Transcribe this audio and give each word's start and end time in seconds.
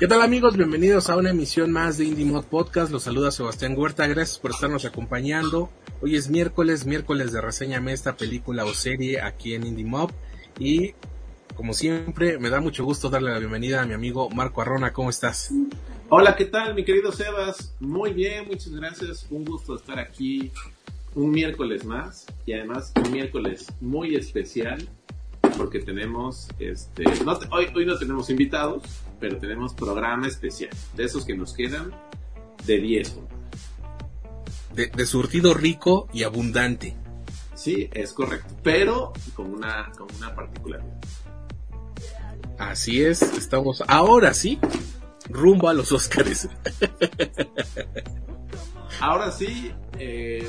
¿Qué 0.00 0.08
tal 0.08 0.22
amigos? 0.22 0.56
Bienvenidos 0.56 1.10
a 1.10 1.16
una 1.18 1.28
emisión 1.28 1.72
más 1.72 1.98
de 1.98 2.06
Indie 2.06 2.24
Mod 2.24 2.46
Podcast. 2.46 2.90
Los 2.90 3.02
saluda 3.02 3.30
Sebastián 3.30 3.74
Huerta. 3.76 4.06
Gracias 4.06 4.38
por 4.38 4.52
estarnos 4.52 4.86
acompañando. 4.86 5.68
Hoy 6.00 6.16
es 6.16 6.30
miércoles, 6.30 6.86
miércoles 6.86 7.32
de 7.32 7.42
reseñame 7.42 7.92
esta 7.92 8.16
película 8.16 8.64
o 8.64 8.72
serie 8.72 9.20
aquí 9.20 9.52
en 9.52 9.66
Indie 9.66 9.84
Mob. 9.84 10.10
Y 10.58 10.94
como 11.54 11.74
siempre, 11.74 12.38
me 12.38 12.48
da 12.48 12.62
mucho 12.62 12.82
gusto 12.82 13.10
darle 13.10 13.30
la 13.30 13.40
bienvenida 13.40 13.82
a 13.82 13.84
mi 13.84 13.92
amigo 13.92 14.30
Marco 14.30 14.62
Arrona. 14.62 14.94
¿Cómo 14.94 15.10
estás? 15.10 15.52
Hola, 16.08 16.34
¿qué 16.34 16.46
tal, 16.46 16.74
mi 16.74 16.82
querido 16.82 17.12
Sebas? 17.12 17.76
Muy 17.78 18.14
bien, 18.14 18.46
muchas 18.46 18.72
gracias. 18.72 19.26
Un 19.28 19.44
gusto 19.44 19.76
estar 19.76 19.98
aquí 19.98 20.50
un 21.14 21.30
miércoles 21.30 21.84
más 21.84 22.24
y 22.46 22.54
además 22.54 22.94
un 23.04 23.12
miércoles 23.12 23.66
muy 23.82 24.14
especial 24.14 24.88
porque 25.58 25.80
tenemos, 25.80 26.48
este, 26.58 27.04
hoy, 27.50 27.66
hoy 27.74 27.84
no 27.84 27.98
tenemos 27.98 28.30
invitados, 28.30 28.82
pero 29.20 29.38
tenemos 29.38 29.74
programa 29.74 30.26
especial, 30.26 30.70
de 30.96 31.04
esos 31.04 31.24
que 31.24 31.36
nos 31.36 31.52
quedan 31.52 31.92
de 32.66 32.78
10. 32.78 33.16
De, 34.74 35.06
surtido 35.06 35.52
rico 35.52 36.08
y 36.12 36.22
abundante. 36.22 36.96
Sí, 37.54 37.90
es 37.92 38.12
correcto, 38.12 38.56
pero 38.62 39.12
con 39.34 39.52
una, 39.52 39.92
con 39.96 40.08
una 40.16 40.34
particularidad. 40.34 41.00
Así 42.58 43.02
es, 43.02 43.22
estamos 43.22 43.82
ahora 43.86 44.32
sí 44.34 44.58
rumbo 45.28 45.68
a 45.68 45.74
los 45.74 45.92
Óscares. 45.92 46.48
ahora 49.00 49.30
sí, 49.30 49.72
eh, 49.98 50.46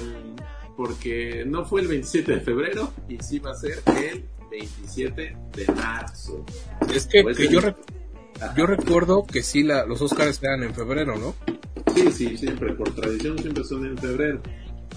porque 0.76 1.44
no 1.46 1.66
fue 1.66 1.82
el 1.82 1.88
27 1.88 2.34
de 2.34 2.42
febrero 2.42 2.94
y 3.08 3.18
sí 3.20 3.40
va 3.40 3.52
a 3.52 3.56
ser 3.56 3.82
el 3.86 4.26
27 4.50 5.38
de 5.54 5.66
marzo. 5.74 6.46
Es 6.94 7.08
que, 7.08 7.24
pues 7.24 7.38
yo, 7.38 7.60
yo 8.56 8.66
recuerdo 8.66 9.26
que 9.26 9.44
sí, 9.44 9.64
la, 9.64 9.86
los 9.86 10.02
Oscars 10.02 10.42
eran 10.44 10.64
en 10.64 10.74
febrero, 10.74 11.18
¿no? 11.18 11.36
Sí, 11.94 12.12
sí, 12.12 12.38
siempre, 12.38 12.74
por 12.74 12.94
tradición 12.96 13.38
siempre 13.38 13.64
son 13.64 13.86
en 13.86 13.98
febrero. 13.98 14.42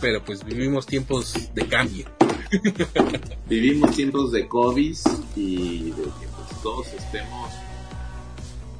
Pero 0.00 0.24
pues 0.24 0.44
vivimos 0.44 0.86
tiempos 0.86 1.50
de 1.54 1.66
cambio. 1.66 2.06
vivimos 3.48 3.94
tiempos 3.94 4.32
de 4.32 4.46
COVID 4.48 4.96
y 5.36 5.90
de 5.90 6.02
que 6.02 6.28
pues, 6.36 6.62
todos 6.62 6.92
estemos, 6.92 7.50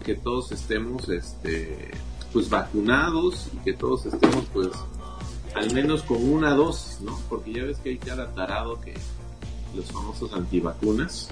que 0.04 0.14
todos 0.14 0.52
estemos, 0.52 1.08
este, 1.08 1.90
pues 2.32 2.48
vacunados 2.48 3.48
y 3.52 3.56
que 3.58 3.72
todos 3.72 4.06
estemos, 4.06 4.44
pues, 4.52 4.68
al 5.54 5.72
menos 5.72 6.02
con 6.02 6.22
una 6.22 6.50
dosis, 6.54 7.00
¿no? 7.00 7.18
Porque 7.28 7.52
ya 7.52 7.64
ves 7.64 7.78
que 7.78 7.90
hay 7.90 7.98
cada 7.98 8.34
tarado 8.34 8.80
que 8.80 8.94
los 9.74 9.90
famosos 9.90 10.32
antivacunas. 10.32 11.28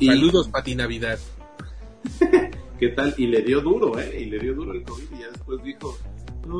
Saludos, 0.00 0.48
Pati 0.48 0.74
Navidad. 0.74 1.18
¿Qué 2.78 2.88
tal? 2.88 3.14
Y 3.16 3.26
le 3.26 3.42
dio 3.42 3.60
duro, 3.60 3.98
¿eh? 3.98 4.22
Y 4.22 4.24
le 4.26 4.38
dio 4.38 4.54
duro 4.54 4.72
el 4.72 4.82
COVID 4.82 5.04
y 5.16 5.20
ya 5.20 5.28
después 5.28 5.62
dijo, 5.62 5.96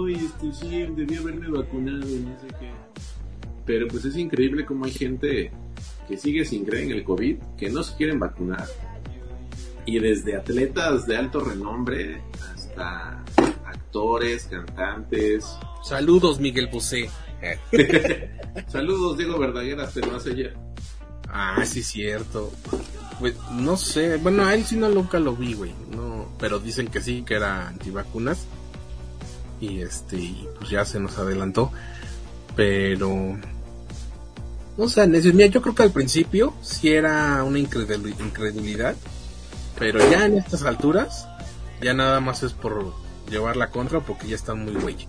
ay, 0.07 0.15
este 0.15 0.53
sí, 0.53 0.87
debí 0.95 1.17
haberme 1.17 1.49
vacunado 1.49 2.09
y 2.09 2.21
no 2.21 2.41
sé 2.41 2.47
qué. 2.61 2.71
Pero 3.65 3.89
pues 3.89 4.05
es 4.05 4.17
increíble 4.17 4.65
cómo 4.65 4.85
hay 4.85 4.93
gente 4.93 5.53
que 6.09 6.17
sigue 6.17 6.45
sin 6.45 6.65
creer 6.65 6.85
en 6.85 6.91
el 6.93 7.05
COVID, 7.05 7.37
que 7.57 7.71
no 7.71 7.83
se 7.83 7.97
quieren 7.97 8.19
vacunar. 8.19 8.67
Y 9.85 9.99
desde 9.99 10.37
atletas 10.37 11.07
de 11.07 11.17
alto 11.17 11.41
renombre 11.41 12.23
hasta 12.55 13.25
actores, 13.67 14.45
cantantes. 14.45 15.45
Saludos, 15.83 16.41
Miguel 16.41 16.69
Bosé. 16.73 17.09
Saludos, 18.69 19.19
Diego 19.19 19.39
Verdaguer, 19.39 19.79
pero 19.93 20.21
sé 20.21 20.37
ya. 20.37 20.53
Ah, 21.33 21.65
sí, 21.65 21.83
cierto. 21.83 22.53
Pues, 23.19 23.35
no 23.53 23.77
sé, 23.77 24.17
bueno, 24.17 24.45
a 24.45 24.55
él 24.55 24.65
sí 24.65 24.77
no 24.77 24.89
nunca 24.89 25.19
lo 25.19 25.35
vi, 25.35 25.55
güey. 25.55 25.73
No, 25.91 26.29
pero 26.39 26.59
dicen 26.59 26.89
que 26.89 27.01
sí, 27.01 27.23
que 27.27 27.35
era 27.35 27.69
antivacunas. 27.69 28.45
Y 29.61 29.81
este, 29.81 30.47
pues 30.59 30.71
ya 30.71 30.85
se 30.85 31.01
nos 31.01 31.19
adelantó. 31.19 31.73
Pero. 32.55 33.39
No 34.77 34.89
sé, 34.89 35.07
mira, 35.07 35.47
yo 35.47 35.63
creo 35.63 35.75
que 35.75 35.83
al 35.83 35.93
principio 35.93 36.55
sí 36.63 36.93
era 36.93 37.43
una 37.45 37.59
incredulidad. 37.59 38.97
Pero 39.79 39.99
ya 40.11 40.27
en 40.27 40.39
estas 40.39 40.65
alturas, 40.65 41.27
ya 41.81 41.95
nada 41.95 42.21
más 42.21 42.43
es 42.43 42.53
por 42.53 42.93
llevar 43.31 43.57
la 43.57 43.71
contra 43.71 44.01
porque 44.01 44.29
ya 44.29 44.37
están 44.37 44.65
muy 44.65 44.75
güey. 44.75 45.09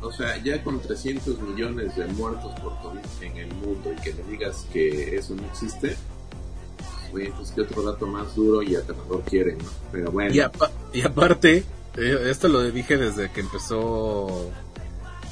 O 0.00 0.12
sea, 0.12 0.36
ya 0.42 0.62
con 0.62 0.80
300 0.80 1.40
millones 1.40 1.96
de 1.96 2.06
muertos 2.06 2.52
por 2.60 2.76
COVID 2.80 3.00
en 3.22 3.36
el 3.36 3.54
mundo 3.54 3.92
y 3.92 4.00
que 4.02 4.12
me 4.12 4.30
digas 4.30 4.66
que 4.72 5.16
eso 5.16 5.34
no 5.34 5.44
existe, 5.46 5.96
güey, 7.10 7.30
pues 7.32 7.50
qué 7.52 7.62
otro 7.62 7.82
dato 7.82 8.06
más 8.06 8.34
duro 8.34 8.62
y 8.62 8.76
aterrador 8.76 9.22
quieren, 9.22 9.58
¿no? 9.58 9.70
Pero 9.90 10.12
bueno. 10.12 10.34
Y, 10.92 11.00
aparte, 11.02 11.64
eh, 11.96 12.26
esto 12.28 12.48
lo 12.48 12.62
dije 12.62 12.96
desde 12.98 13.30
que 13.32 13.40
empezó 13.40 14.50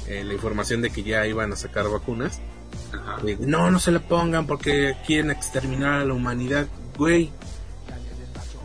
eh, 0.07 0.23
la 0.23 0.33
información 0.33 0.81
de 0.81 0.89
que 0.89 1.03
ya 1.03 1.25
iban 1.27 1.53
a 1.53 1.55
sacar 1.55 1.89
vacunas. 1.89 2.41
no, 3.39 3.71
no 3.71 3.79
se 3.79 3.91
le 3.91 3.99
pongan 3.99 4.47
porque 4.47 4.95
quieren 5.05 5.31
exterminar 5.31 6.01
a 6.01 6.05
la 6.05 6.13
humanidad. 6.13 6.67
Güey, 6.97 7.29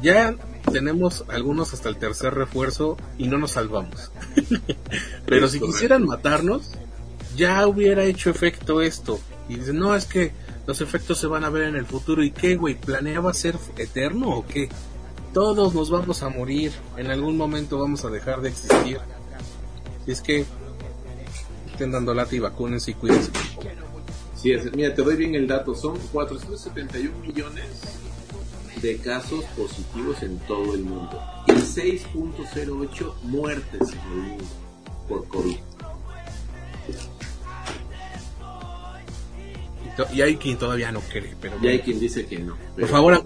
ya 0.03 0.35
tenemos 0.73 1.25
algunos 1.29 1.73
hasta 1.75 1.89
el 1.89 1.97
tercer 1.97 2.35
refuerzo 2.35 2.97
y 3.19 3.29
no 3.29 3.39
nos 3.39 3.53
salvamos. 3.53 4.11
Pero 5.27 5.49
si 5.49 5.61
quisieran 5.61 6.05
matarnos, 6.07 6.73
ya 7.37 7.67
hubiera 7.67 8.05
hecho 8.05 8.31
efecto 8.31 8.81
esto. 8.81 9.21
Y 9.49 9.57
dicen, 9.57 9.79
no, 9.79 9.95
es 9.95 10.07
que 10.07 10.33
los 10.67 10.81
efectos 10.81 11.19
se 11.19 11.27
van 11.27 11.45
a 11.45 11.51
ver 11.51 11.65
en 11.65 11.77
el 11.77 11.87
futuro. 11.87 12.23
¿Y 12.23 12.31
qué, 12.31 12.57
güey? 12.57 12.75
¿Planeaba 12.75 13.33
ser 13.35 13.57
eterno 13.77 14.31
o 14.31 14.47
qué? 14.47 14.69
Todos 15.33 15.75
nos 15.75 15.91
vamos 15.91 16.23
a 16.23 16.29
morir. 16.29 16.73
En 16.97 17.11
algún 17.11 17.37
momento 17.37 17.79
vamos 17.79 18.05
a 18.05 18.11
dejar 18.11 18.41
de 18.41 18.51
existir. 18.51 18.99
Si 20.05 20.13
es 20.13 20.21
que 20.21 20.45
estén 21.71 21.93
dando 21.93 22.15
lata 22.15 22.35
y 22.35 22.39
vacúnense 22.41 22.93
y 22.93 22.95
cuídense. 22.95 23.31
Sí, 24.37 24.55
mira, 24.75 24.95
te 24.95 25.03
doy 25.03 25.17
bien 25.17 25.35
el 25.35 25.47
dato. 25.47 25.75
Son 25.75 25.99
471 26.13 27.19
millones 27.19 27.65
de 28.83 28.97
casos 28.99 29.45
positivos 29.57 30.23
en 30.23 30.39
todo 30.41 30.75
el 30.75 30.83
mundo 30.83 31.23
y 31.47 31.53
6.08 31.53 33.15
muertes 33.23 33.81
en 33.93 34.13
el 34.13 34.29
mundo 34.29 34.45
por 35.09 35.29
COVID. 35.29 35.57
Y 40.15 40.23
hay 40.23 40.37
quien 40.37 40.57
todavía 40.57 40.91
no 40.93 41.01
cree, 41.01 41.37
pero... 41.41 41.57
Y 41.61 41.69
hay 41.69 41.81
quien 41.81 42.01
dice 42.01 42.25
que 42.25 42.39
no. 42.39 42.57
Por 42.79 42.89
favor, 42.89 43.23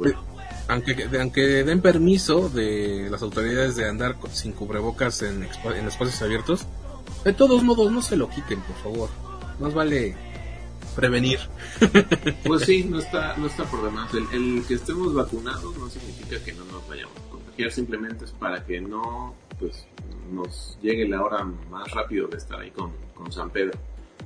aunque, 0.68 1.08
aunque 1.20 1.64
den 1.64 1.80
permiso 1.80 2.48
de 2.48 3.08
las 3.10 3.22
autoridades 3.22 3.76
de 3.76 3.88
andar 3.88 4.16
sin 4.32 4.52
cubrebocas 4.52 5.22
en, 5.22 5.44
en 5.44 5.86
espacios 5.86 6.20
abiertos, 6.22 6.66
de 7.24 7.32
todos 7.32 7.62
modos 7.62 7.92
no 7.92 8.02
se 8.02 8.16
lo 8.16 8.28
quiten, 8.28 8.60
por 8.60 8.76
favor. 8.76 9.08
Más 9.60 9.72
vale 9.72 10.16
prevenir. 10.94 11.38
Pues 12.44 12.64
sí, 12.64 12.84
no 12.84 12.98
está, 12.98 13.36
no 13.36 13.46
está 13.46 13.64
por 13.64 13.84
demás. 13.84 14.10
El, 14.32 14.62
que 14.66 14.74
estemos 14.74 15.14
vacunados 15.14 15.76
no 15.78 15.88
significa 15.88 16.42
que 16.44 16.52
no 16.52 16.64
nos 16.66 16.86
vayamos 16.86 17.16
a 17.16 17.30
contagiar, 17.30 17.72
simplemente 17.72 18.26
es 18.26 18.32
para 18.32 18.64
que 18.64 18.80
no 18.80 19.34
pues 19.58 19.86
nos 20.30 20.78
llegue 20.82 21.08
la 21.08 21.22
hora 21.22 21.44
más 21.44 21.90
rápido 21.90 22.28
de 22.28 22.36
estar 22.36 22.60
ahí 22.60 22.70
con, 22.70 22.92
con 23.14 23.32
San 23.32 23.50
Pedro. 23.50 23.78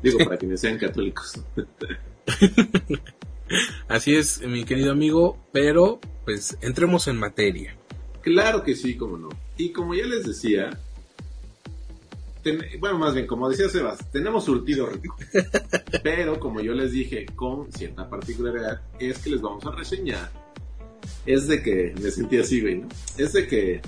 Digo, 0.02 0.18
para 0.18 0.36
quienes 0.36 0.60
sean 0.60 0.78
católicos. 0.78 1.40
Así 3.88 4.14
es, 4.14 4.46
mi 4.46 4.64
querido 4.64 4.92
amigo, 4.92 5.38
pero 5.52 6.00
pues 6.24 6.58
entremos 6.60 7.08
en 7.08 7.16
materia. 7.16 7.76
Claro 8.20 8.62
que 8.62 8.74
sí, 8.74 8.96
como 8.96 9.16
no. 9.16 9.28
Y 9.56 9.72
como 9.72 9.94
ya 9.94 10.04
les 10.04 10.26
decía, 10.26 10.78
bueno, 12.78 12.98
más 12.98 13.14
bien, 13.14 13.26
como 13.26 13.48
decía 13.48 13.68
Sebas, 13.68 14.10
tenemos 14.10 14.44
surtido 14.44 14.86
rico. 14.86 15.16
Pero 16.02 16.38
como 16.38 16.60
yo 16.60 16.72
les 16.72 16.92
dije, 16.92 17.26
con 17.34 17.70
cierta 17.72 18.08
particularidad, 18.08 18.80
es 18.98 19.18
que 19.18 19.30
les 19.30 19.40
vamos 19.40 19.64
a 19.66 19.72
reseñar. 19.72 20.30
Es 21.26 21.48
de 21.48 21.62
que 21.62 21.94
me 22.00 22.10
sentí 22.10 22.38
así, 22.38 22.60
güey, 22.60 22.78
¿no? 22.78 22.88
Es 23.16 23.32
de 23.32 23.46
que. 23.46 23.80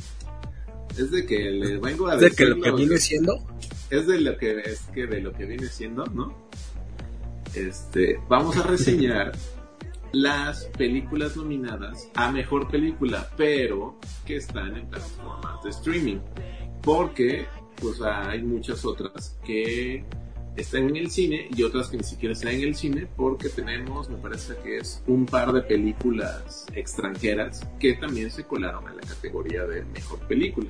Es 0.98 1.10
de 1.10 1.24
que 1.24 1.50
les 1.50 1.80
vengo 1.80 2.08
a 2.08 2.16
decir. 2.16 2.28
¿Es 2.28 2.36
de 2.36 2.44
que 2.44 2.50
lo 2.50 2.60
que 2.62 2.72
viene 2.72 2.98
siendo? 2.98 3.46
Es 3.90 4.06
de 4.06 4.20
lo 4.20 4.36
que, 4.36 4.60
es 4.60 4.80
que 4.94 5.06
de 5.06 5.20
lo 5.20 5.32
que 5.32 5.44
viene 5.44 5.66
siendo, 5.66 6.04
¿no? 6.06 6.34
Este, 7.54 8.20
vamos 8.28 8.56
a 8.56 8.62
reseñar 8.62 9.32
las 10.12 10.64
películas 10.76 11.36
nominadas 11.36 12.08
a 12.14 12.30
mejor 12.30 12.68
película, 12.68 13.28
pero 13.36 13.98
que 14.24 14.36
están 14.36 14.76
en 14.76 14.86
plataformas 14.88 15.62
de 15.62 15.70
streaming. 15.70 16.18
Porque 16.82 17.46
pues 17.80 18.00
hay 18.00 18.42
muchas 18.42 18.84
otras 18.84 19.36
que 19.44 20.04
están 20.56 20.88
en 20.88 20.96
el 20.96 21.10
cine 21.10 21.48
y 21.54 21.62
otras 21.62 21.88
que 21.88 21.96
ni 21.96 22.02
siquiera 22.02 22.32
están 22.32 22.52
en 22.52 22.62
el 22.62 22.74
cine 22.74 23.06
porque 23.16 23.48
tenemos, 23.48 24.08
me 24.08 24.16
parece 24.16 24.54
que 24.62 24.78
es 24.78 25.02
un 25.06 25.26
par 25.26 25.52
de 25.52 25.62
películas 25.62 26.66
extranjeras 26.74 27.66
que 27.78 27.94
también 27.94 28.30
se 28.30 28.44
colaron 28.44 28.86
a 28.88 28.94
la 28.94 29.00
categoría 29.00 29.64
de 29.64 29.84
mejor 29.84 30.18
película. 30.26 30.68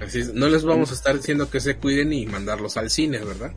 Así 0.00 0.20
es, 0.20 0.32
no 0.32 0.48
les 0.48 0.64
vamos 0.64 0.90
a 0.92 0.94
estar 0.94 1.16
diciendo 1.16 1.50
que 1.50 1.60
se 1.60 1.76
cuiden 1.76 2.12
y 2.12 2.26
mandarlos 2.26 2.76
al 2.76 2.90
cine, 2.90 3.18
¿verdad? 3.18 3.52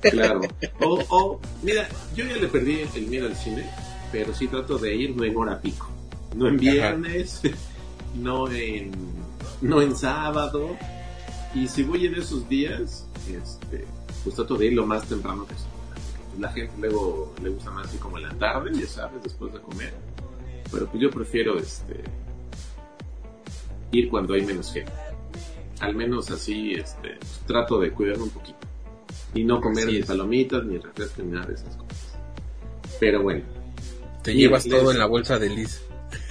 Claro. 0.00 0.40
O, 0.80 1.04
o, 1.08 1.40
mira, 1.62 1.88
yo 2.14 2.24
ya 2.24 2.36
le 2.36 2.48
perdí 2.48 2.80
el 2.94 3.06
miedo 3.06 3.26
al 3.26 3.36
cine, 3.36 3.66
pero 4.10 4.32
sí 4.32 4.46
trato 4.46 4.78
de 4.78 4.94
ir 4.94 5.14
no 5.14 5.24
en 5.24 5.36
hora 5.36 5.60
pico, 5.60 5.90
no 6.34 6.48
en 6.48 6.56
viernes, 6.56 7.42
no 8.14 8.50
en, 8.50 8.92
no 9.60 9.82
en 9.82 9.94
sábado. 9.94 10.76
Y 11.54 11.68
si 11.68 11.84
voy 11.84 12.06
en 12.06 12.16
esos 12.16 12.48
días, 12.48 13.06
este, 13.28 13.84
pues 14.24 14.34
trato 14.34 14.56
de 14.56 14.66
ir 14.66 14.72
lo 14.72 14.86
más 14.86 15.06
temprano 15.06 15.46
que 15.46 15.54
se 15.54 15.60
pueda. 15.60 16.40
La 16.40 16.52
gente 16.52 16.74
luego 16.80 17.32
le 17.42 17.50
gusta 17.50 17.70
más 17.70 17.86
así 17.86 17.96
como 17.98 18.18
en 18.18 18.24
la 18.24 18.34
tarde, 18.34 18.72
ya 18.74 18.86
sabes, 18.86 19.22
después 19.22 19.52
de 19.52 19.60
comer. 19.60 19.94
Pero 20.70 20.86
pues 20.88 21.00
yo 21.00 21.10
prefiero 21.10 21.56
este 21.56 22.02
ir 23.92 24.08
cuando 24.08 24.34
hay 24.34 24.44
menos 24.44 24.72
gente. 24.72 24.92
Al 25.78 25.94
menos 25.94 26.30
así 26.30 26.72
este, 26.72 27.16
pues, 27.18 27.40
trato 27.46 27.78
de 27.78 27.92
cuidarme 27.92 28.24
un 28.24 28.30
poquito. 28.30 28.58
Y 29.34 29.44
no 29.44 29.60
comer 29.60 29.86
ni 29.86 29.98
es. 29.98 30.06
palomitas, 30.06 30.64
ni 30.64 30.78
refresco, 30.78 31.22
ni 31.22 31.32
nada 31.32 31.46
de 31.46 31.54
esas 31.54 31.76
cosas. 31.76 32.18
Pero 32.98 33.22
bueno, 33.22 33.44
Te 34.22 34.34
llevas 34.34 34.64
todo 34.66 34.90
en 34.90 34.98
la 34.98 35.06
bolsa 35.06 35.38
de 35.38 35.50
Liz. 35.50 35.82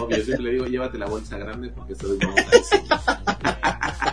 obvio, 0.00 0.18
yo 0.18 0.24
siempre 0.24 0.44
le 0.44 0.52
digo, 0.52 0.66
llévate 0.66 0.98
la 0.98 1.06
bolsa 1.06 1.38
grande 1.38 1.68
porque 1.70 1.92
esta 1.94 2.06
vez 2.06 2.18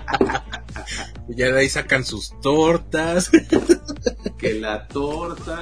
ya 1.28 1.52
de 1.52 1.60
ahí 1.60 1.70
sacan 1.70 2.04
sus 2.04 2.40
tortas, 2.42 3.30
Que 4.38 4.54
la 4.60 4.88
torta... 4.88 5.60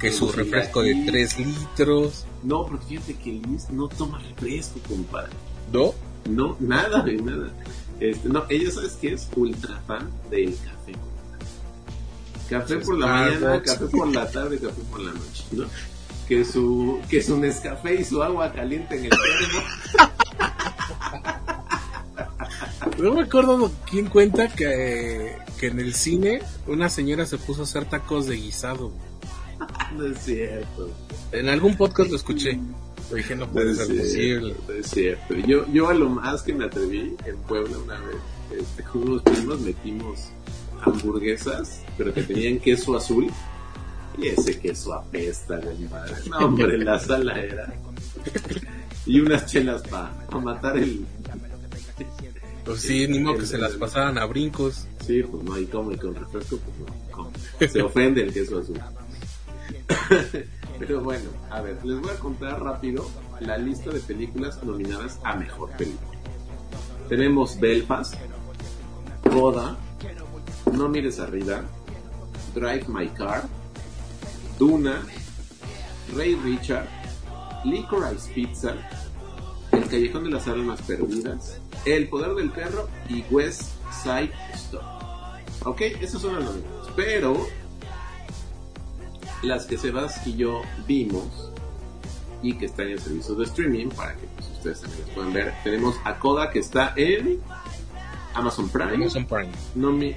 que 0.00 0.10
su 0.12 0.30
refresco 0.32 0.82
de 0.82 0.92
chilaquiles. 0.92 1.34
3 1.36 1.46
litros. 1.46 2.24
No, 2.42 2.66
porque 2.66 2.86
fíjate 2.86 3.14
que 3.14 3.32
Liz 3.32 3.70
no 3.70 3.88
toma 3.88 4.18
refresco, 4.18 4.80
compadre. 4.88 5.32
¿No? 5.72 5.94
No, 6.28 6.56
nada, 6.60 7.02
güey, 7.02 7.16
nada. 7.22 7.50
Este, 8.00 8.28
no, 8.28 8.44
ella 8.48 8.70
sabes 8.70 8.92
que 8.94 9.14
es 9.14 9.28
ultra 9.36 9.80
fan 9.86 10.10
del 10.30 10.54
café. 10.56 10.92
Café 12.50 12.76
por 12.78 12.98
la 12.98 13.06
mañana, 13.06 13.62
café 13.62 13.86
por 13.86 14.14
la 14.14 14.30
tarde, 14.30 14.58
café 14.58 14.82
por 14.90 15.00
la 15.00 15.12
noche, 15.12 15.44
¿no? 15.52 15.64
Que 16.28 16.44
su, 16.44 17.00
que 17.08 17.22
su 17.22 17.38
Nescafé 17.38 17.94
y 18.00 18.04
su 18.04 18.22
agua 18.22 18.52
caliente 18.52 18.96
en 18.96 19.04
el 19.04 19.10
termo. 19.10 19.62
No 22.98 23.12
me 23.14 23.22
acuerdo 23.22 23.70
quién 23.90 24.06
cuenta 24.06 24.48
que, 24.48 25.36
que 25.58 25.66
en 25.68 25.80
el 25.80 25.94
cine 25.94 26.40
una 26.66 26.88
señora 26.88 27.26
se 27.26 27.38
puso 27.38 27.62
a 27.62 27.64
hacer 27.64 27.84
tacos 27.84 28.26
de 28.26 28.36
guisado. 28.36 28.92
No 29.96 30.06
es 30.06 30.18
cierto. 30.18 30.90
En 31.32 31.48
algún 31.48 31.76
podcast 31.76 32.10
lo 32.10 32.16
escuché. 32.16 32.58
Lo 33.10 33.16
dije, 33.16 33.36
no 33.36 33.46
No 33.46 33.52
puede 33.52 33.70
es 33.72 33.76
ser 33.78 33.86
cierto, 33.86 34.02
posible. 34.02 34.54
no 34.68 34.74
es 34.74 34.86
cierto. 34.90 35.34
Yo, 35.46 35.66
yo 35.72 35.88
a 35.88 35.94
lo 35.94 36.08
más 36.10 36.42
que 36.42 36.52
me 36.54 36.64
atreví 36.64 37.16
en 37.24 37.36
Puebla 37.46 37.78
una 37.78 38.00
vez, 38.00 38.16
este, 38.60 38.82
con 38.82 39.02
unos 39.02 39.22
primos 39.22 39.60
metimos 39.60 40.28
hamburguesas, 40.84 41.82
pero 41.96 42.12
que 42.12 42.22
tenían 42.22 42.58
queso 42.58 42.96
azul. 42.96 43.30
Y 44.18 44.28
ese 44.28 44.58
queso 44.58 44.94
apesta, 44.94 45.58
de 45.58 45.74
mi 45.74 45.86
madre. 45.88 46.14
No, 46.30 46.38
hombre, 46.38 46.78
la 46.78 46.98
sala 46.98 47.38
era. 47.40 47.72
Y 49.08 49.20
unas 49.20 49.46
chelas 49.46 49.82
para 49.82 50.10
matar 50.42 50.76
el. 50.76 51.06
Pues 52.66 52.80
sí, 52.80 53.06
ni 53.06 53.20
modo 53.20 53.38
que 53.38 53.46
se 53.46 53.58
las 53.58 53.74
pasaran 53.74 54.18
a 54.18 54.26
brincos. 54.26 54.88
Sí, 55.06 55.22
pues 55.22 55.44
no 55.44 55.54
hay 55.54 55.66
como, 55.66 55.92
y 55.92 55.96
con 55.96 56.16
refresco, 56.16 56.58
pues 56.58 56.76
no. 57.16 57.30
Se 57.68 57.80
ofende 57.80 58.24
el 58.24 58.32
queso 58.32 58.58
azul. 58.58 58.80
Pero 60.78 61.00
bueno, 61.00 61.30
a 61.48 61.60
ver, 61.62 61.78
les 61.84 62.00
voy 62.00 62.10
a 62.10 62.18
contar 62.18 62.60
rápido 62.60 63.08
la 63.40 63.56
lista 63.56 63.90
de 63.90 64.00
películas 64.00 64.62
nominadas 64.64 65.20
a 65.22 65.36
mejor 65.36 65.70
película. 65.76 66.18
Tenemos 67.08 67.58
Belfast, 67.60 68.14
Coda, 69.30 69.76
No 70.72 70.88
mires 70.88 71.20
arriba, 71.20 71.62
Drive 72.54 72.86
My 72.88 73.08
Car, 73.08 73.44
Duna, 74.58 75.02
Ray 76.14 76.34
Richard, 76.34 76.88
Licorice 77.64 78.32
Pizza, 78.34 78.74
El 79.76 79.88
Callejón 79.88 80.24
de 80.24 80.30
las 80.30 80.46
Almas 80.48 80.80
Perdidas, 80.82 81.60
El 81.84 82.08
Poder 82.08 82.34
del 82.34 82.50
Perro 82.50 82.88
y 83.08 83.22
West 83.30 83.62
Side 84.02 84.32
Story. 84.54 84.84
Ok, 85.64 85.80
esas 86.00 86.20
son 86.22 86.34
las 86.36 86.44
nominadas. 86.44 86.88
Pero 86.96 87.46
las 89.42 89.66
que 89.66 89.76
Sebas 89.78 90.26
y 90.26 90.36
yo 90.36 90.62
vimos 90.86 91.50
y 92.42 92.54
que 92.54 92.66
están 92.66 92.88
en 92.88 92.98
servicio 92.98 93.34
de 93.34 93.44
streaming 93.44 93.88
para 93.88 94.14
que 94.14 94.26
pues, 94.36 94.48
ustedes 94.50 94.80
también 94.80 95.00
las 95.06 95.10
puedan 95.10 95.32
ver. 95.32 95.54
Tenemos 95.64 95.96
a 96.04 96.18
Coda 96.18 96.50
que 96.50 96.58
está 96.60 96.92
en 96.96 97.40
Amazon 98.34 98.68
Prime. 98.68 98.94
Amazon 98.94 99.26
Prime. 99.26 99.50
No, 99.74 99.92
mi- 99.92 100.14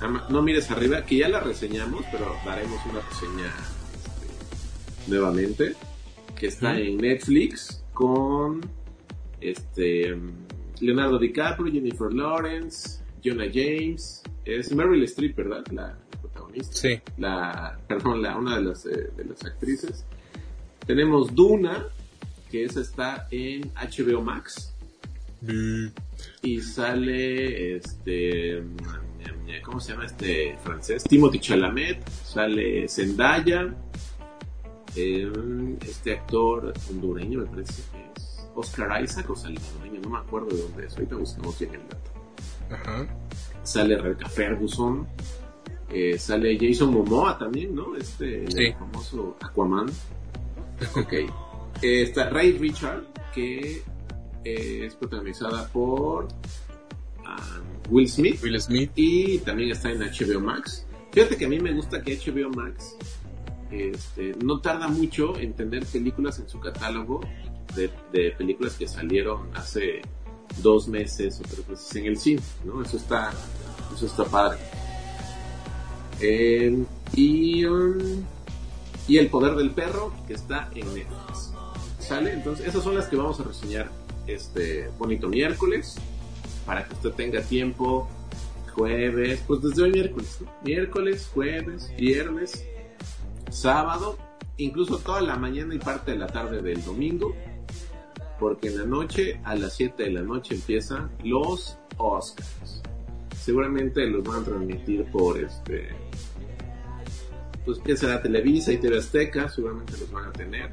ama- 0.00 0.26
no 0.28 0.42
mires 0.42 0.70
arriba, 0.70 1.02
que 1.04 1.18
ya 1.18 1.28
la 1.28 1.40
reseñamos, 1.40 2.04
pero 2.10 2.34
daremos 2.44 2.80
una 2.86 3.00
reseña 3.00 3.46
este, 3.46 5.10
nuevamente. 5.10 5.74
Que 6.36 6.46
está 6.48 6.76
en 6.78 6.96
Netflix 6.98 7.82
con 7.92 8.60
este 9.42 10.16
Leonardo 10.80 11.18
DiCaprio, 11.18 11.72
Jennifer 11.72 12.12
Lawrence, 12.12 13.02
Jonah 13.24 13.46
James, 13.52 14.22
es 14.44 14.74
Meryl 14.74 15.02
Streep, 15.04 15.36
¿verdad? 15.36 15.64
La 15.70 15.96
protagonista 16.20 16.74
Sí. 16.74 17.00
la, 17.18 17.78
perdón, 17.86 18.22
la, 18.22 18.36
una 18.36 18.56
de 18.56 18.62
las, 18.62 18.86
eh, 18.86 19.10
de 19.16 19.24
las 19.24 19.44
actrices. 19.44 20.04
Tenemos 20.86 21.34
Duna, 21.34 21.86
que 22.50 22.64
esa 22.64 22.80
está 22.80 23.28
en 23.30 23.70
HBO 23.74 24.20
Max. 24.22 24.74
Y 26.42 26.60
sale, 26.60 27.76
este, 27.76 28.62
¿cómo 29.64 29.80
se 29.80 29.92
llama 29.92 30.06
este 30.06 30.56
francés? 30.62 31.02
Timothy 31.04 31.40
Chalamet, 31.40 32.08
sale 32.08 32.88
Zendaya, 32.88 33.74
eh, 34.94 35.32
este 35.84 36.12
actor 36.12 36.72
hondureño 36.90 37.40
me 37.40 37.46
parece 37.46 37.82
Oscar 38.54 39.02
Isaac 39.02 39.28
o 39.30 39.36
salvadoreño, 39.36 40.00
no 40.02 40.10
me 40.10 40.18
acuerdo 40.18 40.48
de 40.48 40.62
dónde 40.62 40.86
es, 40.86 40.92
ahorita 40.94 41.16
buscamos 41.16 41.58
bien 41.58 41.74
el 41.74 41.80
dato 41.88 42.10
Ajá. 42.70 43.06
sale 43.62 43.96
Rebecca 43.98 44.28
Ferguson, 44.28 45.06
eh, 45.90 46.18
sale 46.18 46.58
Jason 46.60 46.92
Momoa 46.92 47.38
también, 47.38 47.74
¿no? 47.74 47.96
Este 47.96 48.50
Sí. 48.50 48.66
el 48.66 48.74
famoso 48.74 49.36
Aquaman. 49.40 49.86
Ok. 50.96 51.12
Eh, 51.12 52.02
está 52.02 52.30
Ray 52.30 52.58
Richard, 52.58 53.04
que 53.34 53.82
eh, 54.44 54.86
es 54.86 54.94
protagonizada 54.96 55.68
por 55.68 56.28
ah, 57.24 57.60
Will 57.90 58.08
Smith 58.08 58.42
Will 58.42 58.60
Smith. 58.60 58.90
y 58.96 59.38
también 59.38 59.70
está 59.70 59.90
en 59.90 60.00
HBO 60.00 60.40
Max. 60.40 60.86
Fíjate 61.12 61.36
que 61.36 61.44
a 61.44 61.48
mí 61.48 61.58
me 61.60 61.72
gusta 61.72 62.02
que 62.02 62.16
HBO 62.16 62.50
Max 62.50 62.96
este, 63.70 64.34
no 64.42 64.60
tarda 64.60 64.88
mucho 64.88 65.38
en 65.38 65.52
tener 65.54 65.84
películas 65.86 66.38
en 66.38 66.48
su 66.48 66.58
catálogo 66.60 67.20
de, 67.74 67.90
películas 68.36 68.74
que 68.74 68.86
salieron 68.86 69.48
hace 69.54 70.02
dos 70.58 70.88
meses 70.88 71.40
o 71.40 71.42
tres 71.42 71.68
meses 71.68 71.96
en 71.96 72.06
el 72.06 72.18
cine, 72.18 72.42
¿no? 72.64 72.82
Eso 72.82 72.96
está, 72.96 73.32
eso 73.94 74.06
está 74.06 74.24
padre. 74.24 74.58
Eh, 76.20 76.84
y, 77.14 77.64
um, 77.64 78.24
y 79.08 79.18
El 79.18 79.28
Poder 79.28 79.54
del 79.56 79.70
Perro, 79.70 80.12
que 80.26 80.34
está 80.34 80.70
en 80.74 80.94
Netflix. 80.94 81.52
¿Sale? 81.98 82.32
Entonces, 82.32 82.66
esas 82.66 82.82
son 82.82 82.94
las 82.94 83.06
que 83.06 83.16
vamos 83.16 83.40
a 83.40 83.44
reseñar 83.44 83.90
este 84.26 84.88
bonito 84.98 85.28
miércoles, 85.28 85.96
para 86.66 86.86
que 86.86 86.94
usted 86.94 87.10
tenga 87.10 87.42
tiempo 87.42 88.08
jueves, 88.74 89.42
pues 89.46 89.62
desde 89.62 89.82
hoy 89.82 89.92
miércoles. 89.92 90.38
Miércoles, 90.64 91.30
jueves, 91.32 91.92
viernes, 91.96 92.64
sábado, 93.50 94.16
incluso 94.56 94.98
toda 94.98 95.20
la 95.20 95.36
mañana 95.36 95.74
y 95.74 95.78
parte 95.78 96.12
de 96.12 96.18
la 96.18 96.26
tarde 96.26 96.62
del 96.62 96.84
domingo, 96.84 97.34
porque 98.42 98.66
en 98.66 98.78
la 98.78 98.84
noche, 98.84 99.40
a 99.44 99.54
las 99.54 99.74
7 99.74 100.02
de 100.02 100.10
la 100.10 100.22
noche 100.22 100.56
empiezan 100.56 101.12
los 101.22 101.78
Oscars. 101.96 102.82
Seguramente 103.40 104.04
los 104.06 104.24
van 104.24 104.42
a 104.42 104.44
transmitir 104.44 105.04
por 105.12 105.38
este, 105.38 105.90
pues 107.64 107.78
que 107.78 107.96
será 107.96 108.20
Televisa 108.20 108.72
y 108.72 108.78
TV 108.78 108.98
Azteca, 108.98 109.48
seguramente 109.48 109.92
los 109.92 110.10
van 110.10 110.24
a 110.24 110.32
tener. 110.32 110.72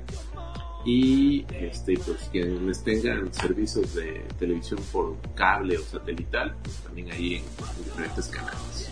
Y 0.83 1.45
este, 1.53 1.93
pues 2.03 2.27
quienes 2.31 2.83
tengan 2.83 3.31
servicios 3.31 3.93
de 3.93 4.25
televisión 4.39 4.79
por 4.91 5.15
cable 5.35 5.77
o 5.77 5.83
satelital, 5.83 6.55
pues 6.63 6.75
también 6.77 7.11
ahí 7.11 7.35
en, 7.35 7.43
en 7.43 7.83
diferentes 7.85 8.27
canales. 8.29 8.89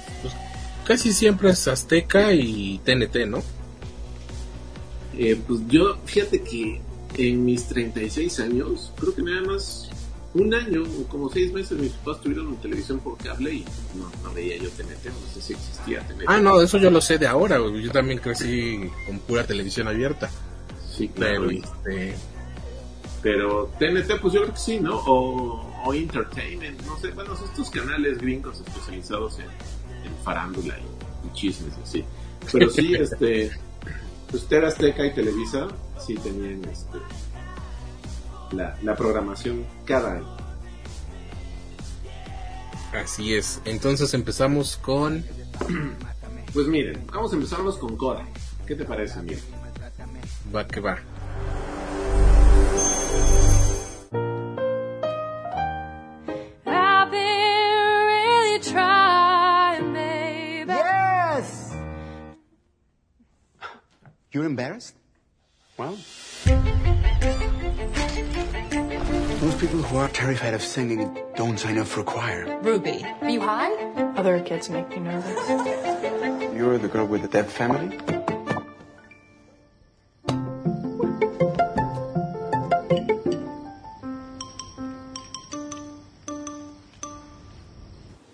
Casi 0.85 1.13
siempre 1.13 1.49
es 1.49 1.67
Azteca 1.67 2.31
y 2.31 2.79
TNT, 2.85 3.25
¿no? 3.27 3.41
Eh, 5.17 5.35
pues 5.47 5.61
yo, 5.67 5.97
fíjate 6.05 6.43
que 6.43 6.85
en 7.17 7.45
mis 7.45 7.65
36 7.67 8.39
años, 8.39 8.91
creo 8.99 9.13
que 9.15 9.21
nada 9.23 9.41
más 9.41 9.89
un 10.33 10.53
año 10.53 10.83
o 10.83 11.07
como 11.07 11.29
seis 11.31 11.51
meses 11.51 11.79
mis 11.79 11.91
papás 11.93 12.21
tuvieron 12.21 12.47
una 12.47 12.61
televisión 12.61 12.99
por 12.99 13.17
cable 13.17 13.53
y 13.53 13.65
no, 13.95 14.11
no 14.23 14.33
veía 14.33 14.57
yo 14.57 14.69
TNT, 14.69 15.05
no 15.05 15.33
sé 15.33 15.41
si 15.41 15.53
existía 15.53 16.01
TNT. 16.07 16.23
Ah, 16.27 16.37
no, 16.39 16.61
eso 16.61 16.77
yo 16.77 16.91
lo 16.91 17.01
sé 17.01 17.17
de 17.17 17.25
ahora, 17.27 17.57
güey. 17.57 17.81
Yo 17.83 17.91
también 17.91 18.19
crecí 18.19 18.79
con 19.07 19.19
pura 19.19 19.45
televisión 19.45 19.87
abierta. 19.87 20.29
Sí, 20.95 21.07
claro. 21.09 21.41
Pero, 21.47 21.51
y- 21.51 21.57
este, 21.59 22.15
Pero 23.23 23.71
TNT, 23.79 24.19
pues 24.21 24.33
yo 24.33 24.41
creo 24.43 24.53
que 24.53 24.59
sí, 24.59 24.79
¿no? 24.79 24.97
O, 24.99 25.73
o 25.85 25.93
Entertainment, 25.93 26.81
no 26.85 26.97
sé, 26.99 27.09
bueno, 27.11 27.33
estos 27.33 27.69
canales 27.71 28.19
gringos 28.19 28.59
especializados 28.65 29.39
en, 29.39 29.45
en 29.45 30.15
farándula 30.23 30.75
y, 30.77 31.27
y 31.27 31.33
chismes 31.33 31.73
así. 31.83 32.03
Pero 32.51 32.69
sí, 32.69 32.93
este, 32.99 33.51
pues 34.29 34.47
Azteca 34.51 35.05
y 35.05 35.13
Televisa 35.13 35.67
sí 36.05 36.15
tenían 36.15 36.63
este, 36.65 36.97
la, 38.51 38.77
la 38.81 38.95
programación 38.95 39.65
cada 39.85 40.13
año. 40.13 40.37
así 42.93 43.33
es. 43.33 43.61
Entonces 43.65 44.13
empezamos 44.13 44.77
con. 44.77 45.23
Pues 46.53 46.67
miren, 46.67 47.05
vamos 47.13 47.31
a 47.33 47.35
empezarnos 47.35 47.77
con 47.77 47.97
Coda. 47.97 48.25
¿Qué 48.65 48.75
te 48.75 48.85
parece, 48.85 49.19
amigo? 49.19 49.41
Va 50.55 50.65
que 50.65 50.79
va. 50.79 50.97
You're 64.37 64.45
embarrassed? 64.45 64.93
Well, 65.79 65.97
most 69.41 69.57
people 69.59 69.81
who 69.81 69.97
are 69.97 70.07
terrified 70.09 70.53
of 70.53 70.61
singing 70.61 71.17
don't 71.35 71.57
sign 71.57 71.79
up 71.79 71.87
for 71.87 72.01
a 72.01 72.03
choir. 72.03 72.59
Ruby, 72.61 73.03
are 73.21 73.31
you 73.31 73.41
high? 73.41 73.73
Other 74.15 74.39
kids 74.41 74.69
make 74.69 74.89
me 74.91 74.99
nervous. 74.99 76.53
You're 76.55 76.77
the 76.77 76.87
girl 76.87 77.07
with 77.07 77.23
the 77.23 77.27
deaf 77.29 77.51
family? 77.51 77.97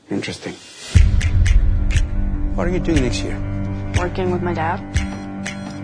Interesting. 0.10 0.56
What 2.56 2.68
are 2.68 2.72
you 2.72 2.80
doing 2.80 3.04
next 3.04 3.24
year? 3.24 3.40
Working 3.98 4.32
with 4.32 4.42
my 4.42 4.54
dad. 4.54 5.03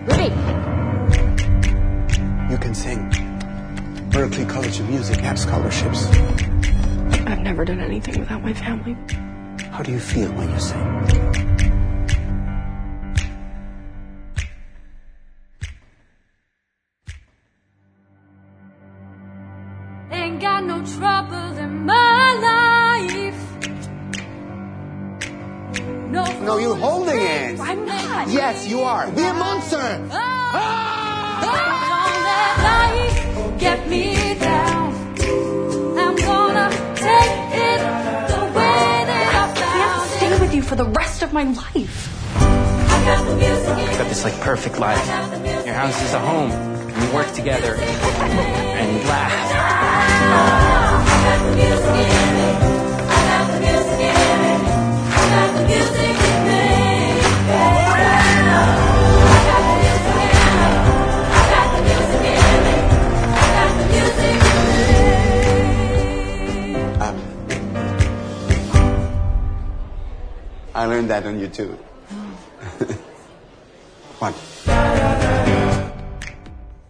Ruby! 0.06 0.32
You 2.50 2.58
can 2.58 2.74
sing. 2.74 3.10
Berkeley 4.10 4.44
College 4.46 4.80
of 4.80 4.88
Music 4.88 5.20
has 5.20 5.42
scholarships. 5.42 6.06
I've 7.26 7.40
never 7.40 7.64
done 7.64 7.80
anything 7.80 8.18
without 8.18 8.42
my 8.42 8.52
family. 8.52 8.96
How 9.70 9.82
do 9.82 9.92
you 9.92 10.00
feel 10.00 10.32
when 10.32 10.50
you 10.50 10.58
sing? 10.58 11.29
My 41.44 41.52
life. 41.52 42.36
I 42.36 43.04
got 43.06 43.26
the 43.26 43.36
music 43.36 43.78
in 43.78 43.98
got 43.98 44.08
this 44.08 44.24
like 44.24 44.38
perfect 44.40 44.78
life. 44.78 45.06
Your 45.64 45.74
house 45.74 46.02
is 46.02 46.12
a 46.12 46.18
home. 46.18 46.50
We 46.86 47.14
work 47.14 47.32
together 47.32 47.76
and 47.76 49.08
laugh. 49.08 49.70
I 70.80 70.86
learned 70.86 71.10
that 71.10 71.26
on 71.26 71.38
YouTube. 71.38 71.76
what? 74.18 74.34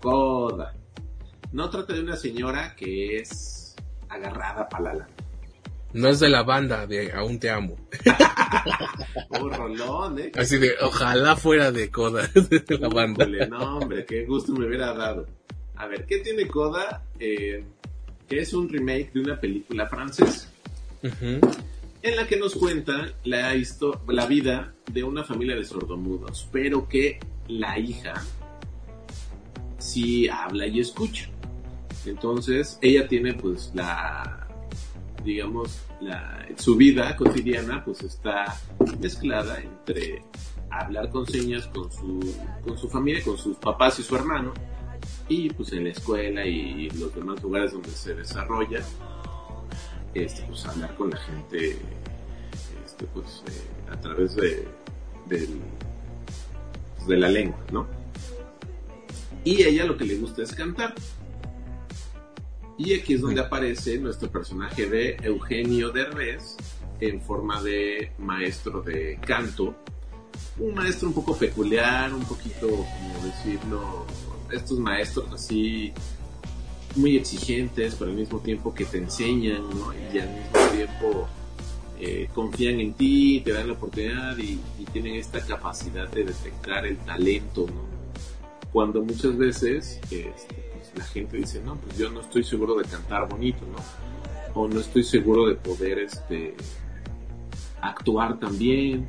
Coda. 0.00 0.72
No 1.50 1.68
trata 1.70 1.94
de 1.94 2.00
una 2.00 2.16
señora 2.16 2.76
que 2.76 3.16
es 3.16 3.74
agarrada 4.08 4.68
para 4.68 4.84
la 4.84 4.92
lana. 4.94 5.08
No 5.92 6.08
es 6.08 6.20
de 6.20 6.28
la 6.28 6.44
banda 6.44 6.86
de 6.86 7.12
Aún 7.12 7.40
te 7.40 7.50
amo. 7.50 7.76
Oh, 9.30 9.48
rolón, 9.48 10.18
¿eh? 10.18 10.32
Así 10.36 10.58
de, 10.58 10.72
ojalá 10.82 11.34
fuera 11.34 11.72
de 11.72 11.90
Coda, 11.90 12.28
de 12.34 12.78
la 12.78 12.88
banda. 12.88 13.26
No, 13.48 13.78
hombre, 13.78 14.04
qué 14.04 14.24
gusto 14.24 14.52
me 14.52 14.66
hubiera 14.66 14.92
dado. 14.92 15.26
A 15.76 15.86
ver, 15.86 16.04
¿qué 16.06 16.18
tiene 16.18 16.46
Coda? 16.46 17.02
Eh, 17.18 17.64
que 18.28 18.40
es 18.40 18.52
un 18.52 18.68
remake 18.68 19.12
de 19.14 19.20
una 19.20 19.40
película 19.40 19.86
francesa 19.86 20.48
Ujú. 21.02 21.40
En 22.02 22.16
la 22.16 22.26
que 22.26 22.36
nos 22.36 22.54
cuenta 22.54 23.14
la, 23.24 23.54
la 24.08 24.26
vida 24.26 24.74
de 24.90 25.04
una 25.04 25.24
familia 25.24 25.56
de 25.56 25.64
sordomudos, 25.64 26.48
pero 26.50 26.88
que 26.88 27.20
la 27.48 27.78
hija 27.78 28.14
sí 29.78 30.28
habla 30.28 30.66
y 30.66 30.80
escucha. 30.80 31.28
Entonces, 32.06 32.78
ella 32.80 33.06
tiene 33.06 33.34
pues 33.34 33.72
la, 33.74 34.48
digamos, 35.24 35.80
la, 36.00 36.46
su 36.56 36.76
vida 36.76 37.14
cotidiana 37.16 37.84
pues 37.84 38.02
está 38.02 38.56
mezclada 38.98 39.60
entre 39.60 40.22
hablar 40.70 41.10
con 41.10 41.26
señas 41.26 41.66
con 41.66 41.90
su, 41.90 42.34
con 42.64 42.78
su 42.78 42.88
familia, 42.88 43.22
con 43.24 43.36
sus 43.36 43.56
papás 43.58 43.98
y 43.98 44.02
su 44.02 44.16
hermano, 44.16 44.54
y 45.28 45.50
pues 45.50 45.72
en 45.72 45.84
la 45.84 45.90
escuela 45.90 46.46
y 46.46 46.88
los 46.90 47.14
demás 47.14 47.42
lugares 47.42 47.72
donde 47.72 47.90
se 47.90 48.14
desarrolla, 48.14 48.80
este, 50.14 50.42
pues 50.42 50.64
hablar 50.66 50.94
con 50.96 51.10
la 51.10 51.16
gente 51.18 51.76
este, 52.84 53.04
pues, 53.14 53.42
eh, 53.46 53.90
a 53.92 54.00
través 54.00 54.34
de, 54.36 54.68
del- 55.26 55.60
pues, 56.96 57.08
de 57.08 57.16
la 57.16 57.28
lengua, 57.28 57.58
¿no? 57.72 57.86
Y 59.44 59.62
ella 59.62 59.84
lo 59.86 59.96
que 59.96 60.04
le 60.04 60.16
gusta 60.16 60.42
es 60.42 60.54
cantar. 60.54 60.94
Y 62.76 62.94
aquí 62.98 63.14
es 63.14 63.20
donde 63.20 63.40
aparece 63.40 63.98
nuestro 63.98 64.30
personaje 64.30 64.88
de 64.88 65.16
Eugenio 65.22 65.90
Derbez 65.90 66.56
en 67.00 67.20
forma 67.20 67.62
de 67.62 68.12
maestro 68.18 68.80
de 68.82 69.18
canto. 69.26 69.74
Un 70.58 70.74
maestro 70.74 71.08
un 71.08 71.14
poco 71.14 71.36
peculiar, 71.36 72.12
un 72.12 72.24
poquito, 72.24 72.68
como 72.68 73.24
decirlo, 73.24 74.06
estos 74.50 74.78
maestros 74.78 75.26
así 75.32 75.92
muy 76.96 77.16
exigentes, 77.16 77.94
pero 77.98 78.10
al 78.10 78.16
mismo 78.16 78.40
tiempo 78.40 78.74
que 78.74 78.84
te 78.84 78.98
enseñan, 78.98 79.62
¿no? 79.70 79.92
Y 80.12 80.18
al 80.18 80.28
mismo 80.28 80.60
tiempo 80.74 81.28
eh, 81.98 82.28
confían 82.34 82.80
en 82.80 82.94
ti, 82.94 83.42
te 83.44 83.52
dan 83.52 83.68
la 83.68 83.74
oportunidad 83.74 84.36
y, 84.38 84.58
y 84.78 84.84
tienen 84.92 85.14
esta 85.14 85.40
capacidad 85.40 86.08
de 86.08 86.24
detectar 86.24 86.86
el 86.86 86.96
talento, 86.98 87.66
¿no? 87.66 87.90
Cuando 88.72 89.02
muchas 89.02 89.36
veces 89.36 90.00
este, 90.10 90.32
pues, 90.72 90.92
la 90.96 91.04
gente 91.04 91.36
dice, 91.36 91.60
no, 91.64 91.76
pues 91.76 91.98
yo 91.98 92.10
no 92.10 92.20
estoy 92.20 92.44
seguro 92.44 92.76
de 92.76 92.84
cantar 92.84 93.28
bonito, 93.28 93.64
¿no? 93.66 94.60
O 94.60 94.68
no 94.68 94.80
estoy 94.80 95.04
seguro 95.04 95.46
de 95.46 95.54
poder 95.54 95.98
este, 95.98 96.54
actuar 97.80 98.38
también, 98.38 99.08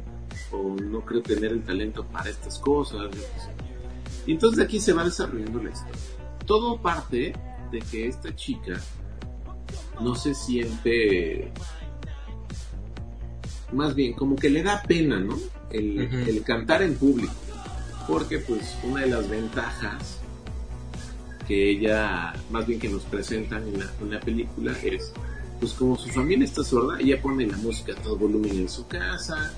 o 0.52 0.76
no 0.76 1.02
creo 1.02 1.22
tener 1.22 1.52
el 1.52 1.64
talento 1.64 2.06
para 2.06 2.30
estas 2.30 2.60
cosas. 2.60 3.12
Y 4.26 4.34
entonces 4.34 4.64
aquí 4.64 4.80
se 4.80 4.94
va 4.94 5.04
desarrollando 5.04 5.64
la 5.64 5.72
historia. 5.72 6.02
Todo 6.46 6.82
parte 6.82 7.34
de 7.72 7.80
que 7.80 8.08
esta 8.08 8.36
chica 8.36 8.80
no 10.00 10.16
se 10.16 10.34
siente 10.34 11.52
más 13.72 13.96
bien 13.96 14.14
como 14.14 14.36
que 14.36 14.50
le 14.50 14.64
da 14.64 14.82
pena, 14.82 15.20
¿no? 15.20 15.38
El, 15.70 16.44
cantar 16.46 16.82
en 16.82 16.96
público. 16.96 17.34
Porque 18.08 18.40
pues 18.40 18.78
una 18.84 19.02
de 19.02 19.08
las 19.08 19.30
ventajas 19.30 20.20
que 21.48 21.72
ella, 21.72 22.34
más 22.50 22.68
bien 22.68 22.80
que 22.80 22.90
nos 22.90 23.04
presentan 23.04 23.68
en 23.68 23.80
la, 23.80 23.92
en 24.02 24.12
la 24.12 24.20
película 24.20 24.74
es, 24.84 25.14
pues 25.60 25.74
como 25.74 25.98
su 25.98 26.10
familia 26.10 26.46
está 26.46 26.64
sorda, 26.64 27.00
ella 27.00 27.22
pone 27.22 27.46
la 27.46 27.58
música 27.58 27.94
a 27.94 27.96
todo 27.96 28.18
volumen 28.18 28.52
en 28.58 28.70
su 28.70 28.88
casa, 28.88 29.54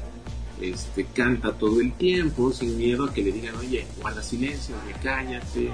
este, 0.62 1.06
canta 1.06 1.54
todo 1.54 1.82
el 1.82 1.94
tiempo 1.94 2.52
sin 2.52 2.78
miedo 2.78 3.06
a 3.06 3.14
que 3.14 3.24
le 3.24 3.32
digan, 3.32 3.56
oye, 3.56 3.86
guarda 4.00 4.22
silencio, 4.22 4.76
oye, 4.86 4.96
cállate. 5.02 5.72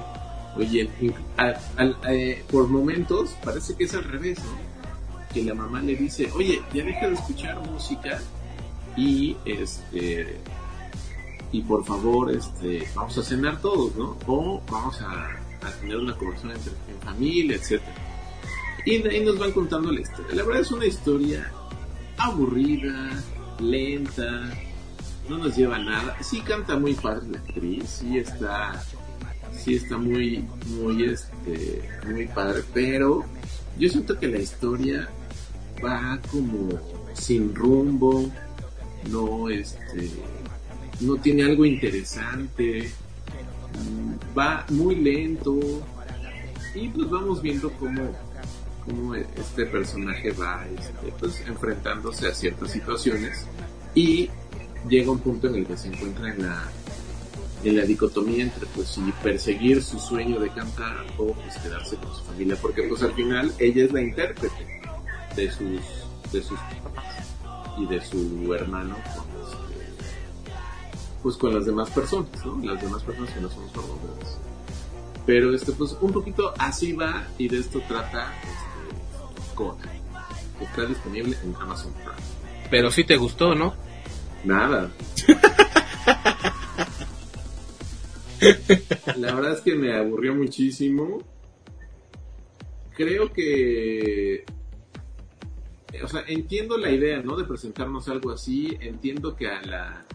Oye, 0.56 0.90
al- 1.38 1.58
al- 1.78 1.98
eh, 2.10 2.44
por 2.52 2.68
momentos 2.68 3.32
parece 3.44 3.76
que 3.76 3.84
es 3.86 3.94
al 3.94 4.04
revés, 4.04 4.40
¿no? 4.40 4.70
que 5.34 5.44
la 5.44 5.54
mamá 5.54 5.80
le 5.82 5.96
dice, 5.96 6.30
oye, 6.36 6.62
ya 6.74 6.84
deja 6.84 7.08
de 7.08 7.14
escuchar 7.14 7.60
música 7.60 8.20
y 8.98 9.38
este 9.46 10.38
y 11.52 11.62
por 11.62 11.86
favor 11.86 12.32
este 12.32 12.88
vamos 12.96 13.18
a 13.18 13.24
cenar 13.24 13.62
todos, 13.62 13.96
¿no? 13.96 14.18
O 14.28 14.62
vamos 14.72 15.00
a, 15.02 15.26
a 15.66 15.72
tener 15.82 15.98
una 15.98 16.16
conversación 16.18 16.54
entre 16.54 16.72
en 16.72 17.00
familia, 17.02 17.56
etcétera. 17.58 17.94
Y 18.86 18.98
de 19.04 19.10
ahí 19.12 19.24
nos 19.24 19.38
van 19.38 19.52
contando 19.52 19.92
la 19.92 20.02
historia. 20.02 20.34
La 20.36 20.44
verdad 20.44 20.62
es 20.62 20.72
una 20.72 20.86
historia 20.86 21.52
aburrida, 22.18 23.10
lenta, 23.60 24.50
no 25.30 25.38
nos 25.38 25.56
lleva 25.56 25.76
a 25.76 25.80
nada. 25.80 26.18
Sí 26.22 26.42
canta 26.42 26.76
muy 26.78 26.94
padre 26.96 27.28
la 27.30 27.38
actriz, 27.40 27.88
sí 27.88 28.18
está, 28.18 28.84
sí 29.60 29.76
está 29.76 29.98
muy, 29.98 30.46
muy, 30.68 31.04
este, 31.04 31.82
muy 32.06 32.28
padre, 32.28 32.64
pero 32.74 33.26
yo 33.78 33.90
siento 33.90 34.18
que 34.20 34.28
la 34.28 34.40
historia 34.40 35.10
va 35.84 36.20
como 36.32 36.80
sin 37.14 37.54
rumbo, 37.54 38.30
no, 39.10 39.50
este, 39.50 40.10
no 41.02 41.16
tiene 41.18 41.44
algo 41.44 41.66
interesante, 41.66 42.90
mm, 43.74 44.38
va 44.38 44.66
muy 44.70 44.96
lento 44.96 45.60
y 46.76 46.90
pues 46.90 47.10
vamos 47.10 47.42
viendo 47.42 47.72
cómo, 47.74 48.16
cómo 48.86 49.16
este 49.16 49.66
personaje 49.66 50.32
va 50.32 50.66
este, 50.68 51.14
pues, 51.20 51.42
enfrentándose 51.48 52.28
a 52.28 52.34
ciertas 52.34 52.72
situaciones 52.72 53.46
y 53.96 54.30
llega 54.88 55.12
un 55.12 55.20
punto 55.20 55.48
en 55.48 55.56
el 55.56 55.66
que 55.66 55.78
se 55.78 55.88
encuentra 55.90 56.34
en 56.34 56.44
la 56.44 56.64
en 57.64 57.78
la 57.78 57.84
dicotomía 57.84 58.44
entre 58.44 58.66
pues 58.68 58.88
si 58.90 59.02
perseguir 59.24 59.84
su 59.84 60.00
sueño 60.00 60.40
de 60.40 60.50
cantar 60.50 61.06
o 61.18 61.34
pues 61.34 61.58
quedarse 61.58 61.98
con 61.98 62.16
su 62.16 62.24
familia 62.24 62.58
porque 62.62 62.84
pues 62.84 63.04
al 63.04 63.14
final 63.14 63.54
ella 63.60 63.86
es 63.86 63.92
la 63.92 64.02
intérprete 64.02 64.82
de 65.36 65.52
sus 65.52 65.82
de 66.32 66.42
sus 66.42 66.60
papás 66.84 67.28
y 67.78 67.86
de 67.86 68.02
su 68.02 68.54
hermano 68.54 68.96
con 69.16 69.26
este, 69.44 70.14
pues 71.22 71.36
con 71.36 71.54
las 71.54 71.66
demás 71.66 71.90
personas 71.90 72.46
¿no? 72.46 72.60
las 72.64 72.82
demás 72.82 73.04
personas 73.04 73.32
que 73.32 73.42
no 73.42 73.50
son 73.50 73.70
sordomudas 73.74 74.38
pero 75.26 75.54
este 75.54 75.72
pues 75.74 75.98
un 76.02 76.12
poquito 76.12 76.54
así 76.58 76.94
va 76.94 77.28
y 77.38 77.48
de 77.48 77.60
esto 77.60 77.82
trata 77.88 78.34
este, 78.42 79.56
Coda 79.56 80.00
que 80.60 80.66
está 80.66 80.86
disponible 80.86 81.38
en 81.44 81.56
Amazon 81.56 81.94
Prime 81.94 82.70
Pero 82.70 82.92
sí 82.92 83.04
te 83.04 83.18
gustó, 83.18 83.56
¿no? 83.56 83.74
Nada. 84.44 84.92
La 89.18 89.34
verdad 89.36 89.54
es 89.54 89.62
que 89.62 89.76
me 89.76 89.94
aburrió 89.94 90.34
muchísimo. 90.36 91.24
Creo 92.96 93.32
que... 93.32 94.46
O 96.04 96.08
sea, 96.08 96.24
entiendo 96.28 96.78
la 96.78 96.92
idea, 96.92 97.22
¿no? 97.22 97.36
De 97.36 97.46
presentarnos 97.46 98.08
algo 98.10 98.32
así. 98.32 98.78
Entiendo 98.80 99.36
que 99.36 99.48
a 99.48 99.62
la, 99.64 100.06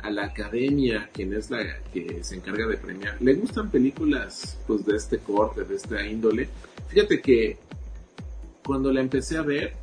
a 0.00 0.10
la 0.10 0.24
academia, 0.24 1.10
quien 1.12 1.32
es 1.32 1.50
la 1.50 1.80
que 1.92 2.22
se 2.22 2.36
encarga 2.36 2.66
de 2.66 2.76
premiar, 2.76 3.16
le 3.20 3.34
gustan 3.34 3.70
películas 3.70 4.58
pues 4.66 4.84
de 4.84 4.96
este 4.96 5.18
corte, 5.18 5.64
de 5.64 5.76
esta 5.76 6.04
índole. 6.06 6.48
Fíjate 6.88 7.20
que 7.20 7.58
cuando 8.64 8.92
la 8.92 9.00
empecé 9.00 9.36
a 9.36 9.42
ver, 9.42 9.74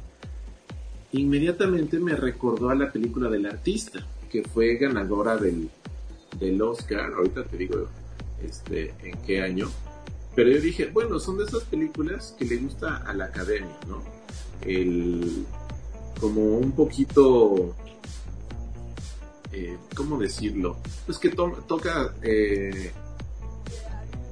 inmediatamente 1.13 1.99
me 1.99 2.15
recordó 2.15 2.69
a 2.69 2.75
la 2.75 2.91
película 2.91 3.29
del 3.29 3.45
artista, 3.45 4.05
que 4.29 4.43
fue 4.43 4.75
ganadora 4.75 5.37
del, 5.37 5.69
del 6.39 6.61
Oscar, 6.61 7.13
ahorita 7.13 7.43
te 7.45 7.57
digo 7.57 7.87
este, 8.43 8.93
en 9.03 9.17
qué 9.21 9.41
año, 9.41 9.69
pero 10.35 10.49
yo 10.51 10.59
dije, 10.59 10.87
bueno, 10.87 11.19
son 11.19 11.37
de 11.37 11.45
esas 11.45 11.63
películas 11.63 12.35
que 12.37 12.45
le 12.45 12.57
gusta 12.57 12.97
a 12.97 13.13
la 13.13 13.25
academia, 13.25 13.77
¿no? 13.87 14.01
El, 14.65 15.45
como 16.19 16.57
un 16.57 16.71
poquito, 16.71 17.75
eh, 19.51 19.77
¿cómo 19.95 20.17
decirlo? 20.17 20.77
Pues 21.05 21.19
que 21.19 21.29
to- 21.29 21.63
toca 21.67 22.13
eh, 22.23 22.91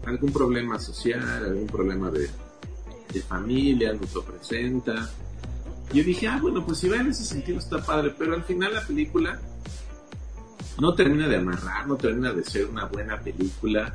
algún 0.06 0.32
problema 0.34 0.80
social, 0.80 1.22
algún 1.46 1.68
problema 1.68 2.10
de, 2.10 2.28
de 3.14 3.22
familia, 3.22 3.94
nos 3.94 4.14
lo 4.16 4.24
presenta. 4.24 5.10
Yo 5.94 6.04
dije, 6.04 6.28
ah, 6.28 6.40
bueno, 6.42 6.66
pues 6.66 6.80
si 6.80 6.88
va 6.90 6.98
en 6.98 7.10
ese 7.10 7.26
sentido 7.26 7.60
está 7.60 7.84
padre, 7.84 8.16
pero 8.18 8.34
al 8.34 8.44
final 8.44 8.74
la 8.74 8.82
película 8.88 9.40
no 10.82 10.96
termina 10.96 11.28
de 11.28 11.38
amarrar, 11.38 11.86
no 11.88 11.96
termina 11.96 12.34
de 12.34 12.44
ser 12.44 12.66
una 12.66 12.86
buena 12.86 13.20
película, 13.20 13.94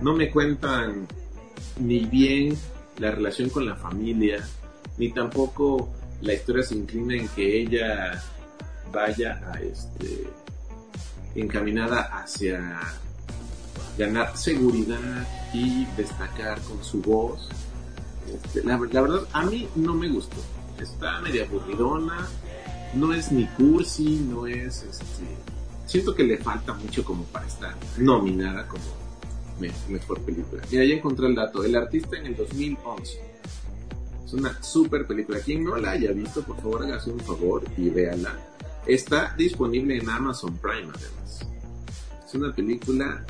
no 0.00 0.14
me 0.14 0.30
cuentan 0.30 1.06
ni 1.78 2.06
bien 2.06 2.56
la 2.96 3.10
relación 3.10 3.50
con 3.50 3.66
la 3.66 3.76
familia, 3.76 4.42
ni 4.96 5.12
tampoco 5.12 5.92
la 6.22 6.32
historia 6.32 6.62
se 6.62 6.74
inclina 6.74 7.16
en 7.16 7.28
que 7.28 7.60
ella 7.60 8.24
vaya 8.90 9.42
a 9.52 9.60
este 9.60 10.26
encaminada 11.34 12.04
hacia 12.04 12.80
ganar 13.98 14.34
seguridad 14.38 15.28
y 15.52 15.84
destacar 15.98 16.58
con 16.62 16.82
su 16.82 17.02
voz. 17.02 17.50
Este, 18.26 18.64
la, 18.64 18.78
verdad, 18.78 19.20
a 19.34 19.44
mí 19.44 19.68
no 19.74 19.92
me 19.92 20.08
gustó. 20.08 20.38
Está 20.80 21.20
media 21.20 21.44
aburridona, 21.44 22.26
no 22.94 23.12
es 23.12 23.30
ni 23.30 23.46
cursi, 23.48 24.16
no 24.30 24.46
es 24.46 24.82
este. 24.82 25.56
Siento 25.86 26.14
que 26.14 26.24
le 26.24 26.36
falta 26.38 26.72
mucho 26.74 27.04
como 27.04 27.24
para 27.24 27.46
estar 27.46 27.74
nominada 27.98 28.66
como 28.68 28.84
me- 29.60 29.70
mejor 29.88 30.20
película. 30.20 30.62
Mira, 30.70 30.84
ya 30.84 30.94
encontré 30.94 31.26
el 31.28 31.34
dato. 31.34 31.64
El 31.64 31.76
artista 31.76 32.16
en 32.18 32.26
el 32.26 32.36
2011. 32.36 33.20
Es 34.24 34.32
una 34.32 34.60
super 34.62 35.06
película. 35.06 35.38
Quien 35.40 35.62
no 35.64 35.76
la 35.76 35.92
haya 35.92 36.10
visto, 36.12 36.42
por 36.42 36.56
favor, 36.56 36.82
hágase 36.84 37.10
un 37.10 37.20
favor 37.20 37.62
y 37.76 37.88
véala. 37.90 38.36
Está 38.86 39.34
disponible 39.36 39.96
en 39.98 40.08
Amazon 40.10 40.56
Prime, 40.58 40.92
además. 40.94 41.46
Es 42.26 42.34
una 42.34 42.52
película 42.54 43.24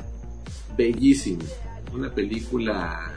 bellísima. 0.75 1.43
Una 1.93 2.13
película 2.13 3.11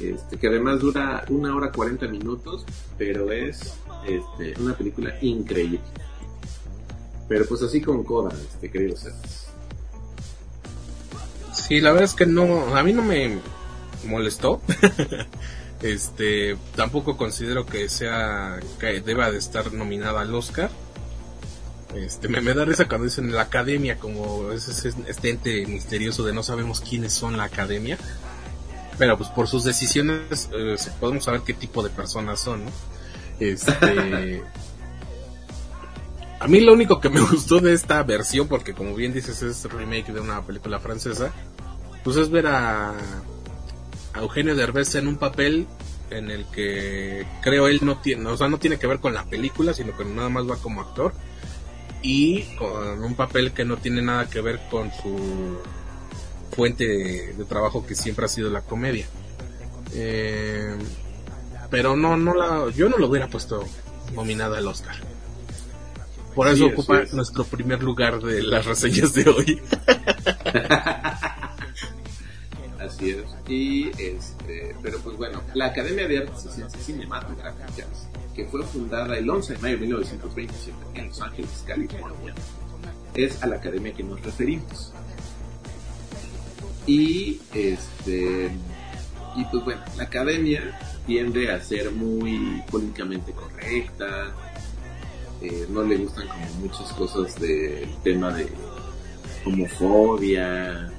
este, 0.00 0.36
que 0.38 0.46
además 0.48 0.80
dura 0.80 1.24
una 1.28 1.54
hora 1.54 1.70
40 1.70 2.08
minutos, 2.08 2.64
pero 2.96 3.30
es 3.30 3.74
este, 4.06 4.60
una 4.60 4.76
película 4.76 5.14
increíble. 5.20 5.80
Pero 7.28 7.46
pues 7.46 7.62
así 7.62 7.80
con 7.80 8.04
coda, 8.04 8.30
este, 8.36 8.70
querido 8.70 8.96
Sebas. 8.96 9.46
Sí, 11.54 11.80
la 11.80 11.90
verdad 11.92 12.04
es 12.04 12.14
que 12.14 12.26
no, 12.26 12.74
a 12.76 12.82
mí 12.82 12.92
no 12.92 13.02
me 13.02 13.38
molestó. 14.06 14.60
este, 15.82 16.56
tampoco 16.76 17.16
considero 17.16 17.66
que 17.66 17.88
sea, 17.88 18.58
que 18.78 19.00
deba 19.00 19.30
de 19.30 19.38
estar 19.38 19.72
nominada 19.72 20.20
al 20.22 20.34
Oscar. 20.34 20.70
Este, 21.94 22.28
me, 22.28 22.40
me 22.40 22.54
da 22.54 22.64
risa 22.64 22.88
cuando 22.88 23.04
dicen 23.04 23.32
la 23.32 23.42
academia, 23.42 23.98
como 23.98 24.50
es, 24.52 24.66
es- 24.68 24.96
este 25.06 25.30
ente 25.30 25.66
misterioso 25.66 26.24
de 26.24 26.32
no 26.32 26.42
sabemos 26.42 26.80
quiénes 26.80 27.12
son 27.12 27.36
la 27.36 27.44
academia. 27.44 27.98
Pero 28.98 29.16
pues 29.16 29.28
por 29.30 29.48
sus 29.48 29.64
decisiones 29.64 30.48
eh, 30.54 30.76
podemos 31.00 31.24
saber 31.24 31.42
qué 31.42 31.54
tipo 31.54 31.82
de 31.82 31.90
personas 31.90 32.40
son, 32.40 32.64
¿no? 32.64 32.70
Este, 33.40 34.42
a 36.42 36.48
mí 36.48 36.60
lo 36.60 36.72
único 36.72 37.00
que 37.00 37.08
me 37.08 37.20
gustó 37.30 37.60
de 37.60 37.72
esta 37.72 38.02
versión, 38.02 38.48
porque 38.48 38.74
como 38.74 38.94
bien 38.96 39.12
dices 39.12 39.42
es 39.42 39.64
remake 39.64 40.12
de 40.12 40.20
una 40.20 40.44
película 40.44 40.80
francesa, 40.80 41.32
pues 42.02 42.16
es 42.16 42.30
ver 42.30 42.48
a, 42.48 42.94
Eugenio 44.16 44.56
Derbez 44.56 44.94
en 44.96 45.06
un 45.06 45.16
papel 45.16 45.66
en 46.10 46.30
el 46.30 46.44
que 46.46 47.24
creo 47.40 47.68
él 47.68 47.78
no 47.82 47.98
tiene, 47.98 48.28
o 48.28 48.36
sea, 48.36 48.48
no 48.48 48.58
tiene 48.58 48.78
que 48.78 48.86
ver 48.86 48.98
con 48.98 49.14
la 49.14 49.24
película, 49.24 49.72
sino 49.72 49.96
que 49.96 50.04
nada 50.04 50.28
más 50.28 50.50
va 50.50 50.56
como 50.56 50.82
actor 50.82 51.14
y 52.02 52.42
con 52.56 53.04
un 53.04 53.14
papel 53.14 53.52
que 53.52 53.64
no 53.64 53.76
tiene 53.76 54.02
nada 54.02 54.28
que 54.28 54.40
ver 54.40 54.60
con 54.68 54.90
su 54.92 55.58
fuente 56.54 56.86
de, 56.86 57.32
de 57.34 57.44
trabajo 57.44 57.86
que 57.86 57.94
siempre 57.94 58.26
ha 58.26 58.28
sido 58.28 58.50
la 58.50 58.62
comedia. 58.62 59.06
Eh, 59.94 60.76
pero 61.70 61.96
no, 61.96 62.16
no 62.16 62.34
la, 62.34 62.68
yo 62.70 62.88
no 62.88 62.98
lo 62.98 63.06
hubiera 63.06 63.28
puesto 63.28 63.64
nominada 64.12 64.58
al 64.58 64.66
Oscar. 64.66 65.11
Por 66.34 66.48
eso 66.48 66.66
ocupa 66.66 67.02
es. 67.02 67.12
nuestro 67.12 67.44
primer 67.44 67.82
lugar 67.82 68.20
de 68.20 68.42
las 68.42 68.64
reseñas 68.64 69.12
de 69.12 69.28
hoy. 69.28 69.60
Así 72.78 73.10
es. 73.10 73.24
Y 73.48 73.88
este, 74.00 74.74
pero 74.82 74.98
pues 75.00 75.16
bueno, 75.16 75.42
la 75.54 75.66
Academia 75.66 76.08
de 76.08 76.18
Artes 76.18 76.46
y 76.46 76.48
Ciencias 76.48 76.84
Cinematográficas, 76.84 78.08
que 78.34 78.46
fue 78.46 78.62
fundada 78.64 79.16
el 79.16 79.28
11 79.28 79.54
de 79.54 79.58
mayo 79.60 79.74
de 79.74 79.80
1927 79.82 80.76
en 80.94 81.08
Los 81.08 81.20
Ángeles, 81.20 81.64
California, 81.66 82.34
es 83.14 83.42
a 83.42 83.46
la 83.46 83.56
academia 83.56 83.92
que 83.92 84.02
nos 84.02 84.20
referimos. 84.22 84.92
Y 86.86 87.40
este 87.54 88.50
y 89.36 89.44
pues 89.44 89.64
bueno, 89.64 89.82
la 89.96 90.04
academia 90.04 90.78
tiende 91.06 91.50
a 91.50 91.60
ser 91.60 91.90
muy 91.90 92.62
políticamente 92.70 93.32
correcta, 93.32 94.34
eh, 95.42 95.66
no 95.68 95.82
le 95.82 95.96
gustan 95.96 96.28
como 96.28 96.46
muchas 96.60 96.92
cosas 96.92 97.40
del 97.40 97.94
tema 98.02 98.32
de 98.32 98.48
homofobia, 99.44 100.92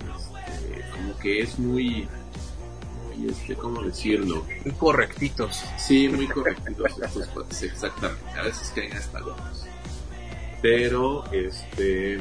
este, 0.00 0.90
como 0.90 1.18
que 1.18 1.40
es 1.40 1.58
muy 1.58 2.08
muy, 3.16 3.28
este, 3.28 3.54
¿cómo 3.54 3.82
decirlo? 3.82 4.44
Muy 4.64 4.74
correctitos. 4.74 5.62
Sí, 5.76 6.08
muy 6.08 6.26
correctitos 6.26 6.92
estos 7.02 7.26
cuates, 7.28 7.62
exactamente. 7.62 8.30
A 8.38 8.42
veces 8.42 8.72
caen 8.74 8.92
hasta 8.92 9.20
locos. 9.20 9.66
Pero, 10.62 11.24
este, 11.30 12.20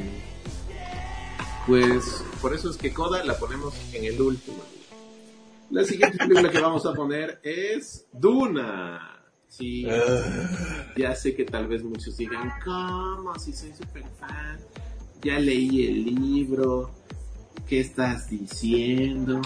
pues, 1.66 2.24
por 2.42 2.54
eso 2.54 2.70
es 2.70 2.78
que 2.78 2.94
Coda 2.94 3.24
la 3.24 3.38
ponemos 3.38 3.74
en 3.94 4.04
el 4.04 4.22
último. 4.22 4.62
La 5.72 5.84
siguiente 5.86 6.18
película 6.18 6.52
que 6.52 6.60
vamos 6.60 6.86
a 6.86 6.94
poner 6.94 7.40
es 7.42 8.06
Duna. 8.12 9.23
Sí, 9.56 9.86
ya 10.98 11.16
sé 11.16 11.36
que 11.36 11.46
tal 11.46 11.68
vez 11.68 11.84
muchos 11.84 12.18
digan, 12.18 12.52
¿cómo? 12.66 13.38
Si 13.38 13.54
soy 13.54 13.72
super 13.72 14.04
fan, 14.20 14.58
ya 15.22 15.38
leí 15.38 15.86
el 15.86 16.06
libro, 16.06 16.92
¿qué 17.68 17.82
estás 17.82 18.32
diciendo? 18.32 19.42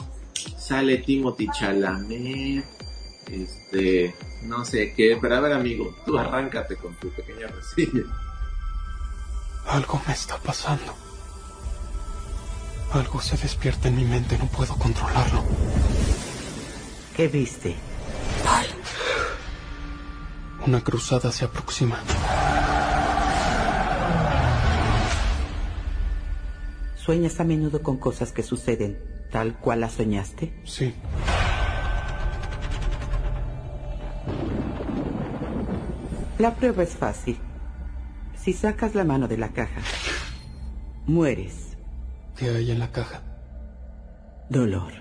Sale 0.58 1.00
Timothy 1.00 1.50
Chalamet, 1.52 2.64
este, 3.30 4.16
no 4.44 4.64
sé 4.64 4.94
qué, 4.96 5.18
pero 5.20 5.36
a 5.36 5.40
ver 5.42 5.52
amigo, 5.52 5.94
tú 6.06 6.18
arráncate 6.18 6.78
con 6.78 6.96
tu 6.96 7.10
pequeña 7.10 7.48
reseña. 7.48 8.04
Algo 9.68 10.02
me 10.08 10.14
está 10.14 10.38
pasando. 10.38 10.96
Algo 12.94 13.20
se 13.20 13.36
despierta 13.36 13.90
en 13.90 13.98
mi 13.98 14.06
mente, 14.06 14.38
no 14.38 14.48
puedo 14.48 14.74
controlarlo. 14.78 15.44
¿Qué 17.14 17.28
viste? 17.28 17.76
Una 20.66 20.84
cruzada 20.84 21.32
se 21.32 21.46
aproxima. 21.46 21.98
¿Sueñas 26.96 27.40
a 27.40 27.44
menudo 27.46 27.82
con 27.82 27.98
cosas 27.98 28.32
que 28.34 28.44
suceden 28.44 28.98
tal 29.32 29.58
cual 29.60 29.82
las 29.82 29.94
soñaste? 29.94 30.54
Sí. 30.66 30.94
La 36.38 36.54
prueba 36.56 36.84
es 36.84 36.96
fácil. 36.96 37.38
Si 38.36 38.54
sacas 38.54 38.94
la 38.94 39.04
mano 39.04 39.28
de 39.28 39.38
la 39.38 39.50
caja, 39.50 39.82
mueres. 41.06 41.78
¿Qué 42.36 42.50
hay 42.50 42.72
en 42.72 42.80
la 42.80 42.92
caja? 42.92 43.22
Dolor. 44.50 44.94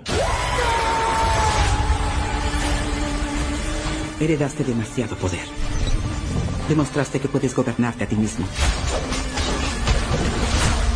Heredaste 4.19 4.65
demasiado 4.65 5.15
poder. 5.17 5.47
Demostraste 6.71 7.21
que 7.21 7.29
puedes 7.29 7.55
gobernarte 7.55 8.05
a 8.05 8.09
ti 8.09 8.17
mismo. 8.17 8.47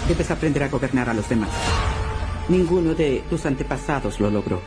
Debes 0.09 0.31
aprender 0.31 0.63
a 0.63 0.69
gobernar 0.69 1.11
a 1.11 1.15
los 1.15 1.29
demás. 1.29 1.51
Ninguno 2.49 2.95
de 2.95 3.23
tus 3.29 3.45
antepasados 3.45 4.21
lo 4.21 4.31
logró. 4.31 4.63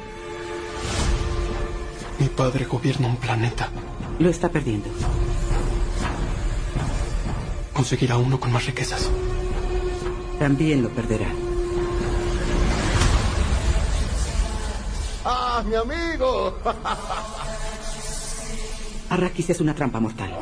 Mi 2.19 2.29
padre 2.29 2.65
gobierna 2.65 3.07
un 3.07 3.17
planeta. 3.17 3.69
Lo 4.19 4.29
está 4.29 4.49
perdiendo. 4.49 4.89
Conseguirá 7.73 8.17
uno 8.17 8.39
con 8.39 8.51
más 8.51 8.67
riquezas. 8.67 9.09
También 10.37 10.83
lo 10.83 10.89
perderá. 10.89 11.27
¡Ah, 15.25 15.63
mi 15.65 15.73
amigo! 15.73 16.59
Arrakis 19.13 19.51
es 19.51 19.61
una 19.61 19.75
trampa 19.75 19.99
mortal. 19.99 20.35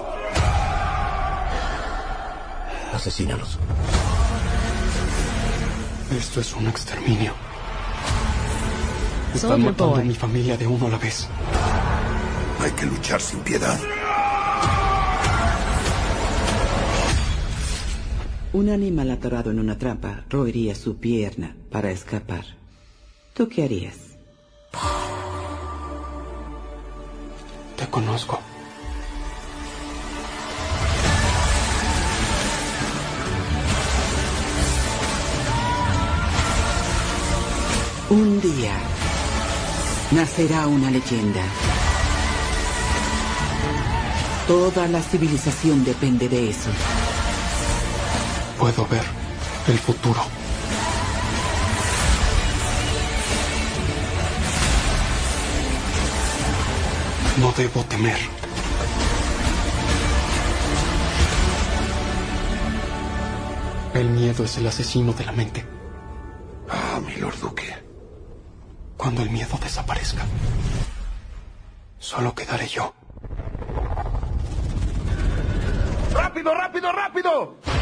Asesínalos. 2.94 3.60
Esto 6.18 6.40
es 6.40 6.56
un 6.56 6.68
exterminio. 6.68 7.34
Están 9.36 9.50
Soldier 9.50 9.72
matando 9.72 9.96
a 9.98 10.04
mi 10.04 10.16
familia 10.16 10.56
de 10.56 10.68
uno 10.68 10.88
a 10.88 10.90
la 10.92 10.98
vez. 10.98 11.28
Hay 12.62 12.72
que 12.72 12.86
luchar 12.86 13.20
sin 13.20 13.42
piedad. 13.42 13.78
Un 18.54 18.70
animal 18.70 19.12
atorado 19.12 19.52
en 19.52 19.60
una 19.60 19.78
trampa 19.78 20.24
roería 20.30 20.76
su 20.76 20.96
pierna 20.96 21.58
para 21.70 21.92
escapar. 21.92 22.46
¿Tú 23.34 23.50
qué 23.50 23.66
harías? 23.66 23.98
Te 27.76 27.86
conozco. 27.88 28.40
Un 38.12 38.42
día 38.42 38.74
nacerá 40.12 40.68
una 40.68 40.92
leyenda. 40.92 41.42
Toda 44.46 44.86
la 44.90 45.02
civilización 45.02 45.86
depende 45.86 46.28
de 46.28 46.50
eso. 46.50 46.70
Puedo 48.60 48.86
ver 48.88 49.06
el 49.70 49.80
futuro. 49.80 50.20
No 57.40 57.54
debo 57.56 57.82
temer. 57.86 58.20
El 63.94 64.10
miedo 64.10 64.44
es 64.44 64.58
el 64.58 64.68
asesino 64.68 65.14
de 65.14 65.24
la 65.24 65.32
mente. 65.32 65.66
Ah, 66.70 67.00
mi 67.00 67.16
Lord 67.16 67.40
Duque. 67.40 67.91
Cuando 69.02 69.24
el 69.24 69.32
miedo 69.32 69.58
desaparezca, 69.60 70.22
solo 71.98 72.36
quedaré 72.36 72.68
yo. 72.68 72.94
¡Rápido, 76.14 76.54
rápido, 76.54 76.92
rápido! 76.92 77.81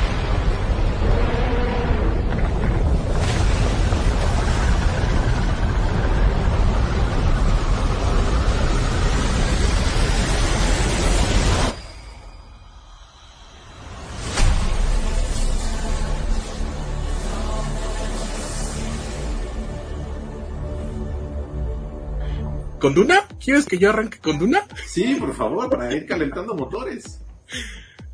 ¿Con 22.79 22.93
Duna? 22.93 23.27
¿Quieres 23.43 23.65
que 23.65 23.77
yo 23.77 23.89
arranque 23.89 24.19
con 24.19 24.39
Duna? 24.39 24.65
Sí, 24.87 25.15
por 25.15 25.35
favor, 25.35 25.69
para 25.69 25.93
ir 25.93 26.05
calentando 26.05 26.55
motores. 26.55 27.19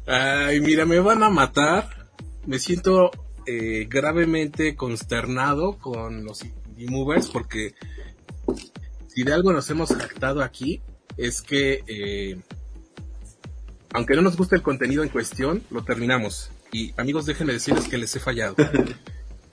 Ay, 0.07 0.59
mira, 0.59 0.85
me 0.85 0.99
van 0.99 1.23
a 1.23 1.29
matar. 1.29 2.09
Me 2.45 2.59
siento 2.59 3.11
eh, 3.45 3.85
gravemente 3.89 4.75
consternado 4.75 5.77
con 5.77 6.23
los 6.23 6.43
indie 6.43 6.87
movers 6.89 7.29
porque 7.29 7.73
si 9.07 9.23
de 9.23 9.33
algo 9.33 9.53
nos 9.53 9.69
hemos 9.69 9.89
jactado 9.95 10.43
aquí 10.43 10.81
es 11.17 11.41
que 11.41 11.83
eh, 11.87 12.39
aunque 13.93 14.15
no 14.15 14.21
nos 14.21 14.35
guste 14.35 14.55
el 14.55 14.61
contenido 14.61 15.03
en 15.03 15.09
cuestión, 15.09 15.63
lo 15.71 15.83
terminamos. 15.83 16.51
Y 16.71 16.93
amigos, 16.97 17.25
déjenme 17.25 17.53
decirles 17.53 17.87
que 17.87 17.97
les 17.97 18.15
he 18.15 18.19
fallado. 18.19 18.55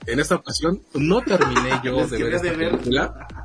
En 0.05 0.19
esta 0.19 0.35
ocasión 0.35 0.81
no 0.93 1.21
terminé 1.21 1.79
yo 1.81 2.05
de 2.05 2.21
ver 2.21 2.33
esta 2.33 2.49
de 2.49 2.57
ver. 2.57 2.71
película. 2.71 3.42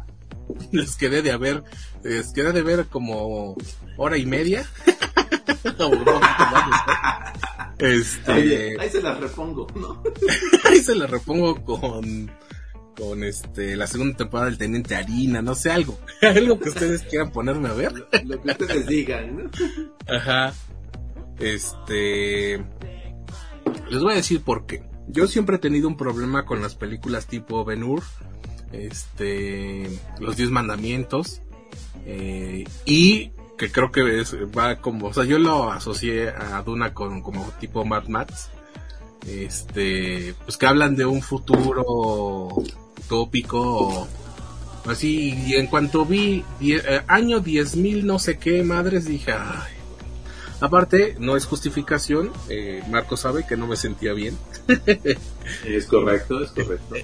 Les 0.72 0.96
quedé 0.96 1.22
de 1.22 1.32
haber, 1.32 1.62
les 2.02 2.32
quedé 2.32 2.52
de 2.52 2.62
ver 2.62 2.86
como 2.86 3.56
hora 3.96 4.16
y 4.16 4.26
media. 4.26 4.66
Este, 7.78 8.32
Oye, 8.32 8.76
ahí 8.80 8.90
se 8.90 9.00
las 9.00 9.20
repongo, 9.20 9.68
¿no? 9.76 10.02
ahí 10.64 10.80
se 10.80 10.96
la 10.96 11.06
repongo 11.06 11.64
con 11.64 12.28
con 12.96 13.22
este 13.22 13.76
la 13.76 13.86
segunda 13.86 14.16
temporada 14.16 14.50
del 14.50 14.58
Teniente 14.58 14.96
Harina, 14.96 15.40
no 15.42 15.54
sé 15.54 15.70
algo, 15.70 16.00
algo 16.20 16.58
que 16.58 16.70
ustedes 16.70 17.02
quieran 17.02 17.30
ponerme 17.30 17.68
a 17.68 17.74
ver. 17.74 17.92
Lo 18.24 18.42
que 18.42 18.50
ustedes 18.50 18.86
digan, 18.88 19.36
¿no? 19.36 19.50
Ajá. 20.08 20.52
Este 21.38 22.64
les 23.90 24.02
voy 24.02 24.12
a 24.12 24.16
decir 24.16 24.42
por 24.42 24.66
qué. 24.66 24.82
Yo 25.06 25.26
siempre 25.26 25.56
he 25.56 25.60
tenido 25.60 25.86
un 25.88 25.96
problema 25.96 26.44
con 26.44 26.60
las 26.60 26.74
películas 26.74 27.26
tipo 27.26 27.64
Ben 27.64 27.84
Hur, 27.84 28.02
este, 28.72 29.88
Los 30.20 30.36
Diez 30.36 30.50
Mandamientos, 30.50 31.40
eh, 32.06 32.64
y 32.84 33.30
que 33.56 33.70
creo 33.72 33.90
que 33.90 34.22
va 34.56 34.76
como, 34.76 35.08
o 35.08 35.12
sea, 35.14 35.24
yo 35.24 35.38
lo 35.38 35.70
asocié 35.72 36.28
a 36.30 36.62
Duna 36.62 36.94
con 36.94 37.22
como 37.22 37.50
tipo 37.60 37.84
Mad 37.84 38.06
Max, 38.08 38.50
este, 39.26 40.34
pues 40.44 40.56
que 40.56 40.66
hablan 40.66 40.94
de 40.96 41.04
un 41.06 41.22
futuro 41.22 42.46
utópico, 42.98 44.06
así, 44.86 45.34
y 45.46 45.54
en 45.54 45.66
cuanto 45.66 46.04
vi 46.06 46.44
die- 46.60 46.76
eh, 46.86 47.02
año 47.08 47.40
10.000 47.40 48.04
no 48.04 48.18
sé 48.18 48.38
qué 48.38 48.62
madres, 48.62 49.06
dije. 49.06 49.32
Aparte, 50.60 51.14
no 51.20 51.36
es 51.36 51.46
justificación, 51.46 52.32
eh, 52.48 52.82
Marco 52.90 53.16
sabe 53.16 53.46
que 53.46 53.56
no 53.56 53.66
me 53.68 53.76
sentía 53.76 54.12
bien. 54.12 54.36
Es 55.64 55.86
correcto, 55.86 56.42
es 56.42 56.50
correcto. 56.50 56.96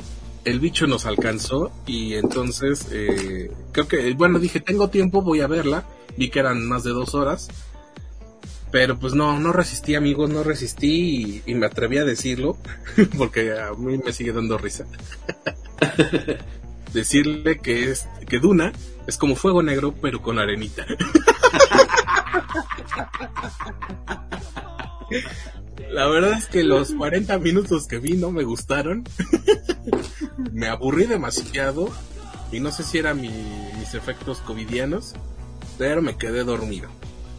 El 0.44 0.60
bicho 0.60 0.86
nos 0.86 1.06
alcanzó 1.06 1.72
y 1.86 2.14
entonces 2.14 2.88
eh, 2.92 3.50
creo 3.72 3.88
que, 3.88 4.12
bueno, 4.14 4.38
dije, 4.38 4.60
tengo 4.60 4.88
tiempo, 4.88 5.22
voy 5.22 5.40
a 5.40 5.46
verla. 5.46 5.84
Vi 6.16 6.30
que 6.30 6.38
eran 6.38 6.64
más 6.66 6.84
de 6.84 6.90
dos 6.90 7.14
horas. 7.14 7.48
Pero 8.70 8.98
pues 8.98 9.14
no, 9.14 9.38
no 9.38 9.52
resistí 9.52 9.94
amigos, 9.94 10.30
no 10.30 10.42
resistí 10.42 11.42
y, 11.46 11.54
me 11.54 11.66
atreví 11.66 11.98
a 11.98 12.04
decirlo 12.04 12.58
porque 13.16 13.52
a 13.52 13.72
mí 13.72 13.98
me 14.04 14.12
sigue 14.12 14.32
dando 14.32 14.58
risa. 14.58 14.86
Decirle 16.92 17.58
que 17.58 17.90
es 17.90 18.08
que 18.28 18.38
Duna 18.38 18.72
es 19.06 19.16
como 19.16 19.36
fuego 19.36 19.62
negro 19.62 19.94
pero 20.00 20.22
con 20.22 20.38
arenita. 20.38 20.86
La 25.90 26.06
verdad 26.06 26.32
es 26.38 26.46
que 26.46 26.62
los 26.64 26.92
40 26.94 27.38
minutos 27.38 27.86
que 27.86 27.98
vi 27.98 28.14
no 28.14 28.30
me 28.30 28.44
gustaron. 28.44 29.04
me 30.52 30.68
aburrí 30.68 31.06
demasiado 31.06 31.88
y 32.52 32.60
no 32.60 32.70
sé 32.72 32.82
si 32.84 32.98
eran 32.98 33.20
mi- 33.20 33.28
mis 33.78 33.94
efectos 33.94 34.38
covidianos, 34.38 35.14
pero 35.78 36.02
me 36.02 36.16
quedé 36.16 36.44
dormido. 36.44 36.88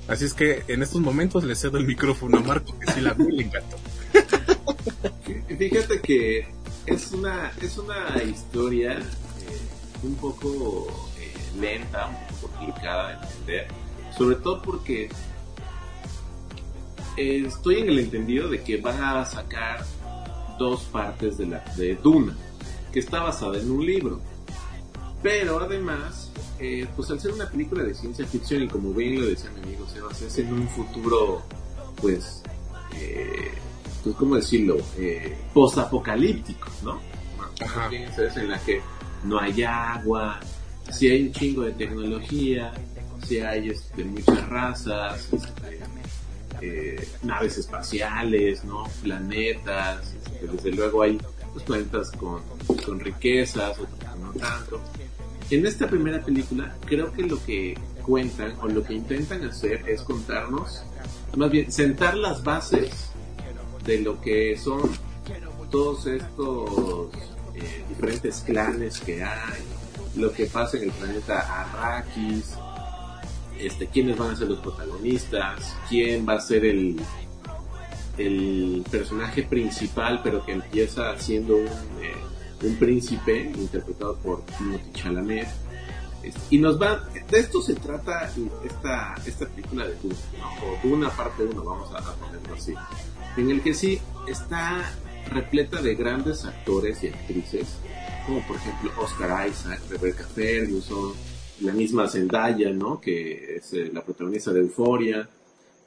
Así 0.07 0.25
es 0.25 0.33
que 0.33 0.63
en 0.67 0.83
estos 0.83 1.01
momentos 1.01 1.43
le 1.43 1.55
cedo 1.55 1.77
el 1.77 1.85
micrófono 1.85 2.37
a 2.37 2.41
Marco, 2.41 2.77
que 2.79 2.91
sí 2.91 3.01
la 3.01 3.13
vi 3.13 3.31
le 3.31 3.43
encantó. 3.43 3.77
Fíjate 5.57 6.01
que 6.01 6.47
es 6.85 7.11
una, 7.11 7.51
es 7.61 7.77
una 7.77 8.21
historia 8.23 8.93
eh, 8.99 10.03
un 10.03 10.15
poco 10.15 11.09
eh, 11.19 11.33
lenta, 11.59 12.07
un 12.07 12.35
poco 12.41 12.53
complicada 12.53 13.07
de 13.07 13.13
entender, 13.25 13.67
sobre 14.17 14.35
todo 14.35 14.61
porque 14.61 15.09
eh, 17.17 17.43
estoy 17.47 17.79
en 17.79 17.89
el 17.89 17.99
entendido 17.99 18.49
de 18.49 18.63
que 18.63 18.77
van 18.77 19.01
a 19.03 19.25
sacar 19.25 19.85
dos 20.57 20.83
partes 20.83 21.37
de, 21.37 21.47
la, 21.47 21.63
de 21.75 21.95
Duna, 21.95 22.35
que 22.91 22.99
está 22.99 23.21
basada 23.23 23.59
en 23.59 23.69
un 23.71 23.85
libro. 23.85 24.21
Pero 25.21 25.59
además, 25.59 26.31
eh, 26.59 26.87
pues 26.95 27.09
al 27.11 27.19
ser 27.19 27.31
una 27.31 27.49
película 27.49 27.83
de 27.83 27.93
ciencia 27.93 28.25
ficción 28.25 28.63
y 28.63 28.67
como 28.67 28.93
bien 28.93 29.19
lo 29.19 29.27
decía 29.27 29.49
mi 29.51 29.63
amigo 29.63 29.87
Sebas, 29.87 30.21
es 30.21 30.37
en 30.37 30.53
un 30.53 30.67
futuro, 30.69 31.41
pues, 31.99 32.43
eh, 32.95 33.51
pues 34.03 34.15
¿cómo 34.15 34.35
decirlo? 34.35 34.77
Eh, 34.97 35.35
post-apocalíptico, 35.53 36.67
¿no? 36.83 36.99
Ajá. 37.59 37.89
Es 37.91 38.37
en 38.37 38.49
la 38.49 38.59
que 38.59 38.81
no 39.23 39.39
hay 39.39 39.63
agua, 39.63 40.39
si 40.91 41.09
hay 41.09 41.23
un 41.23 41.31
chingo 41.31 41.63
de 41.63 41.71
tecnología, 41.71 42.71
si 43.25 43.39
hay 43.39 43.69
este, 43.69 44.03
muchas 44.03 44.47
razas, 44.47 45.29
este, 45.33 45.81
eh, 46.61 47.07
naves 47.23 47.57
espaciales, 47.57 48.63
¿no? 48.63 48.83
Planetas, 49.01 50.13
desde 50.41 50.71
luego 50.71 51.01
hay 51.01 51.19
pues, 51.53 51.65
planetas 51.65 52.11
con, 52.11 52.41
con 52.85 52.99
riquezas, 52.99 53.79
otros 53.79 53.99
no 54.19 54.31
tanto. 54.33 54.81
En 55.49 55.65
esta 55.65 55.87
primera 55.87 56.23
película, 56.23 56.75
creo 56.85 57.11
que 57.11 57.23
lo 57.23 57.43
que 57.43 57.77
cuentan 58.01 58.55
o 58.61 58.67
lo 58.67 58.83
que 58.83 58.93
intentan 58.93 59.43
hacer 59.43 59.87
es 59.87 60.01
contarnos, 60.01 60.83
más 61.37 61.51
bien 61.51 61.71
sentar 61.71 62.15
las 62.15 62.43
bases 62.43 63.09
de 63.85 64.01
lo 64.01 64.19
que 64.21 64.57
son 64.57 64.81
todos 65.69 66.07
estos 66.07 67.09
eh, 67.55 67.83
diferentes 67.89 68.41
clanes 68.41 68.99
que 68.99 69.23
hay, 69.23 69.63
lo 70.15 70.31
que 70.31 70.45
pasa 70.45 70.77
en 70.77 70.83
el 70.83 70.91
planeta 70.91 71.61
Arrakis, 71.61 72.55
este, 73.59 73.87
quiénes 73.87 74.17
van 74.17 74.31
a 74.31 74.35
ser 74.35 74.47
los 74.49 74.59
protagonistas, 74.59 75.75
quién 75.89 76.27
va 76.27 76.33
a 76.33 76.41
ser 76.41 76.65
el, 76.65 76.99
el 78.17 78.83
personaje 78.89 79.43
principal, 79.43 80.21
pero 80.23 80.45
que 80.45 80.53
empieza 80.53 81.17
siendo 81.19 81.57
un, 81.57 81.65
eh, 81.67 82.13
un 82.63 82.75
príncipe 82.77 83.51
interpretado 83.55 84.15
por 84.17 84.45
Timothy 84.45 84.91
Chalamet. 84.93 85.47
Es- 86.23 86.35
Y 86.49 86.57
nos 86.59 86.81
va, 86.81 87.03
de 87.29 87.39
esto 87.39 87.61
se 87.61 87.75
trata 87.75 88.31
esta, 88.63 89.15
esta 89.25 89.47
película 89.47 89.85
de 89.85 89.95
Duna, 90.01 90.15
¿no? 90.39 90.47
o 90.65 90.87
Duna 90.87 91.09
parte 91.09 91.43
1, 91.43 91.63
vamos 91.63 91.89
a 91.93 92.01
ponerlo 92.15 92.55
así, 92.55 92.73
en 93.37 93.51
el 93.51 93.61
que 93.61 93.73
sí 93.73 93.99
está 94.27 94.83
repleta 95.29 95.81
de 95.81 95.95
grandes 95.95 96.45
actores 96.45 97.03
y 97.03 97.07
actrices, 97.07 97.77
como 98.25 98.41
por 98.47 98.55
ejemplo 98.55 98.91
Oscar 98.97 99.47
Isaac, 99.49 99.81
Rebecca 99.89 100.23
Ferguson, 100.23 101.13
la 101.61 101.73
misma 101.73 102.07
Zendaya, 102.07 102.71
¿no? 102.71 102.99
Que 102.99 103.55
es 103.57 103.73
eh, 103.73 103.89
la 103.93 104.03
protagonista 104.03 104.51
de 104.51 104.61
Euphoria, 104.61 105.27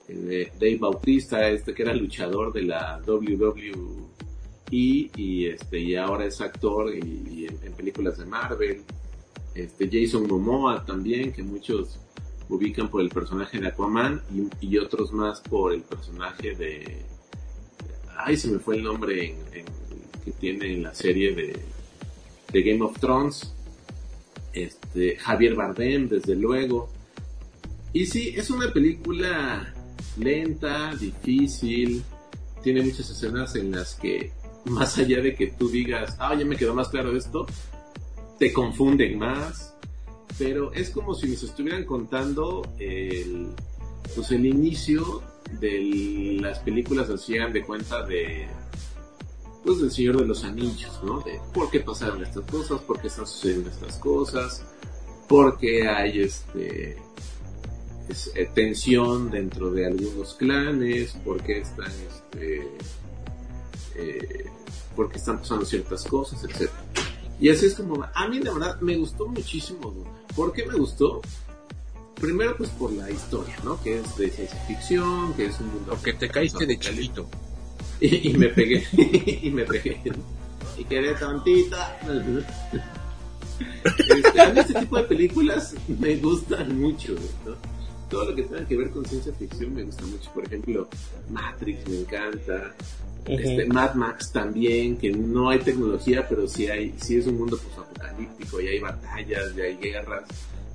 eh, 0.09 0.53
Dave 0.59 0.79
Bautista, 0.79 1.49
este 1.49 1.75
que 1.75 1.83
era 1.83 1.95
luchador 1.95 2.53
de 2.53 2.63
la 2.63 3.01
WWE 3.07 3.73
y 4.71 5.47
este 5.47 5.81
y 5.81 5.97
ahora 5.97 6.27
es 6.27 6.41
actor 6.41 6.95
y, 6.95 7.47
en, 7.47 7.73
películas 7.73 8.19
de 8.19 8.27
Marvel. 8.27 8.83
Este 9.55 9.89
Jason 9.91 10.27
Momoa 10.27 10.85
también, 10.85 11.33
que 11.33 11.43
muchos 11.43 11.99
ubican 12.49 12.89
por 12.89 13.03
el 13.03 13.09
personaje 13.09 13.59
de 13.59 13.69
Aquaman 13.69 14.23
y, 14.61 14.79
otros 14.79 15.13
más 15.13 15.41
por 15.41 15.73
el 15.73 15.83
personaje 15.83 16.55
de 16.55 17.03
ay 18.17 18.37
se 18.37 18.49
me 18.49 18.59
fue 18.59 18.77
el 18.77 18.85
nombre 18.85 19.37
en- 19.53 19.65
que 20.25 20.31
tiene 20.33 20.73
en 20.73 20.83
la 20.83 20.95
serie 20.95 21.35
de, 21.35 21.57
de 22.53 22.63
Game 22.63 22.83
of 22.83 22.99
Thrones 22.99 23.55
este 24.53 25.17
Javier 25.17 25.55
Bardem 25.55 26.09
desde 26.09 26.35
luego. 26.35 26.89
Y 27.93 28.07
sí 28.07 28.35
es 28.37 28.51
una 28.51 28.73
película 28.73 29.75
lenta 30.19 30.95
difícil 30.95 32.03
tiene 32.63 32.83
muchas 32.83 33.09
escenas 33.11 33.55
en 33.55 33.71
las 33.71 33.95
que 33.95 34.33
más 34.65 34.99
allá 34.99 35.21
de 35.23 35.35
que 35.35 35.49
tú 35.49 35.69
digas 35.69 36.17
ah 36.19 36.35
ya 36.37 36.45
me 36.45 36.57
quedó 36.57 36.75
más 36.75 36.89
claro 36.89 37.17
esto 37.17 37.47
te 38.39 38.53
confunden 38.53 39.19
más. 39.19 39.75
Pero 40.39 40.73
es 40.73 40.91
como 40.91 41.15
si 41.15 41.29
nos 41.29 41.43
estuvieran 41.43 41.85
contando 41.85 42.63
el 42.79 43.49
pues 44.15 44.31
el 44.31 44.47
inicio 44.47 45.23
de 45.61 46.39
las 46.41 46.61
películas 46.61 47.11
hacían 47.11 47.53
de 47.53 47.63
cuenta 47.63 48.07
de 48.07 48.47
pues 49.69 49.81
del 49.83 49.91
Señor 49.91 50.17
de 50.19 50.27
los 50.27 50.45
Anillos, 50.45 50.99
¿no? 51.05 51.21
De 51.21 51.39
por 51.53 51.71
qué 51.71 51.81
pasaron 51.81 52.23
estas 52.23 52.45
cosas, 52.51 52.81
por 52.81 53.01
qué 53.01 53.09
están 53.09 53.27
sucediendo 53.27 53.69
estas 53.71 53.97
cosas, 53.99 54.65
por 55.29 55.59
qué 55.59 55.87
hay 55.89 56.21
este 56.23 56.97
es- 58.09 58.31
eh, 58.35 58.49
tensión 58.55 59.31
dentro 59.31 59.71
de 59.71 59.87
algunos 59.87 60.33
clanes, 60.35 61.13
por 61.25 61.43
qué 61.43 61.59
están 61.59 61.93
este 61.93 62.67
eh, 63.97 64.47
por 64.97 65.11
qué 65.11 65.19
están 65.19 65.39
pasando 65.39 65.65
ciertas 65.65 66.05
cosas, 66.05 66.43
etc. 66.45 66.71
Y 67.41 67.51
así 67.51 67.67
es 67.67 67.75
como 67.75 68.05
a 68.15 68.29
mí 68.29 68.41
la 68.41 68.53
verdad 68.53 68.81
me 68.81 68.97
gustó 68.97 69.27
muchísimo. 69.29 69.93
¿Por 70.35 70.53
qué 70.53 70.67
me 70.67 70.75
gustó? 70.75 71.21
Primero 72.15 72.57
pues 72.57 72.71
por 72.71 72.91
la 72.93 73.11
historia, 73.11 73.55
¿no? 73.65 73.81
Que 73.83 74.01
es 74.01 74.17
de 74.17 74.31
ciencia 74.31 74.59
ficción, 74.67 75.35
que 75.35 75.47
es 75.47 75.61
un 75.61 75.69
mundo 75.69 75.91
Porque 75.91 76.15
te 76.15 76.29
caíste 76.29 76.67
de 76.67 76.79
chiquito. 76.79 77.29
y, 78.01 78.31
y 78.31 78.35
me 78.35 78.49
pegué 78.49 78.85
y 79.43 79.51
me 79.51 79.65
pegué. 79.65 80.01
Y 80.77 80.85
quedé 80.85 81.15
tontita. 81.15 81.99
Este, 83.97 84.41
a 84.41 84.51
mí 84.51 84.61
este 84.61 84.75
tipo 84.75 84.97
de 84.97 85.03
películas 85.05 85.75
me 85.89 86.17
gustan 86.17 86.81
mucho 86.81 87.15
¿no? 87.45 87.57
todo 88.09 88.27
lo 88.27 88.37
que 88.37 88.45
tenga 88.45 88.65
que 88.67 88.77
ver 88.77 88.91
con 88.91 89.05
ciencia 89.05 89.33
ficción 89.33 89.75
me 89.75 89.83
gusta 89.83 90.05
mucho. 90.07 90.31
Por 90.33 90.45
ejemplo 90.45 90.89
Matrix 91.31 91.89
me 91.89 92.01
encanta. 92.01 92.75
Este, 93.27 93.67
Mad 93.67 93.95
Max 93.95 94.33
también 94.33 94.97
que 94.97 95.11
no 95.11 95.51
hay 95.51 95.59
tecnología 95.59 96.27
pero 96.27 96.49
sí 96.49 96.69
hay 96.69 96.95
sí 96.97 97.17
es 97.17 97.27
un 97.27 97.37
mundo 97.39 97.59
apocalíptico 97.77 98.61
y 98.61 98.69
hay 98.69 98.79
batallas 98.79 99.53
y 99.57 99.61
hay 99.61 99.77
guerras. 99.77 100.25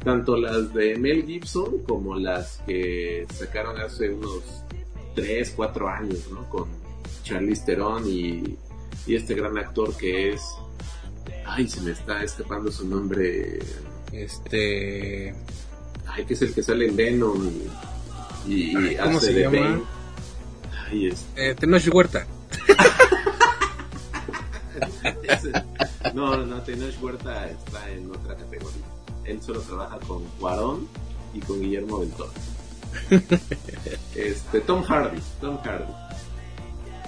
Tanto 0.04 0.36
las 0.36 0.74
de 0.74 0.98
Mel 0.98 1.26
Gibson 1.26 1.80
como 1.88 2.20
las 2.20 2.62
que 2.68 3.26
sacaron 3.34 3.80
hace 3.80 4.10
unos 4.10 4.44
3, 5.16 5.54
4 5.56 5.88
años, 5.88 6.28
¿no? 6.30 6.50
Con 6.50 6.83
Charlize 7.24 7.66
Theron 7.66 8.08
y, 8.08 8.56
y 9.08 9.16
este 9.16 9.34
gran 9.34 9.58
actor 9.58 9.96
que 9.98 10.34
es... 10.34 10.44
Ay, 11.46 11.68
se 11.68 11.82
me 11.82 11.92
está 11.92 12.24
escapando 12.24 12.72
su 12.72 12.88
nombre. 12.88 13.60
Este. 14.12 15.34
Ay, 16.08 16.26
que 16.26 16.36
es 16.36 16.42
el 16.42 16.54
que 16.54 16.64
sale 16.64 16.88
en 16.88 16.96
Venom 16.96 17.52
y, 18.48 18.96
¿cómo 18.98 19.18
hace 19.18 19.28
se 19.28 19.34
de 19.34 19.42
llama? 19.42 19.60
Bane. 19.60 19.82
Ay, 20.88 21.08
es... 21.08 21.26
Eh, 21.36 21.56
Tenoch 21.58 21.88
Huerta. 21.94 22.26
no, 26.14 26.38
no, 26.38 26.62
Tenoch 26.62 27.02
Huerta 27.02 27.50
está 27.50 27.92
en 27.92 28.10
otra 28.10 28.36
categoría. 28.36 28.84
Él 29.26 29.42
solo 29.42 29.62
trabaja 29.62 30.00
con 30.00 30.24
Cuarón 30.40 30.88
y 31.34 31.40
con 31.40 31.62
Guillermo 31.62 32.00
del 32.00 32.10
Toro. 32.12 32.32
Este, 34.16 34.62
Tom 34.62 34.84
Hardy, 34.84 35.20
Tom 35.42 35.58
Hardy. 35.64 35.92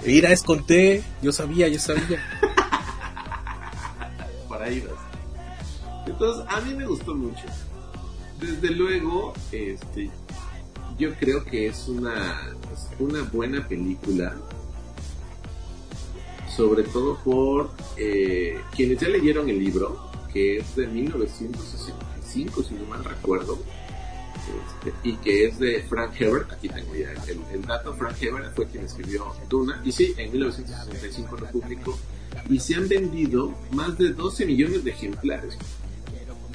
Mira, 0.06 0.32
es 0.32 0.42
con 0.42 0.64
T. 0.64 1.02
Yo 1.20 1.32
sabía, 1.32 1.68
yo 1.68 1.78
sabía. 1.78 2.22
para 4.48 4.66
ahí 4.66 4.80
vas. 4.80 6.06
Entonces, 6.06 6.44
a 6.48 6.60
mí 6.60 6.74
me 6.74 6.86
gustó 6.86 7.14
mucho. 7.14 7.44
Desde 8.40 8.70
luego, 8.70 9.34
este, 9.50 10.10
yo 10.98 11.12
creo 11.14 11.44
que 11.44 11.66
es 11.66 11.88
una, 11.88 12.52
una 12.98 13.22
buena 13.24 13.66
película 13.66 14.34
sobre 16.56 16.84
todo 16.84 17.18
por 17.22 17.70
eh, 17.98 18.58
quienes 18.74 18.98
ya 18.98 19.08
leyeron 19.08 19.48
el 19.50 19.58
libro, 19.58 20.10
que 20.32 20.58
es 20.58 20.74
de 20.74 20.86
1965, 20.86 22.62
si 22.62 22.74
no 22.74 22.86
mal 22.86 23.04
recuerdo, 23.04 23.58
este, 24.46 25.08
y 25.08 25.16
que 25.16 25.46
es 25.46 25.58
de 25.58 25.82
Frank 25.82 26.12
Herbert. 26.18 26.52
Aquí 26.52 26.68
tengo 26.68 26.94
ya 26.94 27.12
el, 27.52 27.62
dato. 27.62 27.94
Frank 27.94 28.16
Herbert 28.20 28.54
fue 28.54 28.66
quien 28.66 28.84
escribió 28.84 29.34
Duna, 29.48 29.80
y 29.84 29.92
sí, 29.92 30.14
en 30.16 30.32
1965 30.32 31.36
lo 31.36 31.46
publicó, 31.46 31.98
y 32.48 32.58
se 32.58 32.74
han 32.74 32.88
vendido 32.88 33.54
más 33.72 33.96
de 33.98 34.12
12 34.12 34.46
millones 34.46 34.84
de 34.84 34.90
ejemplares. 34.90 35.56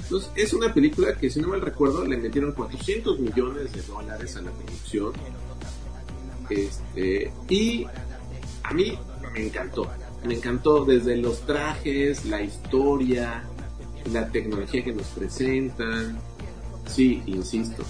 Entonces, 0.03 0.31
es 0.35 0.53
una 0.53 0.73
película 0.73 1.15
que, 1.15 1.29
si 1.29 1.39
no 1.39 1.49
mal 1.49 1.61
recuerdo, 1.61 2.05
le 2.05 2.17
metieron 2.17 2.51
400 2.51 3.19
millones 3.19 3.71
de 3.71 3.81
dólares 3.83 4.35
a 4.35 4.41
la 4.41 4.51
producción. 4.51 5.13
Este, 6.49 7.31
y 7.47 7.85
a 8.63 8.73
mí 8.73 8.97
me 9.33 9.45
encantó. 9.45 9.89
Me 10.25 10.35
encantó 10.35 10.83
desde 10.85 11.15
los 11.15 11.45
trajes, 11.45 12.25
la 12.25 12.41
historia, 12.41 13.43
la 14.11 14.27
tecnología 14.27 14.83
que 14.83 14.91
nos 14.91 15.07
presentan. 15.07 16.19
Sí, 16.91 17.23
insisto, 17.25 17.83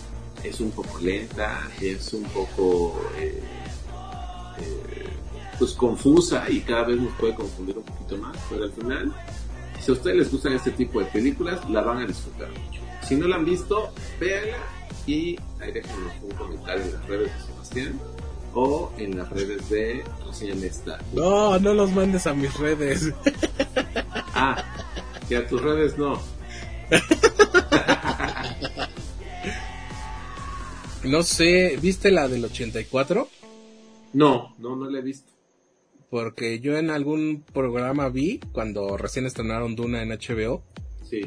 es 0.43 0.59
un 0.59 0.71
poco 0.71 0.99
lenta, 0.99 1.67
es 1.81 2.13
un 2.13 2.23
poco 2.25 3.01
eh, 3.17 3.41
eh, 4.59 5.05
pues 5.57 5.73
confusa 5.73 6.45
y 6.49 6.61
cada 6.61 6.83
vez 6.83 6.99
nos 6.99 7.13
puede 7.15 7.33
confundir 7.33 7.77
un 7.79 7.83
poquito 7.83 8.17
más, 8.17 8.37
pero 8.49 8.65
al 8.65 8.71
final, 8.71 9.11
si 9.79 9.91
a 9.91 9.93
ustedes 9.95 10.17
les 10.17 10.31
gustan 10.31 10.53
este 10.53 10.71
tipo 10.71 10.99
de 10.99 11.05
películas, 11.07 11.67
la 11.69 11.81
van 11.81 11.97
a 11.99 12.05
disfrutar 12.05 12.49
mucho. 12.49 12.81
Si 13.07 13.15
no 13.15 13.27
la 13.27 13.37
han 13.37 13.45
visto, 13.45 13.91
véanla 14.19 14.57
y 15.07 15.37
ahí 15.59 15.71
déjenos 15.71 16.13
un 16.21 16.31
comentario 16.31 16.83
en 16.83 16.93
las 16.93 17.07
redes 17.07 17.31
de 17.33 17.45
Sebastián 17.45 17.99
o 18.53 18.91
en 18.97 19.17
las 19.17 19.29
redes 19.29 19.69
de 19.69 20.03
Reseñame 20.27 20.67
esta. 20.67 20.99
No, 21.13 21.57
no 21.57 21.73
los 21.73 21.91
mandes 21.91 22.27
a 22.27 22.33
mis 22.33 22.53
redes. 22.57 23.11
Ah, 24.33 24.63
que 25.27 25.37
a 25.37 25.47
tus 25.47 25.61
redes 25.61 25.97
no. 25.97 26.19
No 31.03 31.23
sé, 31.23 31.77
¿viste 31.81 32.11
la 32.11 32.27
del 32.27 32.45
84? 32.45 33.27
No, 34.13 34.55
no, 34.59 34.75
no 34.75 34.89
la 34.89 34.99
he 34.99 35.01
visto. 35.01 35.31
Porque 36.09 36.59
yo 36.59 36.77
en 36.77 36.89
algún 36.89 37.43
programa 37.53 38.09
vi, 38.09 38.39
cuando 38.51 38.97
recién 38.97 39.25
estrenaron 39.25 39.75
Duna 39.75 40.03
en 40.03 40.09
HBO, 40.09 40.63
Sí. 41.09 41.21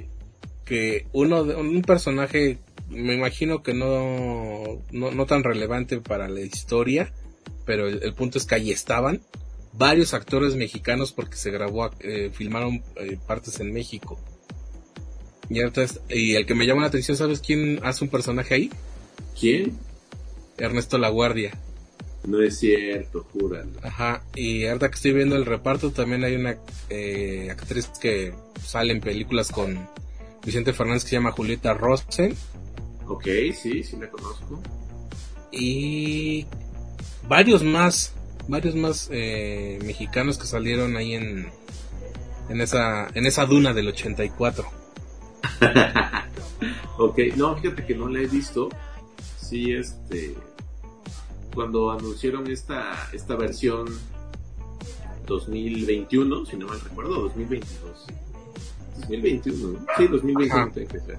que 0.65 1.07
uno 1.13 1.45
de, 1.45 1.57
un 1.57 1.83
personaje, 1.83 2.59
me 2.89 3.15
imagino 3.15 3.63
que 3.63 3.75
no, 3.75 4.83
no, 4.93 5.11
no 5.11 5.27
tan 5.27 5.43
relevante 5.43 6.01
para 6.01 6.29
la 6.29 6.41
historia, 6.41 7.13
pero 7.67 7.89
el, 7.89 8.03
el 8.03 8.15
punto 8.15 8.39
es 8.39 8.47
que 8.47 8.55
ahí 8.57 8.71
estaban 8.71 9.21
varios 9.73 10.15
actores 10.15 10.55
mexicanos 10.55 11.13
porque 11.13 11.37
se 11.37 11.51
grabó, 11.51 11.91
eh, 12.01 12.31
filmaron 12.33 12.83
eh, 12.97 13.19
partes 13.27 13.59
en 13.61 13.73
México. 13.73 14.19
Y, 15.51 15.61
entonces, 15.61 16.01
y 16.09 16.35
el 16.37 16.47
que 16.47 16.55
me 16.55 16.67
llama 16.67 16.83
la 16.83 16.89
atención, 16.89 17.17
¿sabes 17.17 17.41
quién 17.41 17.81
hace 17.83 18.05
un 18.05 18.11
personaje 18.11 18.55
ahí? 18.55 18.71
¿Quién? 19.39 19.79
Ernesto 20.57 20.99
Laguardia. 20.99 21.53
No 22.27 22.41
es 22.41 22.59
cierto, 22.59 23.27
júralo. 23.33 23.73
Ajá, 23.83 24.23
y 24.35 24.67
ahorita 24.67 24.89
que 24.89 24.95
estoy 24.95 25.13
viendo 25.13 25.37
el 25.37 25.45
reparto, 25.45 25.91
también 25.91 26.25
hay 26.25 26.37
una 26.37 26.57
eh, 26.89 27.49
actriz 27.51 27.91
que 28.01 28.33
sale 28.63 28.93
en 28.93 29.01
películas 29.01 29.51
con 29.51 29.87
Vicente 30.45 30.73
Fernández 30.73 31.05
que 31.05 31.11
se 31.11 31.17
llama 31.17 31.33
Julieta 31.33 31.75
Rosen. 31.75 32.35
Ok, 33.07 33.27
sí, 33.55 33.83
sí 33.83 33.97
la 34.01 34.09
conozco. 34.09 34.63
Y 35.53 36.47
varios 37.29 37.63
más, 37.63 38.15
varios 38.49 38.75
más 38.75 39.09
eh, 39.13 39.79
mexicanos 39.85 40.39
que 40.39 40.47
salieron 40.47 40.97
ahí 40.97 41.15
en, 41.15 41.51
en, 42.49 42.61
esa, 42.63 43.09
en 43.15 43.27
esa 43.27 43.45
duna 43.45 43.75
del 43.75 43.89
84. 43.89 44.65
ok, 46.99 47.19
no, 47.37 47.57
fíjate 47.57 47.85
que 47.85 47.95
no 47.95 48.09
la 48.09 48.21
he 48.21 48.27
visto. 48.27 48.71
Sí, 49.45 49.73
este. 49.73 50.35
Cuando 51.55 51.93
anunciaron 51.93 52.51
esta, 52.51 53.11
esta 53.13 53.37
versión 53.37 53.87
2021, 55.27 56.47
si 56.47 56.57
no 56.57 56.67
mal 56.67 56.81
recuerdo, 56.81 57.21
2022. 57.23 58.07
2021, 59.01 59.69
¿no? 59.69 59.87
Sí, 59.97 60.09
2021 60.09 60.63
Ajá. 60.63 60.71
tiene 60.73 60.89
que 60.89 61.01
ser. 61.01 61.19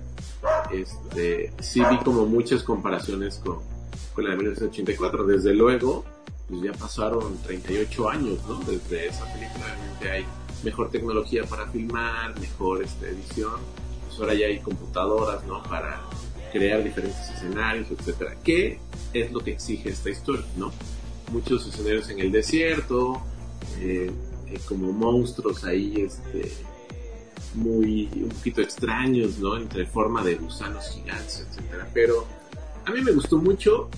Este, 0.71 1.53
sí 1.59 1.81
vi 1.89 1.97
como 1.99 2.25
muchas 2.25 2.63
comparaciones 2.63 3.39
con, 3.43 3.59
con 4.13 4.23
la 4.23 4.31
de 4.31 4.37
1984. 4.37 5.25
Desde 5.27 5.53
luego, 5.53 6.03
pues 6.49 6.61
ya 6.63 6.73
pasaron 6.73 7.37
38 7.43 8.09
años, 8.09 8.39
¿no? 8.47 8.59
Desde 8.59 9.07
esa 9.07 9.23
película, 9.33 9.65
obviamente 9.65 10.11
hay 10.11 10.25
mejor 10.63 10.89
tecnología 10.89 11.43
para 11.45 11.67
filmar, 11.67 12.37
mejor 12.39 12.83
este, 12.83 13.09
edición. 13.09 13.61
Pues 14.07 14.19
ahora 14.19 14.33
ya 14.33 14.47
hay 14.47 14.59
computadoras, 14.59 15.45
¿no? 15.45 15.61
Para 15.63 16.01
crear 16.55 16.81
diferentes 16.81 17.29
escenarios, 17.31 17.87
etcétera. 17.91 18.35
¿Qué 18.43 18.79
es 19.13 19.31
lo 19.31 19.41
que 19.41 19.51
exige 19.51 19.89
esta 19.89 20.09
historia, 20.09 20.45
no? 20.55 20.71
Muchos 21.31 21.67
escenarios 21.67 22.09
en 22.09 22.19
el 22.19 22.31
desierto, 22.31 23.21
eh, 23.79 24.09
eh, 24.47 24.59
como 24.65 24.93
monstruos 24.93 25.65
ahí, 25.65 25.95
este, 25.97 26.51
muy, 27.55 28.09
un 28.15 28.29
poquito 28.29 28.61
extraños, 28.61 29.37
¿no? 29.39 29.57
Entre 29.57 29.85
forma 29.85 30.23
de 30.23 30.35
gusanos 30.35 30.91
gigantes, 30.91 31.45
etcétera. 31.49 31.89
Pero 31.93 32.25
a 32.85 32.91
mí 32.91 33.01
me 33.01 33.11
gustó 33.11 33.37
mucho, 33.37 33.89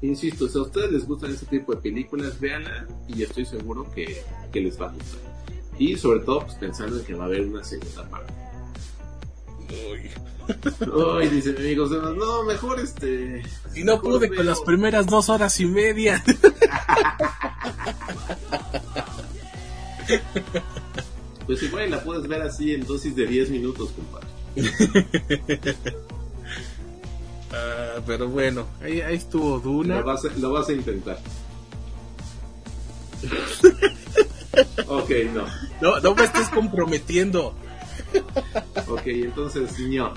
insisto, 0.00 0.48
si 0.48 0.56
a 0.56 0.62
ustedes 0.62 0.90
les 0.92 1.06
gustan 1.06 1.32
este 1.32 1.46
tipo 1.46 1.74
de 1.74 1.82
películas, 1.82 2.40
véanla 2.40 2.86
y 3.08 3.22
estoy 3.22 3.44
seguro 3.44 3.90
que, 3.92 4.22
que 4.50 4.60
les 4.60 4.80
va 4.80 4.88
a 4.88 4.92
gustar. 4.92 5.20
Y 5.78 5.96
sobre 5.98 6.20
todo, 6.20 6.46
pues 6.46 6.54
pensando 6.54 6.98
en 6.98 7.04
que 7.04 7.12
va 7.12 7.24
a 7.24 7.26
haber 7.26 7.42
una 7.42 7.62
segunda 7.62 8.08
parte. 8.08 8.39
Ay, 11.18 11.28
dice 11.28 11.52
mi 11.52 11.58
amigo 11.60 11.88
Sebas, 11.88 12.14
no, 12.16 12.42
mejor 12.44 12.80
este... 12.80 13.42
Y 13.74 13.84
no 13.84 14.00
pude 14.02 14.28
veo- 14.28 14.36
con 14.36 14.46
las 14.46 14.60
primeras 14.60 15.06
dos 15.06 15.28
horas 15.28 15.58
y 15.60 15.66
media. 15.66 16.22
Pues 21.46 21.62
igual 21.64 21.90
la 21.90 22.02
puedes 22.02 22.26
ver 22.28 22.42
así 22.42 22.74
en 22.74 22.86
dosis 22.86 23.14
de 23.16 23.26
10 23.26 23.50
minutos, 23.50 23.90
compadre. 23.90 24.26
Ah, 27.52 28.00
pero 28.06 28.28
bueno, 28.28 28.64
ahí, 28.80 29.00
ahí 29.00 29.16
estuvo 29.16 29.58
Duna. 29.58 29.98
Lo 29.98 30.04
vas 30.06 30.24
a, 30.24 30.28
lo 30.38 30.52
vas 30.52 30.68
a 30.68 30.72
intentar. 30.72 31.18
ok, 34.86 35.10
no. 35.34 35.46
No, 35.80 35.98
no 35.98 36.14
me 36.14 36.22
estés 36.26 36.48
comprometiendo. 36.50 37.56
Ok, 38.88 39.02
entonces, 39.06 39.78
no. 39.78 40.12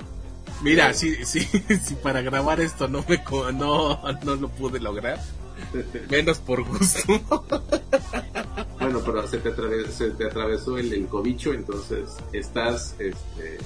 Mira, 0.62 0.92
si, 0.94 1.24
si, 1.24 1.40
si 1.40 1.94
para 2.02 2.22
grabar 2.22 2.60
esto 2.60 2.88
no 2.88 3.04
me 3.08 3.22
no, 3.52 4.00
no 4.24 4.34
lo 4.36 4.48
pude 4.48 4.80
lograr, 4.80 5.20
menos 6.10 6.38
por 6.38 6.62
gusto. 6.64 7.20
Bueno, 8.80 9.00
pero 9.06 9.26
se 9.26 9.38
te, 9.38 9.50
atraves- 9.54 9.88
se 9.88 10.10
te 10.10 10.26
atravesó 10.26 10.76
el, 10.76 10.92
el 10.92 11.06
cobicho, 11.06 11.54
entonces 11.54 12.16
estás 12.34 12.94
este, 12.98 13.56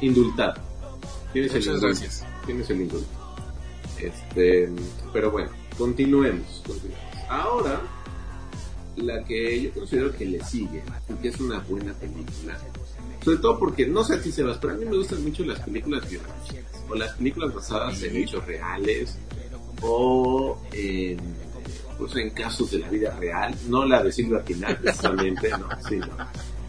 indultado. 0.00 0.54
Tienes 1.34 1.52
el 1.52 1.58
Muchas 1.58 1.74
indulto. 1.74 1.86
gracias. 1.88 2.24
Tienes 2.46 2.70
el 2.70 2.80
indulto. 2.80 3.08
Este, 3.98 4.70
pero 5.12 5.30
bueno, 5.30 5.50
continuemos, 5.76 6.62
continuemos. 6.66 7.04
Ahora, 7.28 7.80
la 8.96 9.22
que 9.24 9.60
yo 9.62 9.72
considero 9.74 10.10
que 10.16 10.24
le 10.24 10.42
sigue, 10.42 10.82
y 11.10 11.14
que 11.20 11.28
es 11.28 11.38
una 11.38 11.58
buena 11.60 11.92
película, 11.94 12.56
sobre 13.22 13.38
todo 13.38 13.58
porque, 13.58 13.86
no 13.86 14.02
sé 14.04 14.14
a 14.14 14.22
ti 14.22 14.32
Sebas, 14.32 14.58
pero 14.58 14.74
a 14.74 14.76
mí 14.76 14.84
me 14.84 14.96
gustan 14.96 15.22
mucho 15.22 15.44
las 15.44 15.60
películas 15.60 16.08
biográficas, 16.08 16.84
o 16.88 16.94
las 16.94 17.12
películas 17.14 17.54
basadas 17.54 18.02
en 18.02 18.16
hechos 18.16 18.44
reales, 18.46 19.18
o 19.82 20.60
en, 20.72 21.18
pues, 21.98 22.16
en 22.16 22.30
casos 22.30 22.70
de 22.70 22.78
la 22.78 22.88
vida 22.88 23.16
real, 23.18 23.54
no 23.68 23.84
la 23.84 24.02
de 24.02 24.12
Silvia 24.12 24.42
Pinal, 24.42 24.78
precisamente, 24.78 25.50
no, 25.50 25.68
sí, 25.88 25.96
no. 25.96 26.08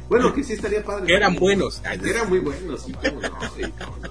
Bueno, 0.09 0.33
que 0.33 0.43
sí 0.43 0.53
estaría 0.53 0.83
padre. 0.83 1.07
Que 1.07 1.13
eran 1.13 1.35
buenos. 1.35 1.81
Eran 1.85 2.27
muy 2.27 2.39
buenos, 2.39 2.81
sí, 2.81 2.91
cómo 2.91 3.21
no, 3.21 3.29
sí, 3.55 3.63
cómo 3.79 3.97
no. 3.97 4.09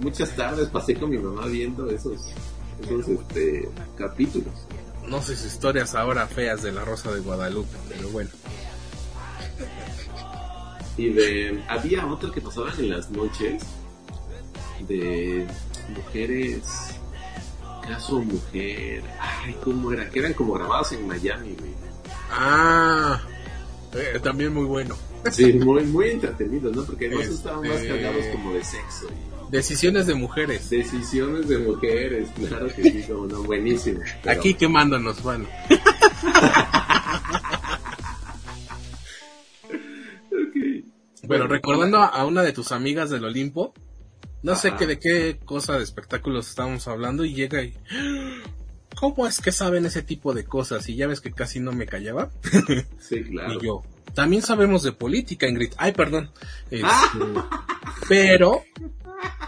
Muchas 0.00 0.36
tardes 0.36 0.68
pasé 0.68 0.94
con 0.94 1.08
mi 1.08 1.16
mamá 1.16 1.46
viendo 1.46 1.88
esos, 1.88 2.20
esos 2.82 3.08
este, 3.08 3.66
capítulos. 3.96 4.52
No 5.08 5.22
sé 5.22 5.34
si 5.36 5.46
historias 5.46 5.94
ahora 5.94 6.26
feas 6.26 6.62
de 6.62 6.72
la 6.72 6.84
Rosa 6.84 7.12
de 7.12 7.20
Guadalupe, 7.20 7.74
pero 7.88 8.10
bueno. 8.10 8.28
Y 10.96 11.08
de, 11.10 11.62
había 11.68 12.06
otra 12.06 12.30
que 12.30 12.40
pasaban 12.40 12.72
en 12.78 12.90
las 12.90 13.10
noches 13.10 13.62
de 14.88 15.46
mujeres, 15.96 16.62
caso 17.86 18.20
mujer, 18.20 19.02
ay, 19.20 19.56
¿cómo 19.64 19.92
era? 19.92 20.08
Que 20.10 20.18
eran 20.20 20.34
como 20.34 20.52
grabadas 20.54 20.92
en 20.92 21.06
Miami, 21.06 21.54
güey. 21.58 21.70
Ah, 22.30 23.20
eh, 23.94 24.18
también 24.22 24.52
muy 24.54 24.64
bueno. 24.64 24.94
Sí, 25.30 25.52
muy, 25.54 25.84
muy 25.84 26.10
entretenidos, 26.10 26.74
¿no? 26.74 26.84
Porque 26.84 27.06
además 27.06 27.24
Este- 27.26 27.36
estaban 27.36 27.68
más 27.68 27.78
cargados 27.82 28.24
como 28.32 28.52
de 28.54 28.64
sexo 28.64 29.06
y 29.08 29.32
Decisiones 29.52 30.06
de 30.06 30.14
mujeres. 30.14 30.70
decisiones 30.70 31.46
de 31.46 31.58
mujeres, 31.58 32.28
claro 32.48 32.66
que 32.74 32.82
sí, 32.82 33.02
como 33.06 33.26
no, 33.26 33.42
buenísimo. 33.42 34.00
Pero- 34.22 34.38
Aquí 34.40 34.54
quemándonos, 34.54 35.22
bueno. 35.22 35.46
Pero 41.42 41.54
recordando 41.54 41.98
a, 41.98 42.24
una 42.24 42.42
de 42.42 42.52
tus 42.52 42.70
amigas 42.70 43.10
del 43.10 43.24
Olimpo, 43.24 43.74
no 44.42 44.54
sé 44.54 44.74
qué 44.76 44.86
de 44.86 45.00
qué 45.00 45.40
cosa 45.44 45.76
de 45.76 45.82
espectáculos 45.82 46.48
estábamos 46.48 46.86
hablando 46.86 47.24
y 47.24 47.34
llega 47.34 47.62
y... 47.62 47.74
¿Cómo 48.94 49.26
es 49.26 49.40
que 49.40 49.50
saben 49.50 49.84
ese 49.84 50.02
tipo 50.02 50.34
de 50.34 50.44
cosas? 50.44 50.88
Y 50.88 50.94
ya 50.94 51.08
ves 51.08 51.20
que 51.20 51.32
casi 51.32 51.58
no 51.58 51.72
me 51.72 51.86
callaba. 51.86 52.30
Sí, 53.00 53.24
claro. 53.24 53.54
Y 53.54 53.66
yo, 53.66 53.82
también 54.14 54.42
sabemos 54.42 54.84
de 54.84 54.92
política, 54.92 55.48
Ingrid. 55.48 55.72
Ay, 55.78 55.90
perdón. 55.90 56.30
Este, 56.70 56.86
pero, 58.08 58.62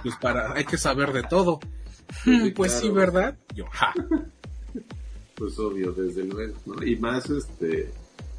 pues 0.03 0.17
para, 0.17 0.55
hay 0.55 0.65
que 0.65 0.77
saber 0.77 1.13
de 1.13 1.23
todo. 1.23 1.61
Sí, 2.25 2.53
pues 2.57 2.73
sí. 2.73 2.91
¿verdad? 2.91 3.39
Yo, 3.55 3.67
ja. 3.71 3.95
Pues 5.37 5.57
obvio, 5.61 5.93
desde 5.93 6.25
luego, 6.25 6.55
¿no? 6.67 6.85
Y 6.85 6.97
más, 6.97 7.31
este, 7.31 7.93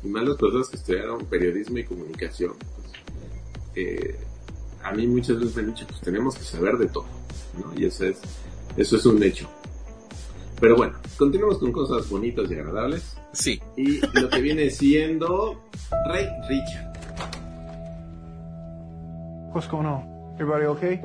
y 0.03 0.07
más 0.07 0.27
las 0.27 0.37
personas 0.37 0.67
que 0.67 0.75
estudiaron 0.75 1.25
periodismo 1.27 1.77
y 1.77 1.85
comunicación, 1.85 2.55
eh, 3.75 4.19
a 4.83 4.91
mí 4.91 5.07
muchas 5.07 5.39
veces 5.39 5.55
me 5.55 5.63
han 5.63 5.67
dicho, 5.73 5.85
pues 5.87 5.99
tenemos 6.01 6.35
que 6.35 6.43
saber 6.43 6.77
de 6.77 6.87
todo, 6.87 7.05
¿no? 7.57 7.79
Y 7.79 7.85
eso 7.85 8.05
es, 8.05 8.21
eso 8.77 8.97
es 8.97 9.05
un 9.05 9.21
hecho. 9.23 9.47
Pero 10.59 10.77
bueno, 10.77 10.93
continuamos 11.17 11.57
con 11.57 11.71
cosas 11.71 12.09
bonitas 12.09 12.49
y 12.49 12.55
agradables. 12.55 13.17
Sí. 13.33 13.61
Y 13.75 13.99
lo 14.13 14.29
que 14.29 14.41
viene 14.41 14.69
siendo 14.69 15.61
Ray 16.07 16.27
Richard. 16.47 16.93
What's 19.53 19.67
going 19.67 19.85
on? 19.85 20.03
Everybody 20.35 20.65
okay? 20.65 21.01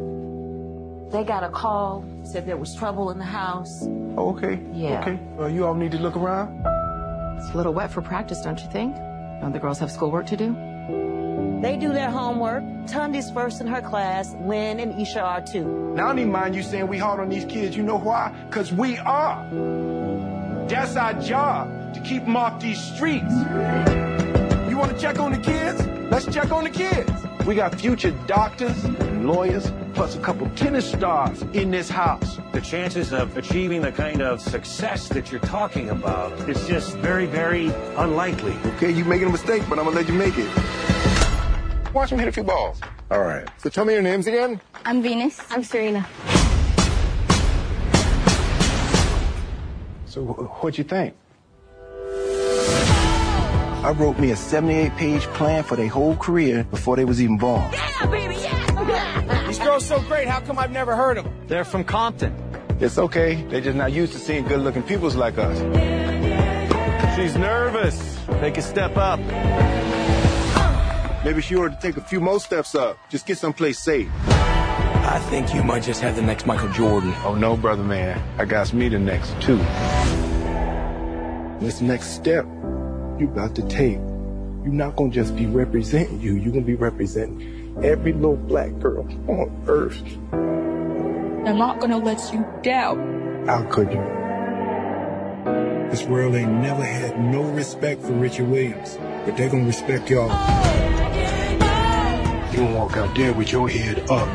They 1.11 1.25
got 1.25 1.43
a 1.43 1.51
call, 1.51 2.05
said 2.25 2.47
there 2.47 2.57
was 2.57 2.75
trouble 2.75 3.11
in 3.11 3.19
the 3.19 3.25
house. 3.25 3.85
Oh, 4.17 4.31
okay. 4.37 4.61
Yeah. 4.73 5.01
Okay. 5.01 5.19
Uh, 5.39 5.47
you 5.47 5.67
all 5.67 5.75
need 5.75 5.93
to 5.93 5.99
look 5.99 6.17
around. 6.17 6.65
It's 7.39 7.53
a 7.53 7.57
little 7.57 7.73
wet 7.73 7.91
for 7.91 8.03
practice, 8.03 8.41
don't 8.43 8.61
you 8.61 8.71
think? 8.71 8.95
Don't 9.41 9.53
the 9.53 9.59
girls 9.59 9.79
have 9.81 9.91
schoolwork 9.91 10.27
to 10.27 10.37
do? 10.37 10.55
They 11.63 11.77
do 11.77 11.93
their 11.93 12.11
homework. 12.11 12.65
Tundi's 12.87 13.31
first 13.31 13.61
in 13.61 13.67
her 13.67 13.83
class. 13.83 14.35
Lynn 14.41 14.81
and 14.81 15.01
Isha 15.01 15.21
are 15.21 15.41
too. 15.43 15.93
Now, 15.95 16.05
I 16.05 16.09
don't 16.09 16.21
even 16.21 16.33
mind 16.33 16.55
you 16.55 16.63
saying 16.63 16.89
we 16.89 16.99
hard 16.99 17.21
on 17.21 17.29
these 17.29 17.45
kids. 17.45 17.77
You 17.77 17.83
know 17.83 17.99
why? 17.99 18.33
Because 18.49 18.73
we 18.73 18.97
are. 18.99 19.47
That's 20.69 20.97
our 20.97 21.15
job, 21.15 21.95
to 21.95 22.01
keep 22.01 22.25
them 22.25 22.37
off 22.37 22.61
these 22.61 22.81
streets. 22.81 23.33
You 24.71 24.79
want 24.79 24.93
to 24.93 24.99
check 24.99 25.19
on 25.19 25.33
the 25.33 25.39
kids? 25.39 25.85
Let's 26.11 26.33
check 26.33 26.51
on 26.51 26.65
the 26.65 26.71
kids. 26.71 27.11
We 27.47 27.55
got 27.55 27.75
future 27.75 28.13
doctors 28.27 28.85
and 28.85 29.27
lawyers, 29.27 29.73
plus 29.95 30.15
a 30.15 30.21
couple 30.21 30.49
tennis 30.51 30.91
stars 30.91 31.43
in 31.53 31.71
this 31.71 31.89
house. 31.89 32.39
The 32.53 32.61
chances 32.61 33.13
of 33.13 33.37
achieving 33.37 33.83
the 33.83 33.93
kind 33.93 34.23
of 34.23 34.41
success 34.41 35.09
that 35.09 35.31
you're 35.31 35.41
talking 35.41 35.91
about 35.91 36.33
is 36.49 36.67
just 36.69 36.97
very, 36.99 37.27
very 37.27 37.69
unlikely. 37.97 38.57
Okay, 38.77 38.91
you're 38.91 39.07
making 39.07 39.29
a 39.29 39.33
mistake, 39.33 39.63
but 39.69 39.79
I'm 39.79 39.85
gonna 39.85 39.97
let 39.97 40.09
you 40.09 40.15
make 40.15 40.39
it. 40.39 41.10
Watch 41.93 42.11
him 42.13 42.19
hit 42.19 42.29
a 42.29 42.33
few 42.33 42.45
balls. 42.45 42.81
All 43.11 43.21
right. 43.23 43.49
So 43.59 43.69
tell 43.69 43.85
me 43.85 43.93
your 43.95 44.03
names 44.03 44.27
again. 44.27 44.61
I'm 44.85 45.03
Venus. 45.03 45.41
I'm 45.51 45.65
Serena. 45.65 46.07
So, 50.07 50.25
wh- 50.25 50.63
what'd 50.63 50.79
you 50.79 50.85
think? 50.85 51.15
I 53.83 53.93
wrote 53.97 54.19
me 54.19 54.31
a 54.31 54.35
78-page 54.35 55.23
plan 55.29 55.63
for 55.65 55.75
their 55.77 55.89
whole 55.89 56.17
career 56.17 56.65
before 56.65 56.97
they 56.97 57.05
was 57.05 57.23
even 57.23 57.39
born. 57.39 57.73
Yeah, 57.73 58.07
baby, 58.07 58.35
yeah! 58.35 59.47
These 59.47 59.59
girls 59.59 59.85
so 59.87 60.01
great. 60.03 60.29
How 60.29 60.41
come 60.41 60.59
I've 60.59 60.71
never 60.71 60.95
heard 60.95 61.17
of 61.17 61.25
them? 61.25 61.35
They're 61.47 61.65
from 61.65 61.85
Compton. 61.85 62.35
It's 62.79 62.99
okay. 62.99 63.43
They're 63.49 63.61
just 63.61 63.77
not 63.77 63.93
used 63.93 64.13
to 64.13 64.19
seeing 64.19 64.45
good-looking 64.45 64.83
peoples 64.83 65.17
like 65.17 65.39
us. 65.39 65.59
She's 67.17 67.37
nervous. 67.37 68.19
They 68.41 68.51
can 68.51 68.63
step 68.63 68.97
up. 68.97 69.19
Maybe 71.23 71.43
she 71.43 71.55
ought 71.57 71.69
to 71.69 71.79
take 71.83 71.99
a 71.99 72.01
few 72.01 72.19
more 72.19 72.41
steps 72.41 72.75
up. 72.75 72.97
Just 73.11 73.27
get 73.27 73.37
someplace 73.37 73.79
safe. 73.79 74.09
I 74.27 75.19
think 75.29 75.53
you 75.53 75.63
might 75.63 75.83
just 75.83 76.01
have 76.01 76.17
the 76.17 76.23
next 76.23 76.47
Michael 76.47 76.71
Jordan. 76.71 77.13
Oh, 77.25 77.35
no, 77.35 77.57
brother 77.57 77.83
man. 77.83 78.23
I 78.39 78.47
got 78.47 78.73
me 78.73 78.89
the 78.89 78.99
next 78.99 79.39
two. 79.43 79.59
This 81.59 81.83
next 81.83 82.13
step 82.15 82.47
you 83.19 83.31
got 83.35 83.55
to 83.57 83.63
take, 83.69 83.99
you're 84.65 84.73
not 84.73 84.97
gonna 84.97 85.11
just 85.11 85.37
be 85.37 85.45
representing 85.45 86.21
you, 86.21 86.37
you're 86.37 86.55
gonna 86.55 86.65
be 86.65 86.75
representing 86.75 87.77
every 87.85 88.15
little 88.15 88.37
black 88.37 88.79
girl 88.79 89.07
on 89.29 89.65
earth. 89.67 90.03
I'm 90.33 91.59
not 91.59 91.81
gonna 91.81 91.99
let 91.99 92.33
you 92.33 92.47
down. 92.63 93.45
How 93.47 93.65
could 93.65 93.93
you? 93.93 94.01
This 95.91 96.05
world 96.05 96.35
ain't 96.35 96.51
never 96.51 96.83
had 96.83 97.21
no 97.21 97.43
respect 97.43 98.01
for 98.01 98.13
Richard 98.13 98.49
Williams, 98.49 98.97
but 99.27 99.37
they 99.37 99.51
gonna 99.51 99.65
respect 99.65 100.09
y'all. 100.09 100.70
You 102.53 102.59
gonna 102.59 102.77
walk 102.77 102.97
out 102.97 103.15
there 103.15 103.33
with 103.33 103.53
your 103.53 103.69
head 103.69 104.11
up. 104.11 104.29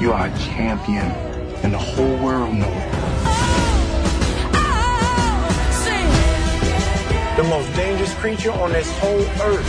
You 0.00 0.12
are 0.12 0.26
a 0.26 0.38
champion, 0.38 1.06
and 1.62 1.72
the 1.72 1.78
whole 1.78 2.16
world 2.18 2.54
know 2.54 2.68
it. 2.68 2.92
The 7.38 7.44
most 7.44 7.74
dangerous 7.74 8.12
creature 8.16 8.52
on 8.52 8.72
this 8.72 8.90
whole 8.98 9.24
earth. 9.40 9.66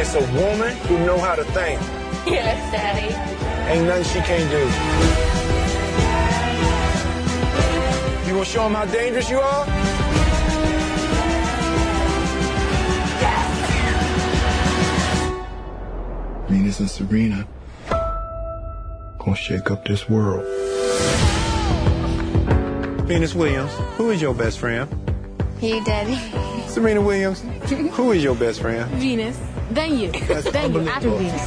It's 0.00 0.14
a 0.14 0.24
woman 0.32 0.74
who 0.88 0.98
know 1.04 1.18
how 1.18 1.34
to 1.34 1.44
think. 1.44 1.78
Yes, 2.26 2.72
Daddy. 2.72 3.14
Ain't 3.70 3.86
nothing 3.86 4.04
she 4.04 4.20
can't 4.26 4.50
do. 4.50 4.66
You 8.26 8.32
gonna 8.32 8.44
show 8.46 8.62
them 8.64 8.74
how 8.74 8.86
dangerous 8.86 9.28
you 9.28 9.38
are? 9.38 9.81
Venus 16.62 16.78
and 16.78 16.88
Serena 16.88 17.44
gonna 19.18 19.34
shake 19.34 19.68
up 19.72 19.84
this 19.84 20.08
world. 20.08 20.46
Venus 23.08 23.34
Williams, 23.34 23.72
who 23.96 24.10
is 24.10 24.22
your 24.22 24.32
best 24.32 24.60
friend? 24.60 24.88
You, 25.60 25.82
Daddy. 25.82 26.16
Serena 26.68 27.00
Williams, 27.00 27.42
who 27.96 28.12
is 28.12 28.22
your 28.22 28.36
best 28.36 28.60
friend? 28.60 28.88
Venus. 28.92 29.36
Then 29.72 29.98
you. 29.98 30.12
That's 30.12 30.52
then 30.52 30.72
you. 30.72 30.88
After. 30.88 31.10
Venus. 31.10 31.42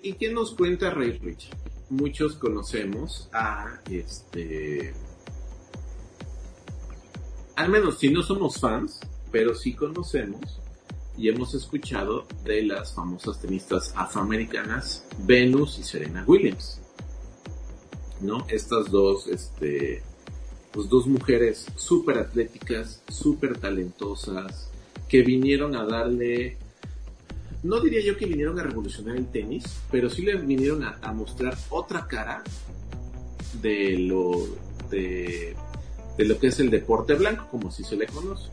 ¿Y 0.00 0.12
qué 0.12 0.32
nos 0.32 0.54
cuenta 0.54 0.94
Ray 0.94 1.18
Richard? 1.18 1.58
Muchos 1.90 2.36
conocemos 2.36 3.28
a 3.32 3.80
este. 3.90 4.94
Al 7.56 7.70
menos 7.70 7.98
si 7.98 8.10
no 8.10 8.22
somos 8.22 8.60
fans, 8.60 9.00
pero 9.32 9.52
sí 9.56 9.74
conocemos 9.74 10.60
y 11.16 11.28
hemos 11.28 11.54
escuchado 11.54 12.26
de 12.44 12.62
las 12.62 12.94
famosas 12.94 13.40
tenistas 13.40 13.92
afroamericanas 13.96 15.06
Venus 15.18 15.78
y 15.78 15.82
Serena 15.82 16.24
Williams. 16.26 16.80
¿No? 18.20 18.46
Estas 18.48 18.90
dos, 18.90 19.28
este. 19.28 20.02
Pues 20.72 20.88
dos 20.88 21.06
mujeres 21.06 21.66
súper 21.76 22.18
atléticas, 22.18 23.02
súper 23.08 23.58
talentosas, 23.58 24.70
que 25.08 25.22
vinieron 25.22 25.76
a 25.76 25.84
darle 25.84 26.58
no 27.64 27.80
diría 27.80 28.00
yo 28.02 28.16
que 28.16 28.26
vinieron 28.26 28.60
a 28.60 28.62
revolucionar 28.62 29.16
el 29.16 29.26
tenis, 29.26 29.64
pero 29.90 30.10
sí 30.10 30.22
le 30.22 30.36
vinieron 30.36 30.84
a, 30.84 31.12
mostrar 31.12 31.56
otra 31.70 32.06
cara 32.06 32.44
de 33.62 33.98
lo 33.98 34.32
de, 34.90 35.56
de 36.18 36.24
lo 36.26 36.38
que 36.38 36.48
es 36.48 36.60
el 36.60 36.68
deporte 36.68 37.14
blanco, 37.14 37.48
como 37.50 37.70
si 37.70 37.82
se 37.82 37.96
le 37.96 38.06
conoce. 38.06 38.50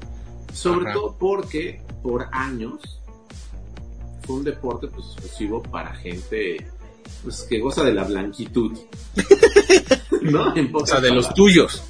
Sobre 0.54 0.86
Ajá. 0.89 0.93
todo 0.93 1.16
porque 1.18 1.82
por 2.04 2.28
años 2.32 2.99
fue 4.26 4.36
un 4.38 4.43
deporte 4.43 4.88
pues 4.88 5.06
exclusivo 5.14 5.62
para 5.64 5.93
gente 5.95 6.66
pues 7.24 7.41
que 7.43 7.60
goza 7.60 7.84
de 7.84 7.93
la 7.93 8.04
blanquitud. 8.04 8.78
¿No? 10.22 10.56
En 10.56 10.70
O 10.74 10.86
sea, 10.86 10.99
de 10.99 11.12
los 11.12 11.34
tuyos. 11.34 11.84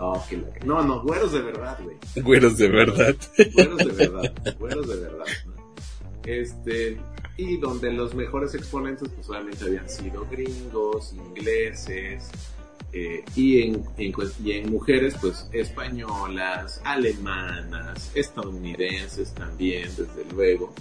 Oh, 0.00 0.22
que 0.28 0.36
la- 0.36 0.48
No, 0.64 0.82
no, 0.84 1.02
güeros 1.02 1.32
de 1.32 1.40
verdad, 1.42 1.78
güey. 1.82 1.96
Güeros 2.24 2.56
de 2.56 2.68
verdad. 2.68 3.16
Güeros 3.54 3.78
de 3.78 3.92
verdad, 3.92 4.34
güeros 4.58 4.88
de 4.88 4.96
verdad. 4.96 5.24
Este, 6.24 7.00
y 7.36 7.56
donde 7.58 7.92
los 7.92 8.14
mejores 8.14 8.54
exponentes, 8.54 9.08
pues 9.08 9.28
obviamente 9.28 9.64
habían 9.64 9.88
sido 9.88 10.26
gringos, 10.30 11.12
ingleses, 11.14 12.30
eh, 12.92 13.22
y, 13.36 13.62
en, 13.62 14.70
mujeres, 14.70 15.14
pues 15.20 15.48
españolas, 15.52 16.80
alemanas, 16.84 18.10
estadounidenses 18.14 19.34
también, 19.34 19.88
desde 19.96 20.24
luego. 20.32 20.72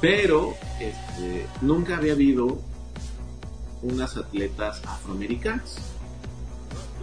Pero 0.00 0.54
este, 0.78 1.46
nunca 1.60 1.96
había 1.96 2.12
habido 2.12 2.60
unas 3.82 4.16
atletas 4.16 4.80
afroamericanas. 4.84 5.78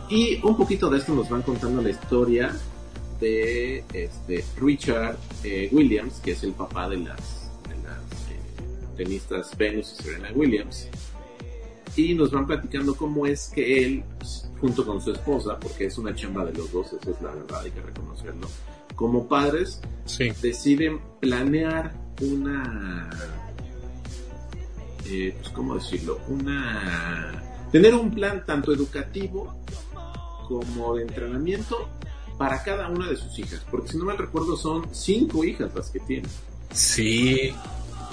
Y 0.10 0.40
un 0.44 0.56
poquito 0.56 0.90
de 0.90 1.00
esto 1.00 1.14
nos 1.14 1.30
van 1.30 1.42
contando 1.42 1.82
la 1.82 1.90
historia 1.90 2.56
de 3.20 3.84
este, 3.92 4.46
Richard 4.60 5.18
eh, 5.44 5.70
Williams, 5.72 6.20
que 6.20 6.32
es 6.32 6.44
el 6.44 6.54
papá 6.54 6.88
de 6.88 6.98
las, 6.98 7.50
de 7.68 7.76
las 7.84 8.02
eh, 8.30 8.96
tenistas 8.96 9.58
Venus 9.58 9.96
y 10.00 10.04
Serena 10.04 10.32
Williams. 10.34 10.90
Y 11.98 12.14
nos 12.14 12.32
van 12.32 12.46
platicando 12.46 12.96
cómo 12.96 13.26
es 13.26 13.50
que 13.54 13.84
él, 13.86 14.04
pues, 14.20 14.50
junto 14.60 14.86
con 14.86 15.02
su 15.02 15.12
esposa, 15.12 15.58
porque 15.60 15.86
es 15.86 15.98
una 15.98 16.14
chamba 16.14 16.43
de 16.46 16.54
los 16.54 16.72
dos, 16.72 16.88
eso 16.88 17.12
es 17.12 17.22
la 17.22 17.32
verdad, 17.32 17.62
hay 17.64 17.72
que 17.72 17.82
reconocerlo, 17.82 18.48
como 18.96 19.28
padres 19.28 19.82
Sí. 20.06 20.30
deciden 20.41 21.00
planear 21.20 21.93
una 22.22 23.10
eh, 25.08 25.36
pues 25.39 25.50
cómo 25.50 25.76
decirlo 25.76 26.20
una 26.30 27.43
tener 27.72 27.93
un 27.93 28.12
plan 28.14 28.43
tanto 28.46 28.72
educativo 28.74 29.56
como 30.48 30.96
de 30.96 31.04
entrenamiento 31.04 31.89
para 32.38 32.64
cada 32.64 32.88
una 32.89 33.10
de 33.10 33.16
sus 33.18 33.38
hijas 33.39 33.66
porque 33.70 33.89
si 33.89 33.98
no 33.98 34.06
mal 34.06 34.18
recuerdo 34.18 34.56
son 34.56 34.86
cinco 34.93 35.43
hijas 35.43 35.72
las 35.76 35.89
que 35.89 36.00
tienen 36.00 36.30
Sí. 36.72 37.52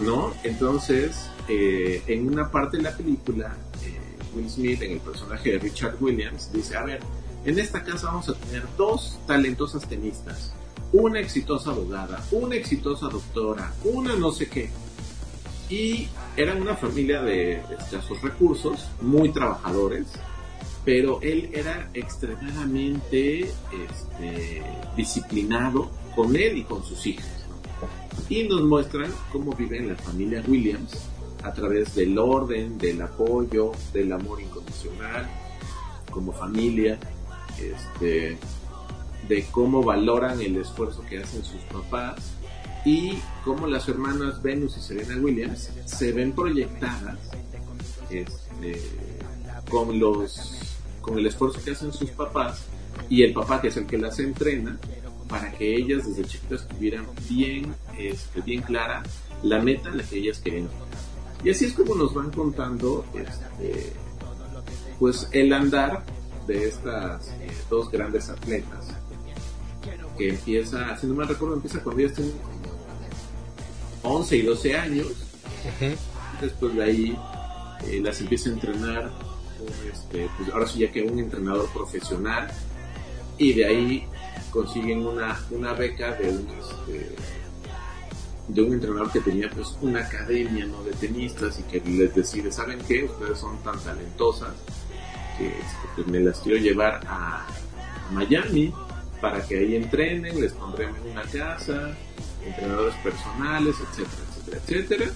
¿no? 0.00 0.32
Entonces, 0.44 1.28
eh, 1.48 2.02
en 2.06 2.26
una 2.28 2.50
parte 2.50 2.76
de 2.78 2.82
la 2.84 2.96
película, 2.96 3.54
Will 4.34 4.48
Smith, 4.48 4.82
en 4.82 4.92
el 4.92 5.00
personaje 5.00 5.52
de 5.52 5.58
Richard 5.58 5.96
Williams, 6.00 6.52
dice, 6.52 6.76
a 6.76 6.84
ver, 6.84 7.00
en 7.44 7.58
esta 7.58 7.82
casa 7.82 8.06
vamos 8.06 8.28
a 8.28 8.34
tener 8.34 8.64
dos 8.76 9.18
talentosas 9.26 9.88
tenistas, 9.88 10.52
una 10.92 11.20
exitosa 11.20 11.70
abogada, 11.70 12.24
una 12.30 12.54
exitosa 12.56 13.08
doctora, 13.08 13.72
una 13.84 14.14
no 14.14 14.30
sé 14.30 14.48
qué. 14.48 14.70
Y 15.68 16.08
eran 16.36 16.60
una 16.60 16.76
familia 16.76 17.22
de 17.22 17.62
escasos 17.78 18.20
recursos, 18.22 18.86
muy 19.00 19.30
trabajadores, 19.30 20.06
pero 20.84 21.20
él 21.22 21.50
era 21.52 21.90
extremadamente 21.94 23.40
este, 23.40 24.62
disciplinado 24.96 25.90
con 26.14 26.36
él 26.36 26.58
y 26.58 26.64
con 26.64 26.84
sus 26.84 27.06
hijas. 27.06 27.46
Y 28.28 28.44
nos 28.44 28.62
muestran 28.62 29.12
cómo 29.32 29.52
vive 29.52 29.80
la 29.80 29.96
familia 29.96 30.44
Williams 30.46 31.11
a 31.42 31.52
través 31.52 31.94
del 31.94 32.18
orden, 32.18 32.78
del 32.78 33.02
apoyo, 33.02 33.72
del 33.92 34.12
amor 34.12 34.40
incondicional, 34.40 35.28
como 36.10 36.32
familia, 36.32 36.98
este, 37.58 38.38
de 39.28 39.46
cómo 39.50 39.82
valoran 39.82 40.40
el 40.40 40.56
esfuerzo 40.56 41.04
que 41.08 41.18
hacen 41.18 41.44
sus 41.44 41.60
papás 41.62 42.32
y 42.84 43.18
cómo 43.44 43.66
las 43.66 43.88
hermanas 43.88 44.42
Venus 44.42 44.76
y 44.76 44.80
Serena 44.80 45.16
Williams 45.16 45.70
se 45.84 46.12
ven 46.12 46.32
proyectadas 46.32 47.18
este, 48.10 48.82
con 49.70 49.98
los 49.98 50.76
con 51.00 51.18
el 51.18 51.26
esfuerzo 51.26 51.60
que 51.64 51.72
hacen 51.72 51.92
sus 51.92 52.10
papás 52.10 52.64
y 53.08 53.22
el 53.22 53.32
papá 53.32 53.60
que 53.60 53.68
es 53.68 53.76
el 53.76 53.86
que 53.86 53.98
las 53.98 54.18
entrena 54.18 54.78
para 55.28 55.50
que 55.52 55.76
ellas 55.76 56.06
desde 56.06 56.24
chiquitas 56.24 56.68
tuvieran 56.68 57.06
bien 57.28 57.74
este, 57.98 58.40
bien 58.40 58.62
clara 58.62 59.02
la 59.42 59.60
meta 59.60 59.90
a 59.90 59.94
la 59.94 60.02
que 60.02 60.18
ellas 60.18 60.38
querían. 60.38 60.68
Y 61.44 61.50
así 61.50 61.66
es 61.66 61.72
como 61.72 61.94
nos 61.94 62.14
van 62.14 62.30
contando 62.30 63.04
este, 63.14 63.92
pues 64.98 65.28
el 65.32 65.52
andar 65.52 66.04
de 66.46 66.68
estas 66.68 67.28
eh, 67.28 67.50
dos 67.68 67.90
grandes 67.90 68.28
atletas 68.28 68.94
que 70.16 70.30
empieza, 70.30 70.96
si 70.98 71.06
no 71.06 71.14
me 71.14 71.24
recuerdo, 71.24 71.56
empieza 71.56 71.82
cuando 71.82 72.02
ellas 72.02 72.14
tienen 72.14 72.34
como 74.02 74.18
11 74.18 74.36
y 74.36 74.42
12 74.42 74.76
años. 74.76 75.06
Después 76.40 76.74
de 76.74 76.82
ahí 76.82 77.18
eh, 77.86 78.00
las 78.02 78.20
empieza 78.20 78.50
a 78.50 78.52
entrenar, 78.52 79.10
este, 79.90 80.28
pues 80.36 80.50
ahora 80.50 80.66
sí 80.66 80.80
ya 80.80 80.90
que 80.90 81.02
un 81.02 81.18
entrenador 81.18 81.68
profesional. 81.72 82.48
Y 83.38 83.54
de 83.54 83.66
ahí 83.66 84.06
consiguen 84.50 85.06
una, 85.06 85.40
una 85.50 85.72
beca 85.72 86.14
de 86.14 86.30
un, 86.30 86.48
este, 86.48 87.14
de 88.48 88.62
un 88.62 88.72
entrenador 88.74 89.10
que 89.12 89.20
tenía 89.20 89.48
pues 89.50 89.76
una 89.80 90.00
academia 90.00 90.66
¿no? 90.66 90.82
de 90.82 90.92
tenistas 90.92 91.58
y 91.60 91.62
que 91.64 91.80
les 91.88 92.14
decide, 92.14 92.50
¿saben 92.50 92.78
qué? 92.86 93.04
Ustedes 93.04 93.38
son 93.38 93.62
tan 93.62 93.78
talentosas 93.80 94.54
que 95.38 95.46
este, 95.48 95.88
pues, 95.94 96.06
me 96.06 96.20
las 96.20 96.40
quiero 96.40 96.58
llevar 96.58 97.00
a 97.06 97.46
Miami 98.12 98.72
para 99.20 99.46
que 99.46 99.58
ahí 99.58 99.76
entrenen, 99.76 100.40
les 100.40 100.52
pondremos 100.52 100.98
una 101.08 101.22
casa, 101.22 101.96
entrenadores 102.44 102.94
personales, 102.96 103.76
etcétera, 103.80 104.22
etcétera, 104.28 104.58
etcétera. 104.58 105.10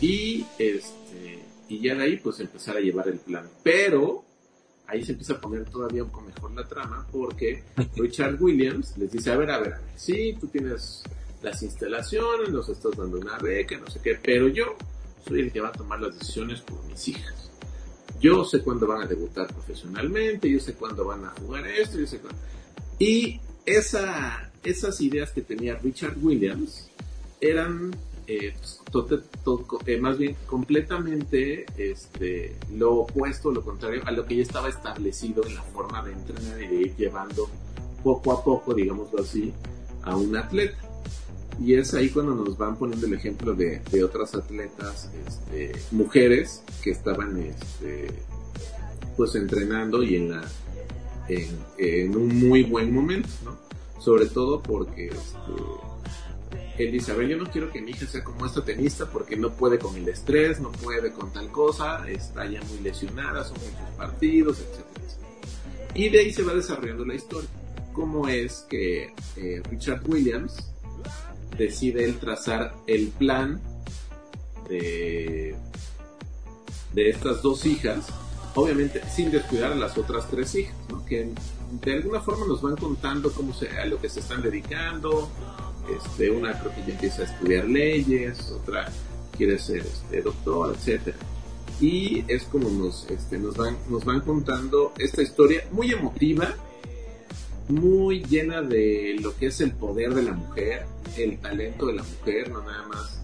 Y 0.00 0.46
este 0.58 1.42
y 1.68 1.80
ya 1.80 1.94
de 1.94 2.04
ahí 2.04 2.16
pues 2.18 2.38
empezar 2.40 2.76
a 2.76 2.80
llevar 2.80 3.08
el 3.08 3.18
plan. 3.18 3.48
Pero 3.62 4.24
ahí 4.86 5.04
se 5.04 5.12
empieza 5.12 5.34
a 5.34 5.40
poner 5.40 5.64
todavía 5.64 6.04
un 6.04 6.10
poco 6.10 6.26
mejor 6.26 6.52
la 6.52 6.68
trama 6.68 7.06
porque 7.10 7.64
Richard 7.96 8.40
Williams 8.40 8.96
les 8.98 9.10
dice, 9.10 9.32
a 9.32 9.36
ver, 9.36 9.50
a 9.50 9.58
ver, 9.58 9.74
a 9.74 9.78
ver, 9.78 9.88
sí, 9.96 10.36
tú 10.38 10.46
tienes 10.48 11.02
las 11.42 11.62
instalaciones, 11.62 12.50
nos 12.50 12.68
estás 12.68 12.96
dando 12.96 13.18
una 13.18 13.38
beca, 13.38 13.76
no 13.78 13.88
sé 13.90 14.00
qué, 14.02 14.18
pero 14.22 14.48
yo 14.48 14.76
soy 15.26 15.40
el 15.40 15.52
que 15.52 15.60
va 15.60 15.68
a 15.68 15.72
tomar 15.72 16.00
las 16.00 16.18
decisiones 16.18 16.60
por 16.60 16.82
mis 16.84 17.08
hijas. 17.08 17.50
Yo 18.20 18.44
sé 18.44 18.60
cuándo 18.62 18.86
van 18.86 19.02
a 19.02 19.06
debutar 19.06 19.48
profesionalmente, 19.48 20.48
yo 20.50 20.60
sé 20.60 20.74
cuándo 20.74 21.04
van 21.04 21.24
a 21.24 21.30
jugar 21.30 21.66
esto, 21.66 21.98
yo 21.98 22.06
sé 22.06 22.18
cuándo... 22.18 22.38
Y 22.98 23.40
esa, 23.66 24.50
esas 24.62 25.00
ideas 25.00 25.32
que 25.32 25.42
tenía 25.42 25.76
Richard 25.76 26.16
Williams 26.22 26.88
eran 27.40 27.96
eh, 28.28 28.54
to- 28.92 29.04
to- 29.04 29.80
eh, 29.86 29.98
más 29.98 30.18
bien 30.18 30.36
completamente 30.46 31.66
este, 31.76 32.56
lo 32.72 32.94
opuesto, 32.98 33.50
lo 33.50 33.62
contrario 33.64 34.02
a 34.06 34.12
lo 34.12 34.24
que 34.24 34.36
ya 34.36 34.42
estaba 34.42 34.68
establecido 34.68 35.44
en 35.44 35.56
la 35.56 35.62
forma 35.62 36.04
de 36.04 36.12
entrenar 36.12 36.62
y 36.62 36.66
de 36.68 36.74
ir 36.76 36.96
llevando 36.96 37.48
poco 38.04 38.32
a 38.32 38.44
poco, 38.44 38.72
digámoslo 38.74 39.22
así, 39.22 39.52
a 40.02 40.16
un 40.16 40.36
atleta. 40.36 40.78
Y 41.64 41.74
es 41.74 41.94
ahí 41.94 42.08
cuando 42.08 42.34
nos 42.34 42.58
van 42.58 42.76
poniendo 42.76 43.06
el 43.06 43.14
ejemplo 43.14 43.54
de, 43.54 43.80
otras 44.02 44.34
atletas, 44.34 45.10
este, 45.26 45.72
mujeres 45.92 46.64
que 46.82 46.90
estaban 46.90 47.36
este, 47.40 48.08
pues 49.16 49.36
entrenando 49.36 50.02
y 50.02 50.16
en 50.16 50.30
la 50.30 50.42
un 52.14 52.48
muy 52.48 52.64
buen 52.64 52.92
momento, 52.92 53.28
¿no? 53.44 53.56
Sobre 54.00 54.26
todo 54.26 54.60
porque 54.60 55.06
este, 55.06 56.82
él 56.82 56.92
dice, 56.92 57.12
a 57.12 57.14
ver, 57.14 57.28
yo 57.28 57.36
no 57.36 57.48
quiero 57.48 57.70
que 57.70 57.80
mi 57.80 57.92
hija 57.92 58.06
sea 58.06 58.24
como 58.24 58.44
esta 58.44 58.64
tenista 58.64 59.08
porque 59.08 59.36
no 59.36 59.52
puede 59.52 59.78
con 59.78 59.94
el 59.96 60.08
estrés, 60.08 60.60
no 60.60 60.72
puede 60.72 61.12
con 61.12 61.32
tal 61.32 61.50
cosa, 61.52 62.10
está 62.10 62.44
ya 62.44 62.60
muy 62.62 62.80
lesionada, 62.80 63.44
son 63.44 63.56
muchos 63.58 63.96
partidos, 63.96 64.58
etcétera. 64.58 64.88
Y 65.94 66.08
de 66.08 66.18
ahí 66.18 66.32
se 66.32 66.42
va 66.42 66.54
desarrollando 66.54 67.04
la 67.04 67.14
historia. 67.14 67.48
Cómo 67.92 68.26
es 68.26 68.66
que 68.68 69.14
eh, 69.36 69.62
Richard 69.70 70.02
Williams 70.08 70.71
decide 71.56 72.04
él 72.04 72.18
trazar 72.18 72.74
el 72.86 73.08
plan 73.08 73.60
de, 74.68 75.54
de 76.94 77.10
estas 77.10 77.42
dos 77.42 77.66
hijas, 77.66 78.06
obviamente 78.54 79.02
sin 79.10 79.30
descuidar 79.30 79.72
a 79.72 79.76
las 79.76 79.96
otras 79.98 80.28
tres 80.28 80.54
hijas, 80.54 80.74
que 81.08 81.30
de 81.84 81.92
alguna 81.94 82.20
forma 82.20 82.46
nos 82.46 82.60
van 82.62 82.76
contando 82.76 83.32
cómo 83.32 83.54
se, 83.54 83.68
a 83.70 83.86
lo 83.86 84.00
que 84.00 84.08
se 84.08 84.20
están 84.20 84.42
dedicando. 84.42 85.30
Este, 85.90 86.30
una 86.30 86.58
creo 86.60 86.74
que 86.74 86.82
ya 86.86 86.94
empieza 86.94 87.22
a 87.22 87.24
estudiar 87.24 87.64
leyes, 87.64 88.50
otra 88.52 88.88
quiere 89.36 89.58
ser 89.58 89.78
este, 89.78 90.22
doctor, 90.22 90.74
etcétera. 90.76 91.16
Y 91.80 92.24
es 92.28 92.44
como 92.44 92.68
nos, 92.70 93.10
este, 93.10 93.38
nos, 93.38 93.56
van, 93.56 93.76
nos 93.88 94.04
van 94.04 94.20
contando 94.20 94.92
esta 94.98 95.22
historia 95.22 95.66
muy 95.72 95.90
emotiva, 95.90 96.54
muy 97.72 98.22
llena 98.24 98.62
de 98.62 99.16
lo 99.20 99.36
que 99.36 99.46
es 99.46 99.60
el 99.60 99.72
poder 99.72 100.14
de 100.14 100.22
la 100.22 100.32
mujer, 100.32 100.86
el 101.16 101.38
talento 101.38 101.86
de 101.86 101.94
la 101.94 102.02
mujer, 102.02 102.50
no 102.50 102.62
nada 102.62 102.86
más 102.88 103.22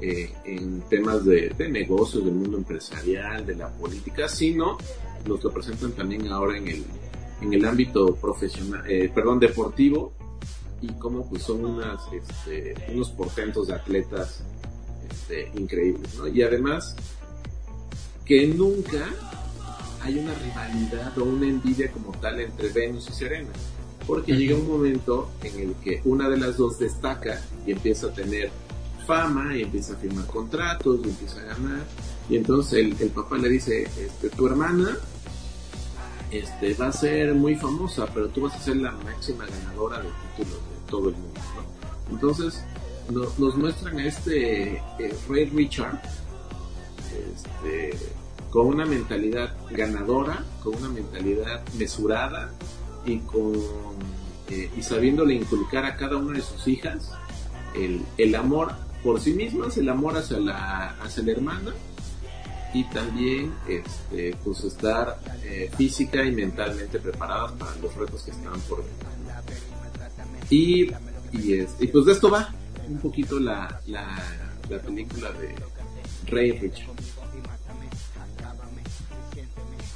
eh, 0.00 0.30
en 0.44 0.82
temas 0.82 1.24
de, 1.24 1.50
de 1.50 1.68
negocios, 1.68 2.24
del 2.24 2.34
mundo 2.34 2.58
empresarial, 2.58 3.46
de 3.46 3.56
la 3.56 3.68
política, 3.68 4.28
sino 4.28 4.78
nos 5.26 5.42
lo 5.42 5.50
presentan 5.50 5.92
también 5.92 6.28
ahora 6.28 6.56
en 6.56 6.68
el, 6.68 6.84
en 7.40 7.52
el 7.52 7.64
ámbito 7.64 8.14
profesional, 8.16 8.84
eh, 8.88 9.10
perdón, 9.14 9.40
deportivo, 9.40 10.12
y 10.80 10.88
cómo 10.94 11.28
pues 11.28 11.42
son 11.42 11.64
unas, 11.64 12.00
este, 12.12 12.74
unos 12.92 13.10
portentos 13.10 13.68
de 13.68 13.74
atletas 13.74 14.42
este, 15.10 15.50
increíbles, 15.58 16.14
¿no? 16.16 16.28
Y 16.28 16.42
además 16.42 16.94
que 18.24 18.46
nunca 18.48 19.08
hay 20.02 20.18
una 20.18 20.34
rivalidad 20.34 21.16
o 21.18 21.24
una 21.24 21.48
envidia 21.48 21.90
como 21.90 22.12
tal 22.12 22.40
entre 22.40 22.68
Venus 22.68 23.08
y 23.08 23.12
Serena, 23.12 23.48
porque 24.06 24.32
llega 24.36 24.54
un 24.56 24.68
momento 24.68 25.30
en 25.42 25.58
el 25.60 25.74
que 25.76 26.00
una 26.04 26.28
de 26.28 26.36
las 26.36 26.56
dos 26.56 26.78
destaca 26.78 27.40
y 27.66 27.72
empieza 27.72 28.06
a 28.08 28.12
tener 28.12 28.50
fama 29.06 29.56
y 29.56 29.62
empieza 29.62 29.94
a 29.94 29.96
firmar 29.96 30.26
contratos 30.26 30.98
y 31.04 31.08
empieza 31.08 31.40
a 31.40 31.44
ganar, 31.44 31.84
y 32.28 32.36
entonces 32.36 32.72
el, 32.84 32.96
el 33.00 33.10
papá 33.10 33.36
le 33.38 33.48
dice, 33.48 33.82
este, 33.84 34.30
tu 34.30 34.46
hermana 34.46 34.96
este, 36.30 36.74
va 36.74 36.88
a 36.88 36.92
ser 36.92 37.34
muy 37.34 37.54
famosa, 37.54 38.06
pero 38.12 38.28
tú 38.28 38.42
vas 38.42 38.54
a 38.54 38.58
ser 38.60 38.76
la 38.76 38.90
máxima 38.92 39.46
ganadora 39.46 40.00
de 40.00 40.08
títulos 40.36 40.58
de 40.60 40.90
todo 40.90 41.08
el 41.10 41.14
mundo. 41.14 41.40
¿no? 41.54 42.12
Entonces 42.14 42.64
no- 43.12 43.26
nos 43.38 43.56
muestran 43.56 43.98
a 43.98 44.06
este 44.06 44.74
eh, 44.98 45.14
Ray 45.28 45.46
Richard 45.50 46.00
este, 47.34 47.96
con 48.50 48.66
una 48.66 48.84
mentalidad 48.86 49.54
ganadora, 49.70 50.44
con 50.62 50.74
una 50.76 50.88
mentalidad 50.88 51.62
mesurada 51.78 52.50
y 53.06 53.18
con 53.18 53.54
eh, 54.48 54.70
y 54.76 54.82
sabiéndole 54.82 55.34
inculcar 55.34 55.84
a 55.84 55.96
cada 55.96 56.16
una 56.16 56.36
de 56.36 56.42
sus 56.42 56.66
hijas 56.68 57.10
el, 57.74 58.02
el 58.16 58.34
amor 58.34 58.72
por 59.02 59.20
sí 59.20 59.32
mismas, 59.32 59.76
el 59.76 59.88
amor 59.88 60.16
hacia 60.16 60.38
la, 60.38 60.96
hacia 61.00 61.22
la 61.22 61.32
hermana 61.32 61.74
y 62.74 62.84
también 62.84 63.52
este, 63.68 64.36
pues 64.44 64.64
estar 64.64 65.18
eh, 65.44 65.70
física 65.76 66.24
y 66.24 66.32
mentalmente 66.32 66.98
preparadas 66.98 67.52
para 67.52 67.74
los 67.76 67.94
retos 67.94 68.22
que 68.22 68.30
están 68.32 68.60
por 68.62 68.84
venir. 68.84 68.96
Y 70.50 70.90
Y, 71.32 71.54
es, 71.54 71.70
y 71.80 71.86
pues 71.88 72.06
de 72.06 72.12
esto 72.12 72.30
va 72.30 72.54
un 72.88 72.98
poquito 72.98 73.40
la, 73.40 73.80
la, 73.86 74.22
la 74.68 74.78
película 74.78 75.32
de 75.32 75.54
Ray 76.30 76.52
Richard. 76.52 76.94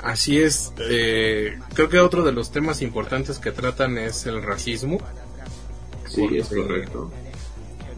Así 0.02 0.40
es, 0.40 0.72
eh, 0.78 1.58
creo 1.74 1.88
que 1.90 1.98
otro 1.98 2.22
de 2.22 2.32
los 2.32 2.50
temas 2.52 2.80
importantes 2.80 3.38
que 3.38 3.52
tratan 3.52 3.98
es 3.98 4.24
el 4.26 4.42
racismo. 4.42 4.98
Sí, 6.08 6.26
es 6.38 6.48
correcto. 6.48 7.10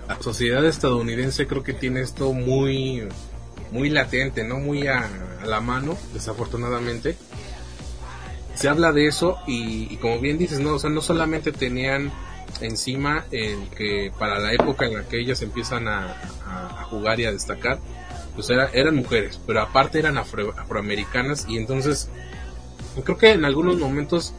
La 0.09 0.20
sociedad 0.20 0.64
estadounidense 0.66 1.46
creo 1.46 1.62
que 1.62 1.72
tiene 1.74 2.00
esto 2.00 2.32
muy, 2.32 3.07
muy 3.70 3.88
latente, 3.88 4.42
¿no? 4.42 4.59
Muy 4.59 4.88
a, 4.88 5.09
a 5.40 5.46
la 5.46 5.61
mano, 5.61 5.96
desafortunadamente. 6.12 7.16
Se 8.55 8.68
habla 8.68 8.92
de 8.92 9.07
eso 9.07 9.38
y, 9.46 9.92
y 9.92 9.96
como 9.96 10.18
bien 10.20 10.38
dices, 10.38 10.59
no, 10.61 10.74
o 10.74 10.78
sea, 10.78 10.90
no 10.90 11.00
solamente 11.00 11.53
tenían 11.53 12.12
encima 12.61 13.24
el 13.30 13.68
que 13.70 14.12
para 14.18 14.38
la 14.40 14.53
época 14.53 14.86
en 14.86 14.94
la 14.94 15.05
que 15.09 15.18
ellas 15.20 15.40
empiezan 15.40 15.88
a, 15.88 16.12
a- 16.46 16.80
a 16.80 16.84
jugar 16.84 17.18
y 17.20 17.24
a 17.24 17.32
destacar, 17.32 17.78
pues 18.35 18.49
era- 18.51 18.70
eran 18.72 18.97
mujeres, 18.97 19.41
pero 19.47 19.61
aparte 19.61 19.99
eran 19.99 20.16
afro- 20.16 20.55
afroamericanas 20.57 21.47
y 21.49 21.57
entonces 21.59 22.09
creo 23.05 23.16
que 23.18 23.30
en 23.33 23.45
algunos 23.45 23.78
momentos 23.78 24.35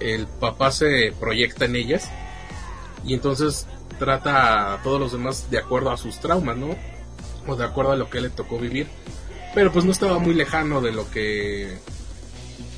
el 0.00 0.26
papá 0.26 0.70
se 0.70 1.12
proyecta 1.18 1.64
en 1.66 1.76
ellas 1.76 2.10
y 3.04 3.14
entonces 3.14 3.66
trata 3.98 4.74
a 4.74 4.82
todos 4.82 4.98
los 5.00 5.12
demás 5.12 5.50
de 5.50 5.58
acuerdo 5.58 5.90
a 5.90 5.96
sus 5.96 6.18
traumas, 6.20 6.56
¿no? 6.56 6.76
O 7.46 7.56
de 7.56 7.64
acuerdo 7.64 7.92
a 7.92 7.96
lo 7.96 8.10
que 8.10 8.20
le 8.20 8.30
tocó 8.30 8.58
vivir, 8.58 8.86
pero 9.54 9.70
pues 9.72 9.84
no 9.84 9.92
estaba 9.92 10.18
muy 10.18 10.34
lejano 10.34 10.80
de 10.80 10.92
lo 10.92 11.08
que 11.10 11.76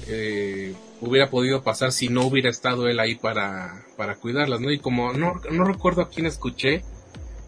eh, 0.08 0.74
hubiera 1.00 1.30
podido 1.30 1.62
pasar 1.62 1.92
si 1.92 2.08
no 2.08 2.26
hubiera 2.26 2.50
estado 2.50 2.86
él 2.88 3.00
ahí 3.00 3.14
para, 3.14 3.82
para 3.96 4.14
cuidarlas, 4.16 4.60
¿no? 4.60 4.70
Y 4.70 4.78
como 4.78 5.12
no, 5.12 5.40
no 5.50 5.64
recuerdo 5.64 6.02
a 6.02 6.08
quién 6.08 6.26
escuché, 6.26 6.82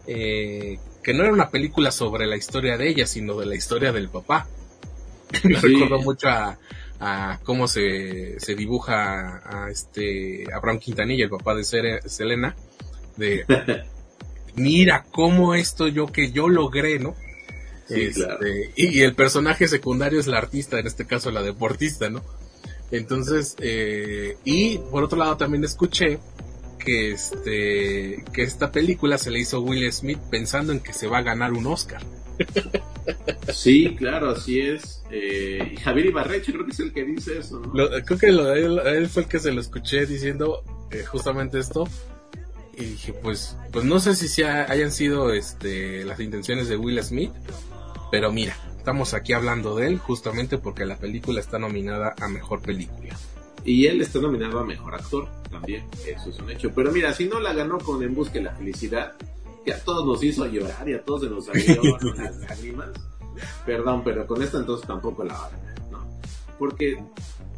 eh, 0.07 0.77
que 1.03 1.13
no 1.13 1.23
era 1.23 1.33
una 1.33 1.49
película 1.49 1.91
sobre 1.91 2.25
la 2.27 2.35
historia 2.37 2.77
de 2.77 2.89
ella, 2.89 3.05
sino 3.07 3.37
de 3.39 3.45
la 3.45 3.55
historia 3.55 3.91
del 3.91 4.09
papá. 4.09 4.47
Me 5.43 5.59
Sí. 5.59 5.67
recuerdo 5.67 5.99
mucho 5.99 6.27
a, 6.29 6.57
a 6.99 7.39
cómo 7.43 7.67
se, 7.67 8.39
se 8.39 8.55
dibuja 8.55 9.41
a 9.45 9.69
este 9.69 10.45
Abraham 10.53 10.79
Quintanilla, 10.79 11.25
el 11.25 11.29
papá 11.29 11.55
de 11.55 11.63
Selena, 11.63 12.55
de 13.17 13.45
mira 14.55 15.05
cómo 15.11 15.53
esto 15.55 15.87
yo 15.87 16.07
que 16.07 16.31
yo 16.31 16.49
logré, 16.49 16.99
¿no? 16.99 17.15
Sí, 17.87 18.01
Este, 18.01 18.23
claro. 18.23 18.39
y, 18.75 18.99
y 18.99 19.01
el 19.01 19.15
personaje 19.15 19.67
secundario 19.67 20.19
es 20.19 20.27
la 20.27 20.37
artista, 20.37 20.79
en 20.79 20.87
este 20.87 21.05
caso 21.05 21.31
la 21.31 21.41
deportista, 21.41 22.09
¿no? 22.09 22.23
Entonces, 22.91 23.55
eh, 23.59 24.37
y 24.43 24.79
por 24.79 25.03
otro 25.03 25.17
lado 25.19 25.37
también 25.37 25.63
escuché 25.63 26.19
que 26.79 27.11
este 27.11 28.23
que 28.33 28.41
esta 28.41 28.71
película 28.71 29.17
se 29.19 29.29
le 29.29 29.39
hizo 29.39 29.57
a 29.57 29.59
Will 29.59 29.91
Smith 29.93 30.17
pensando 30.31 30.73
en 30.73 30.79
que 30.79 30.93
se 30.93 31.05
va 31.07 31.19
a 31.19 31.21
ganar 31.21 31.53
un 31.53 31.67
Oscar. 31.67 32.01
Sí, 33.53 33.95
claro, 33.97 34.29
así 34.31 34.59
es. 34.61 35.03
Eh, 35.11 35.71
y 35.73 35.77
Javier 35.77 36.07
Ibarreche 36.07 36.51
creo 36.53 36.65
que 36.65 36.71
es 36.71 36.79
el 36.79 36.93
que 36.93 37.03
dice 37.03 37.37
eso, 37.39 37.59
¿no? 37.59 37.73
Lo- 37.73 37.89
creo 38.05 38.19
que 38.19 38.31
lo 38.31 38.45
de 38.45 38.65
él, 38.65 38.79
él 38.85 39.09
fue 39.09 39.23
el 39.23 39.29
que 39.29 39.39
se 39.39 39.51
lo 39.51 39.59
escuché 39.61 40.05
diciendo 40.05 40.63
eh, 40.91 41.03
justamente 41.05 41.59
esto. 41.59 41.87
Y 42.77 42.85
dije, 42.85 43.13
pues, 43.13 43.57
pues 43.71 43.83
no 43.83 43.99
sé 43.99 44.15
si 44.15 44.27
sea- 44.27 44.71
hayan 44.71 44.91
sido 44.91 45.33
este, 45.33 46.05
las 46.05 46.19
intenciones 46.19 46.69
de 46.69 46.77
Will 46.77 47.01
Smith, 47.03 47.31
pero 48.11 48.31
mira, 48.31 48.55
estamos 48.77 49.13
aquí 49.13 49.33
hablando 49.33 49.75
de 49.75 49.87
él 49.87 49.97
justamente 49.97 50.57
porque 50.57 50.85
la 50.85 50.95
película 50.97 51.39
está 51.41 51.59
nominada 51.59 52.15
a 52.21 52.27
mejor 52.29 52.61
película. 52.61 53.17
Y 53.63 53.85
él 53.87 54.01
está 54.01 54.19
nominado 54.19 54.59
a 54.59 54.63
mejor 54.63 54.95
actor 54.95 55.27
también, 55.49 55.85
eso 56.05 56.29
es 56.29 56.39
un 56.39 56.49
hecho. 56.49 56.71
Pero 56.73 56.91
mira, 56.91 57.13
si 57.13 57.25
no 57.27 57.39
la 57.39 57.53
ganó 57.53 57.77
con 57.79 58.01
En 58.03 58.13
Busca 58.13 58.33
de 58.35 58.43
la 58.43 58.55
Felicidad, 58.55 59.15
que 59.65 59.73
a 59.73 59.83
todos 59.83 60.05
nos 60.05 60.23
hizo 60.23 60.45
llorar 60.45 60.87
y 60.87 60.93
a 60.93 61.03
todos 61.03 61.21
se 61.21 61.29
nos 61.29 61.45
salieron 61.47 61.85
las 62.15 62.37
lágrimas. 62.37 62.89
Perdón, 63.65 64.03
pero 64.03 64.27
con 64.27 64.41
esta 64.41 64.57
entonces 64.57 64.87
tampoco 64.87 65.23
la 65.23 65.33
va 65.33 65.45
a 65.45 65.49
ganar, 65.49 65.91
¿no? 65.91 66.19
Porque 66.57 67.03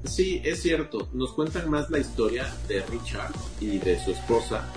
sí, 0.04 0.42
es 0.44 0.62
cierto, 0.62 1.10
nos 1.14 1.34
cuentan 1.34 1.70
más 1.70 1.90
la 1.90 2.00
historia 2.00 2.54
de 2.68 2.82
Richard 2.86 3.34
y 3.60 3.80
de 3.80 4.00
su 4.04 4.12
esposa. 4.12 4.68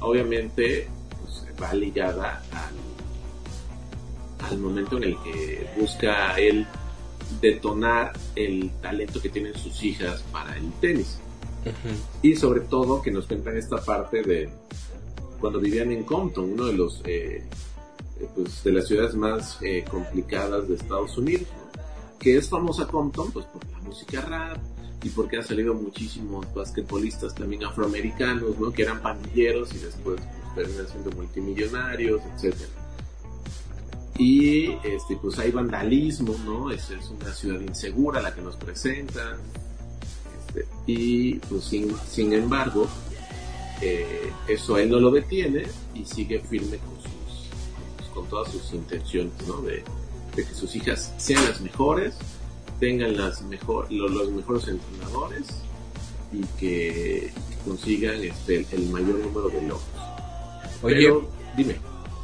Obviamente, 0.00 0.88
pues, 1.20 1.46
va 1.60 1.74
ligada 1.74 2.42
al, 2.52 4.46
al 4.46 4.58
momento 4.58 4.96
en 4.98 5.04
el 5.04 5.16
que 5.22 5.68
busca 5.78 6.38
él 6.38 6.66
detonar 7.40 8.12
el 8.36 8.70
talento 8.80 9.20
que 9.20 9.28
tienen 9.28 9.54
sus 9.54 9.82
hijas 9.82 10.22
para 10.32 10.56
el 10.56 10.72
tenis. 10.80 11.18
Y 12.22 12.36
sobre 12.36 12.60
todo 12.60 13.02
que 13.02 13.10
nos 13.10 13.26
cuentan 13.26 13.56
esta 13.56 13.82
parte 13.82 14.22
de 14.22 14.50
cuando 15.40 15.60
vivían 15.60 15.90
en 15.92 16.04
Compton, 16.04 16.52
uno 16.52 16.66
de 16.66 16.72
los 16.72 17.02
eh, 17.04 17.44
eh, 18.18 18.28
pues, 18.34 18.62
de 18.64 18.72
las 18.72 18.86
ciudades 18.86 19.14
más 19.14 19.58
eh, 19.62 19.84
complicadas 19.90 20.68
de 20.68 20.74
Estados 20.74 21.16
Unidos, 21.16 21.46
¿no? 21.56 22.18
que 22.18 22.36
es 22.36 22.48
famosa 22.48 22.86
Compton 22.86 23.30
pues 23.32 23.46
por 23.46 23.64
la 23.70 23.78
música 23.80 24.20
rap 24.22 24.58
y 25.02 25.08
porque 25.10 25.38
han 25.38 25.44
salido 25.44 25.72
muchísimos 25.74 26.46
basquetbolistas 26.54 27.34
también 27.34 27.64
afroamericanos, 27.64 28.58
¿no? 28.58 28.70
que 28.72 28.82
eran 28.82 29.00
pandilleros 29.00 29.74
y 29.74 29.78
después 29.78 30.20
pues, 30.20 30.54
terminan 30.54 30.88
siendo 30.88 31.10
multimillonarios, 31.12 32.20
etcétera 32.34 32.79
y 34.18 34.70
este 34.84 35.16
pues 35.20 35.38
hay 35.38 35.50
vandalismo 35.50 36.34
no 36.44 36.70
es, 36.70 36.90
es 36.90 37.08
una 37.08 37.32
ciudad 37.32 37.60
insegura 37.60 38.20
la 38.20 38.34
que 38.34 38.42
nos 38.42 38.56
presentan 38.56 39.38
Este, 40.48 40.66
y 40.86 41.34
pues 41.36 41.64
sin, 41.64 41.94
sin 42.10 42.32
embargo 42.32 42.86
eh, 43.80 44.30
eso 44.48 44.76
él 44.78 44.90
no 44.90 45.00
lo 45.00 45.10
detiene 45.10 45.62
y 45.94 46.04
sigue 46.04 46.40
firme 46.40 46.76
con 46.78 46.96
sus 47.02 47.48
pues, 47.96 48.08
con 48.10 48.26
todas 48.26 48.50
sus 48.52 48.72
intenciones 48.74 49.32
no 49.46 49.62
de, 49.62 49.82
de 50.36 50.44
que 50.44 50.54
sus 50.54 50.74
hijas 50.76 51.14
sean 51.16 51.44
las 51.44 51.60
mejores 51.60 52.14
tengan 52.78 53.16
las 53.16 53.42
mejor 53.42 53.90
lo- 53.92 54.08
los, 54.08 54.30
mejores 54.32 54.68
entrenadores 54.68 55.46
y 56.32 56.42
que 56.58 57.32
consigan 57.64 58.16
este 58.22 58.66
el 58.72 58.88
mayor 58.90 59.16
número 59.18 59.48
de 59.48 59.60
logros. 59.62 59.82
Oye, 60.82 60.94
Pero, 60.94 61.28
dime. 61.56 61.76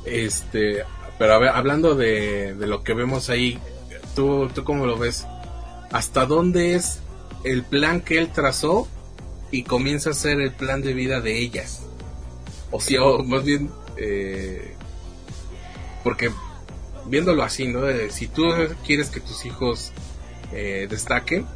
Este, 0.06 0.82
pero 1.18 1.34
a 1.34 1.56
hablando 1.56 1.94
de, 1.94 2.54
de 2.54 2.66
lo 2.66 2.82
que 2.82 2.94
vemos 2.94 3.30
ahí, 3.30 3.58
¿tú, 4.14 4.48
¿tú 4.54 4.64
cómo 4.64 4.86
lo 4.86 4.96
ves? 4.96 5.26
¿Hasta 5.92 6.26
dónde 6.26 6.74
es 6.74 7.00
el 7.44 7.62
plan 7.62 8.00
que 8.00 8.18
él 8.18 8.30
trazó 8.32 8.88
y 9.50 9.62
comienza 9.62 10.10
a 10.10 10.14
ser 10.14 10.40
el 10.40 10.52
plan 10.52 10.82
de 10.82 10.94
vida 10.94 11.20
de 11.20 11.38
ellas? 11.38 11.82
O 12.70 12.80
sea, 12.80 13.02
o 13.04 13.22
más 13.22 13.44
bien, 13.44 13.70
eh, 13.96 14.74
porque 16.02 16.30
viéndolo 17.06 17.42
así, 17.42 17.68
¿no? 17.68 17.82
De 17.82 18.10
si 18.10 18.26
tú 18.26 18.44
quieres 18.84 19.10
que 19.10 19.20
tus 19.20 19.44
hijos 19.44 19.92
eh, 20.52 20.86
destaquen, 20.88 21.46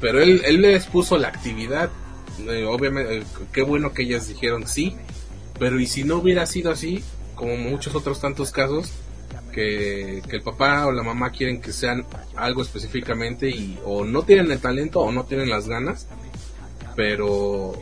pero 0.00 0.20
él, 0.22 0.42
él 0.44 0.62
les 0.62 0.86
puso 0.86 1.18
la 1.18 1.28
actividad, 1.28 1.90
eh, 2.46 2.64
obviamente, 2.64 3.18
eh, 3.18 3.22
qué 3.52 3.62
bueno 3.62 3.92
que 3.92 4.02
ellas 4.02 4.28
dijeron 4.28 4.66
sí, 4.66 4.96
pero 5.58 5.80
y 5.80 5.86
si 5.86 6.04
no 6.04 6.16
hubiera 6.16 6.46
sido 6.46 6.70
así, 6.70 7.02
como 7.38 7.56
muchos 7.56 7.94
otros 7.94 8.20
tantos 8.20 8.50
casos, 8.50 8.90
que, 9.52 10.22
que 10.28 10.36
el 10.36 10.42
papá 10.42 10.86
o 10.86 10.92
la 10.92 11.04
mamá 11.04 11.30
quieren 11.30 11.60
que 11.60 11.72
sean 11.72 12.04
algo 12.36 12.62
específicamente 12.62 13.48
y 13.48 13.78
o 13.84 14.04
no 14.04 14.22
tienen 14.22 14.50
el 14.50 14.60
talento 14.60 15.00
o 15.00 15.12
no 15.12 15.24
tienen 15.24 15.48
las 15.48 15.68
ganas, 15.68 16.06
pero 16.96 17.74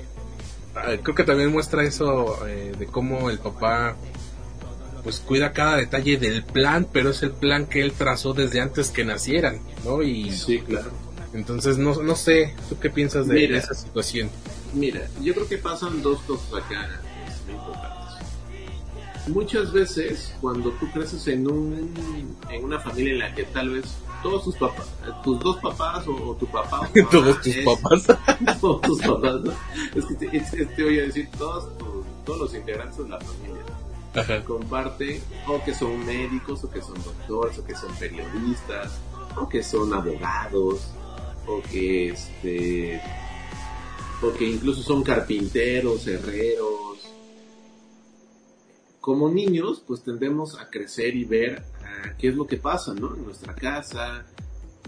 eh, 0.86 1.00
creo 1.02 1.14
que 1.14 1.24
también 1.24 1.50
muestra 1.50 1.82
eso 1.84 2.46
eh, 2.46 2.74
de 2.78 2.86
cómo 2.86 3.30
el 3.30 3.38
papá 3.38 3.96
pues 5.02 5.20
cuida 5.20 5.52
cada 5.52 5.76
detalle 5.76 6.18
del 6.18 6.42
plan, 6.44 6.86
pero 6.92 7.10
es 7.10 7.22
el 7.22 7.30
plan 7.30 7.66
que 7.66 7.80
él 7.80 7.92
trazó 7.92 8.34
desde 8.34 8.60
antes 8.60 8.90
que 8.90 9.04
nacieran, 9.04 9.60
¿no? 9.84 10.02
Y 10.02 10.32
sí, 10.32 10.58
claro. 10.58 10.90
Entonces 11.32 11.78
no, 11.78 12.02
no 12.02 12.16
sé, 12.16 12.54
¿tú 12.68 12.78
qué 12.78 12.90
piensas 12.90 13.26
de, 13.26 13.34
Mira. 13.34 13.52
de 13.52 13.58
esa 13.58 13.74
situación? 13.74 14.28
Mira, 14.74 15.08
yo 15.22 15.32
creo 15.32 15.48
que 15.48 15.58
pasan 15.58 16.02
dos 16.02 16.20
cosas 16.22 16.64
acá. 16.64 17.00
Muchas 19.28 19.72
veces, 19.72 20.32
cuando 20.40 20.70
tú 20.72 20.88
creces 20.92 21.26
en 21.28 21.50
un 21.50 21.92
en 22.50 22.64
una 22.64 22.78
familia 22.78 23.12
en 23.14 23.18
la 23.18 23.34
que 23.34 23.42
tal 23.44 23.70
vez 23.70 23.84
todos 24.22 24.44
tus 24.44 24.56
papás, 24.56 24.86
tus 25.24 25.40
dos 25.40 25.56
papás 25.58 26.06
o, 26.06 26.12
o 26.30 26.34
tu 26.36 26.46
papá, 26.46 26.88
o 26.88 27.08
Todos 27.10 27.36
tus 27.42 27.46
es- 27.56 27.64
papás. 27.64 28.06
todos 28.60 28.80
tus 28.82 29.00
papás, 29.02 29.40
¿no? 29.42 29.52
es 29.96 30.04
que 30.06 30.14
te, 30.14 30.36
es- 30.36 30.52
es- 30.54 30.76
te 30.76 30.84
voy 30.84 30.98
a 31.00 31.02
decir 31.02 31.28
todos 31.36 31.76
tus- 31.78 32.04
todos 32.24 32.38
los 32.40 32.54
integrantes 32.54 32.98
de 32.98 33.08
la 33.08 33.18
familia 33.20 33.62
Ajá. 34.14 34.44
comparten 34.44 35.20
o 35.48 35.62
que 35.64 35.74
son 35.74 36.04
médicos 36.06 36.62
o 36.64 36.70
que 36.70 36.80
son 36.80 36.94
doctores 37.02 37.58
o 37.58 37.64
que 37.64 37.74
son 37.74 37.92
periodistas 37.96 38.92
o 39.36 39.48
que 39.48 39.62
son 39.62 39.92
abogados 39.92 40.88
o 41.46 41.60
que 41.70 42.10
este 42.10 43.00
o 44.22 44.32
que 44.32 44.48
incluso 44.48 44.82
son 44.82 45.02
carpinteros, 45.02 46.06
herreros. 46.06 46.85
Como 49.06 49.30
niños, 49.30 49.84
pues 49.86 50.02
tendemos 50.02 50.58
a 50.58 50.68
crecer 50.68 51.14
y 51.14 51.24
ver 51.24 51.62
ah, 51.84 52.14
qué 52.18 52.26
es 52.26 52.34
lo 52.34 52.44
que 52.44 52.56
pasa, 52.56 52.92
¿no? 52.92 53.14
En 53.14 53.22
nuestra 53.22 53.54
casa, 53.54 54.26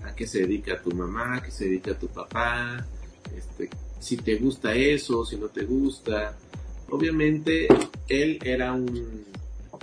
a 0.03 0.15
qué 0.17 0.27
se 0.27 0.41
dedica 0.41 0.83
tu 0.83 0.91
mamá, 0.91 1.37
a 1.37 1.43
qué 1.45 1.53
se 1.53 1.67
dedica 1.67 1.97
tu 1.97 2.09
papá, 2.09 2.85
este, 3.37 3.71
si 4.01 4.17
te 4.17 4.35
gusta 4.35 4.75
eso, 4.75 5.25
si 5.25 5.37
no 5.37 5.47
te 5.47 5.65
gusta. 5.65 6.37
obviamente 6.91 7.69
él 8.09 8.41
era 8.43 8.73
un, 8.73 9.25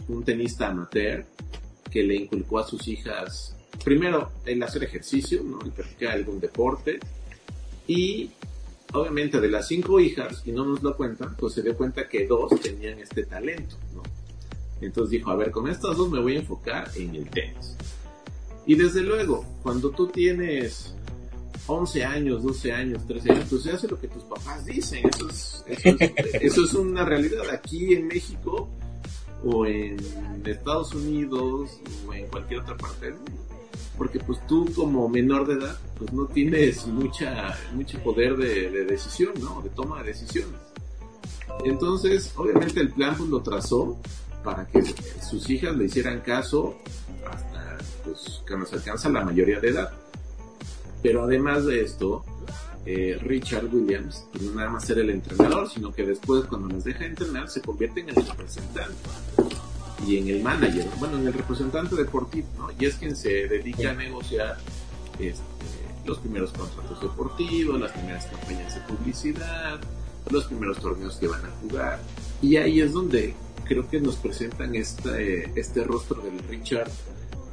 un 0.09 0.23
tenista 0.25 0.67
amateur 0.67 1.25
que 1.89 2.03
le 2.03 2.15
inculcó 2.15 2.59
a 2.59 2.67
sus 2.67 2.89
hijas, 2.89 3.55
primero, 3.85 4.33
el 4.45 4.61
hacer 4.63 4.83
ejercicio, 4.83 5.43
¿no? 5.45 5.61
el 5.61 5.71
practicar 5.71 6.11
algún 6.11 6.41
deporte, 6.41 6.99
y 7.87 8.31
obviamente 8.91 9.39
de 9.39 9.47
las 9.47 9.69
cinco 9.69 9.97
hijas, 9.97 10.41
y 10.45 10.51
no 10.51 10.65
nos 10.65 10.83
lo 10.83 10.97
cuentan, 10.97 11.37
pues 11.37 11.53
se 11.53 11.61
dio 11.61 11.77
cuenta 11.77 12.09
que 12.09 12.27
dos 12.27 12.59
tenían 12.59 12.99
este 12.99 13.23
talento, 13.23 13.77
¿no? 13.93 14.03
Entonces 14.85 15.11
dijo, 15.11 15.31
a 15.31 15.35
ver, 15.35 15.51
con 15.51 15.67
estas 15.67 15.97
dos 15.97 16.09
me 16.09 16.19
voy 16.19 16.35
a 16.35 16.39
enfocar 16.39 16.89
en 16.95 17.15
el 17.15 17.29
tenis. 17.29 17.75
Y 18.65 18.75
desde 18.75 19.01
luego, 19.01 19.45
cuando 19.61 19.91
tú 19.91 20.07
tienes 20.07 20.95
11 21.67 22.03
años, 22.03 22.43
12 22.43 22.71
años, 22.71 23.07
13 23.07 23.31
años, 23.31 23.45
pues 23.49 23.63
se 23.63 23.71
hace 23.71 23.87
lo 23.87 23.99
que 23.99 24.07
tus 24.07 24.23
papás 24.23 24.65
dicen. 24.65 25.07
Eso 25.07 25.29
es, 25.29 25.63
eso 25.67 25.89
es, 25.99 26.11
eso 26.41 26.63
es 26.63 26.73
una 26.73 27.05
realidad. 27.05 27.49
Aquí 27.51 27.93
en 27.93 28.07
México 28.07 28.69
o 29.43 29.65
en 29.65 29.97
Estados 30.45 30.93
Unidos 30.93 31.79
o 32.07 32.13
en 32.13 32.27
cualquier 32.27 32.61
otra 32.61 32.77
parte 32.77 33.07
del 33.07 33.15
mundo. 33.15 33.41
Porque 33.97 34.19
pues 34.19 34.45
tú 34.47 34.69
como 34.75 35.07
menor 35.07 35.47
de 35.47 35.53
edad, 35.53 35.79
pues 35.97 36.11
no 36.11 36.25
tienes 36.27 36.85
mucha, 36.87 37.57
mucho 37.73 37.97
poder 37.99 38.35
de, 38.35 38.69
de 38.69 38.85
decisión, 38.85 39.33
¿no? 39.39 39.61
De 39.61 39.69
toma 39.69 40.01
de 40.01 40.09
decisiones. 40.09 40.59
Entonces, 41.63 42.33
obviamente 42.35 42.81
el 42.81 42.89
plan 42.89 43.15
pues 43.17 43.29
lo 43.29 43.41
trazó 43.41 43.97
para 44.45 44.65
que 44.67 44.81
sus 45.21 45.49
hijas 45.49 45.75
le 45.75 45.85
hicieran 45.85 46.21
caso 46.21 46.77
hasta 47.29 47.77
pues, 48.03 48.41
que 48.47 48.55
nos 48.55 48.71
alcanza 48.71 49.09
la 49.09 49.25
mayoría 49.25 49.59
de 49.59 49.69
edad. 49.69 49.91
Pero 51.01 51.23
además 51.23 51.65
de 51.65 51.81
esto, 51.81 52.23
eh, 52.85 53.17
Richard 53.21 53.65
Williams 53.73 54.27
no 54.39 54.51
nada 54.53 54.69
más 54.69 54.89
era 54.89 55.01
el 55.01 55.09
entrenador, 55.09 55.69
sino 55.69 55.91
que 55.91 56.05
después 56.05 56.45
cuando 56.45 56.67
nos 56.67 56.83
deja 56.83 57.05
entrenar 57.05 57.49
se 57.49 57.61
convierte 57.61 58.01
en 58.01 58.09
el 58.09 58.15
representante 58.15 59.09
y 60.07 60.17
en 60.17 60.27
el 60.27 60.43
manager, 60.43 60.85
bueno, 60.99 61.17
en 61.17 61.27
el 61.27 61.33
representante 61.33 61.95
deportivo, 61.95 62.47
¿no? 62.57 62.67
Y 62.79 62.85
es 62.85 62.95
quien 62.95 63.15
se 63.15 63.47
dedica 63.47 63.91
a 63.91 63.93
negociar 63.93 64.57
este, 65.19 65.43
los 66.05 66.19
primeros 66.19 66.51
contratos 66.51 67.01
deportivos, 67.01 67.79
las 67.79 67.91
primeras 67.91 68.25
campañas 68.27 68.75
de 68.75 68.81
publicidad, 68.81 69.79
los 70.29 70.45
primeros 70.45 70.77
torneos 70.79 71.15
que 71.15 71.27
van 71.27 71.43
a 71.43 71.49
jugar. 71.61 71.99
Y 72.41 72.57
ahí 72.57 72.81
es 72.81 72.93
donde 72.93 73.33
creo 73.65 73.87
que 73.89 73.99
nos 73.99 74.15
presentan 74.15 74.75
este, 74.75 75.51
este 75.59 75.83
rostro 75.83 76.21
del 76.21 76.39
Richard 76.47 76.89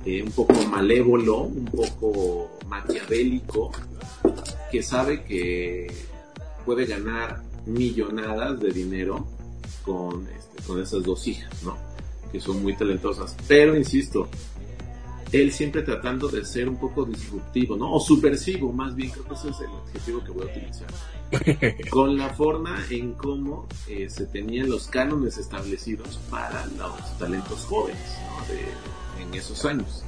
eh, 0.04 0.22
un 0.22 0.32
poco 0.32 0.54
malévolo, 0.68 1.42
un 1.42 1.64
poco 1.66 2.58
maquiavélico, 2.66 3.70
que 4.70 4.82
sabe 4.82 5.22
que 5.24 5.92
puede 6.64 6.86
ganar 6.86 7.42
millonadas 7.66 8.58
de 8.60 8.70
dinero 8.72 9.26
con, 9.84 10.26
este, 10.28 10.62
con 10.66 10.80
esas 10.80 11.02
dos 11.04 11.26
hijas, 11.28 11.62
¿no? 11.62 11.76
Que 12.32 12.40
son 12.40 12.62
muy 12.62 12.74
talentosas. 12.76 13.36
Pero, 13.46 13.76
insisto, 13.76 14.28
él 15.32 15.50
siempre 15.50 15.82
tratando 15.82 16.28
de 16.28 16.44
ser 16.44 16.68
un 16.68 16.76
poco 16.78 17.04
disruptivo, 17.04 17.76
¿no? 17.76 17.92
O 17.92 18.00
subversivo, 18.00 18.72
más 18.72 18.94
bien, 18.94 19.10
creo 19.10 19.24
que 19.26 19.34
ese 19.34 19.48
es 19.48 19.60
el 19.60 19.70
adjetivo 19.86 20.22
que 20.22 20.30
voy 20.30 20.42
a 20.42 20.50
utilizar. 20.50 20.86
Con 21.90 22.18
la 22.18 22.28
forma 22.30 22.84
en 22.90 23.14
cómo 23.14 23.66
eh, 23.88 24.08
se 24.10 24.26
tenían 24.26 24.68
los 24.68 24.88
cánones 24.88 25.38
establecidos 25.38 26.20
para 26.30 26.66
los 26.66 27.18
talentos 27.18 27.64
jóvenes, 27.64 28.16
¿no? 28.28 28.54
De, 28.54 29.22
en 29.22 29.34
esos 29.34 29.64
años. 29.64 30.04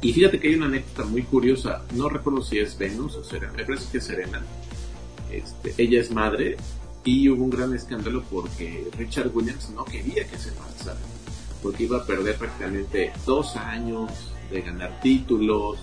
Y 0.00 0.12
fíjate 0.12 0.38
que 0.38 0.48
hay 0.48 0.54
una 0.54 0.66
anécdota 0.66 1.08
muy 1.08 1.22
curiosa, 1.22 1.82
no 1.94 2.08
recuerdo 2.08 2.42
si 2.42 2.58
es 2.58 2.76
Venus 2.76 3.16
o 3.16 3.24
Serena, 3.24 3.52
me 3.56 3.64
parece 3.64 3.90
que 3.90 3.98
es 3.98 4.04
Serena. 4.04 4.42
Este, 5.32 5.74
ella 5.78 6.00
es 6.00 6.10
madre 6.10 6.56
y 7.04 7.28
hubo 7.28 7.42
un 7.42 7.50
gran 7.50 7.74
escándalo 7.74 8.22
porque 8.30 8.88
Richard 8.98 9.30
Williams 9.34 9.70
no 9.70 9.84
quería 9.84 10.28
que 10.28 10.38
se 10.38 10.50
embarazara, 10.50 10.98
porque 11.64 11.82
iba 11.84 11.96
a 11.98 12.04
perder 12.04 12.36
prácticamente 12.36 13.10
dos 13.26 13.56
años 13.56 14.10
de 14.52 14.60
ganar 14.60 15.00
títulos, 15.00 15.78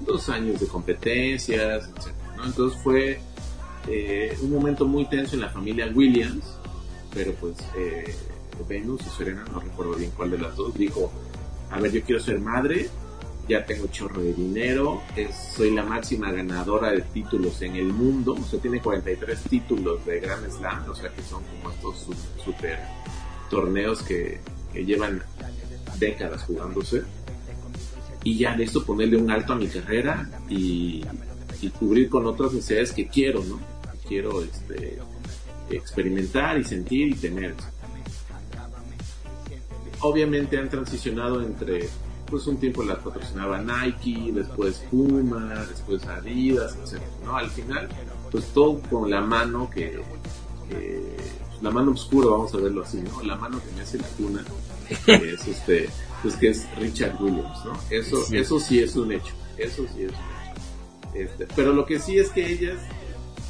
dos 0.00 0.28
años 0.28 0.60
de 0.60 0.66
competencias, 0.66 1.88
etc. 1.88 2.12
Entonces 2.44 2.78
fue 2.82 3.20
eh, 3.88 4.36
un 4.42 4.50
momento 4.52 4.84
muy 4.86 5.06
tenso 5.06 5.36
en 5.36 5.42
la 5.42 5.48
familia 5.48 5.90
Williams, 5.94 6.44
pero 7.14 7.32
pues 7.34 7.54
eh, 7.78 8.14
Venus 8.68 9.06
o 9.06 9.10
Serena, 9.16 9.44
no 9.52 9.60
recuerdo 9.60 9.94
bien 9.94 10.10
cuál 10.16 10.32
de 10.32 10.38
las 10.38 10.54
dos, 10.56 10.74
dijo, 10.74 11.10
a 11.70 11.78
ver, 11.80 11.92
yo 11.92 12.02
quiero 12.02 12.20
ser 12.20 12.40
madre, 12.40 12.90
ya 13.48 13.64
tengo 13.64 13.86
chorro 13.86 14.20
de 14.20 14.34
dinero, 14.34 15.00
soy 15.56 15.70
la 15.72 15.82
máxima 15.84 16.30
ganadora 16.30 16.90
de 16.90 17.02
títulos 17.02 17.62
en 17.62 17.76
el 17.76 17.86
mundo, 17.92 18.34
o 18.34 18.44
sea, 18.44 18.60
tiene 18.60 18.80
43 18.80 19.40
títulos 19.44 20.04
de 20.04 20.20
Grand 20.20 20.50
Slam, 20.50 20.90
o 20.90 20.94
sea, 20.94 21.10
que 21.10 21.22
son 21.22 21.42
como 21.44 21.70
estos 21.72 21.98
su- 22.00 22.42
super 22.44 22.80
torneos 23.48 24.02
que, 24.02 24.40
que 24.72 24.84
llevan 24.84 25.22
décadas 25.98 26.42
jugándose. 26.42 27.02
Y 28.22 28.36
ya 28.36 28.54
listo 28.54 28.84
ponerle 28.84 29.16
un 29.16 29.30
alto 29.30 29.54
a 29.54 29.56
mi 29.56 29.66
carrera 29.66 30.28
y, 30.48 31.04
cubrir 31.78 32.08
con 32.08 32.26
otras 32.26 32.52
necesidades 32.52 32.92
que 32.92 33.06
quiero, 33.08 33.44
¿no? 33.44 33.60
Quiero 34.08 34.42
este, 34.42 34.98
experimentar 35.70 36.58
y 36.58 36.64
sentir 36.64 37.08
y 37.08 37.14
tener. 37.14 37.54
Obviamente 40.00 40.58
han 40.58 40.68
transicionado 40.68 41.42
entre 41.42 41.88
pues 42.30 42.46
un 42.46 42.58
tiempo 42.58 42.82
la 42.84 42.96
patrocinaba 42.96 43.60
Nike, 43.60 44.32
después 44.32 44.84
Puma, 44.90 45.66
después 45.68 46.06
Adidas, 46.06 46.76
etc. 46.76 47.02
¿no? 47.24 47.36
Al 47.36 47.50
final, 47.50 47.88
pues 48.30 48.46
todo 48.54 48.80
con 48.88 49.10
la 49.10 49.20
mano 49.20 49.68
que- 49.68 50.00
la 51.62 51.70
mano 51.70 51.92
oscura, 51.92 52.28
vamos 52.30 52.54
a 52.54 52.58
verlo 52.58 52.82
así, 52.82 52.98
¿no? 53.02 53.22
La 53.22 53.36
mano 53.36 53.60
que 53.62 53.70
me 53.76 53.82
hace 53.82 53.98
la 53.98 54.08
cuna, 54.08 54.44
que 55.06 55.34
es 55.34 55.46
este, 55.46 55.88
pues 56.22 56.34
que 56.36 56.48
es 56.50 56.66
Richard 56.76 57.20
Williams, 57.22 57.64
¿no? 57.64 57.72
Eso, 57.90 58.22
Sí. 58.24 58.36
eso 58.38 58.58
sí 58.60 58.80
es 58.80 58.96
un 58.96 59.12
hecho, 59.12 59.32
eso 59.58 59.84
sí 59.94 60.04
es 60.04 60.10
un 60.10 60.14
hecho. 60.14 61.14
Este, 61.14 61.46
pero 61.54 61.72
lo 61.72 61.84
que 61.86 61.98
sí 61.98 62.18
es 62.18 62.30
que 62.30 62.50
ellas 62.50 62.78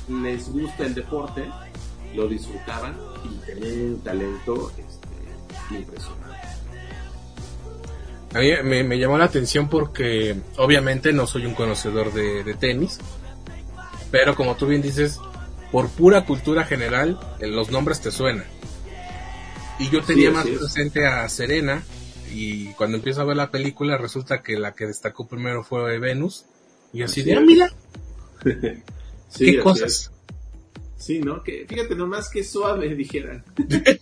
les 0.09 0.51
gusta 0.53 0.85
el 0.87 0.95
deporte, 0.95 1.45
lo 2.15 2.27
disfrutaban 2.27 2.97
y 3.25 3.47
tenían 3.47 3.81
un 3.95 4.01
talento 4.01 4.73
este, 4.77 5.77
impresionante. 5.77 6.21
A 8.35 8.39
mí 8.39 8.49
me, 8.65 8.85
me 8.85 8.99
llamó 8.99 9.19
la 9.19 9.25
atención 9.25 9.69
porque 9.69 10.37
obviamente 10.57 11.13
no 11.13 11.27
soy 11.27 11.47
un 11.47 11.55
conocedor 11.55 12.13
de, 12.13 12.45
de 12.45 12.55
tenis, 12.55 12.99
pero 14.13 14.35
como 14.37 14.55
tú 14.57 14.67
bien 14.67 14.83
dices, 14.83 15.21
por 15.73 15.89
pura 15.91 16.25
cultura 16.25 16.65
general, 16.65 17.19
los 17.41 17.71
nombres 17.71 18.01
te 18.01 18.11
suenan. 18.11 18.47
Y 19.79 19.89
yo 19.91 20.03
tenía 20.03 20.29
Sí, 20.31 20.35
más 20.35 20.47
presente 20.47 21.07
a 21.07 21.29
Serena, 21.29 21.83
y 22.33 22.73
cuando 22.75 22.97
empiezo 22.99 23.23
a 23.23 23.25
ver 23.25 23.37
la 23.37 23.51
película 23.51 23.97
resulta 23.97 24.43
que 24.43 24.59
la 24.59 24.75
que 24.75 24.87
destacó 24.87 25.27
primero 25.27 25.65
fue 25.65 25.99
Venus, 25.99 26.45
y 26.93 27.03
así 27.03 27.23
de, 27.23 27.35
ah, 27.37 27.41
mira, 27.41 27.73
Sí, 29.29 29.47
qué 29.47 29.61
cosas. 29.61 29.93
es. 29.93 30.11
Sí, 30.97 31.21
¿no? 31.21 31.43
Que, 31.43 31.65
fíjate 31.67 31.95
nomás 31.95 32.29
que 32.29 32.45
suave, 32.45 32.95
dijeran. 32.95 33.43
Este, 33.57 33.99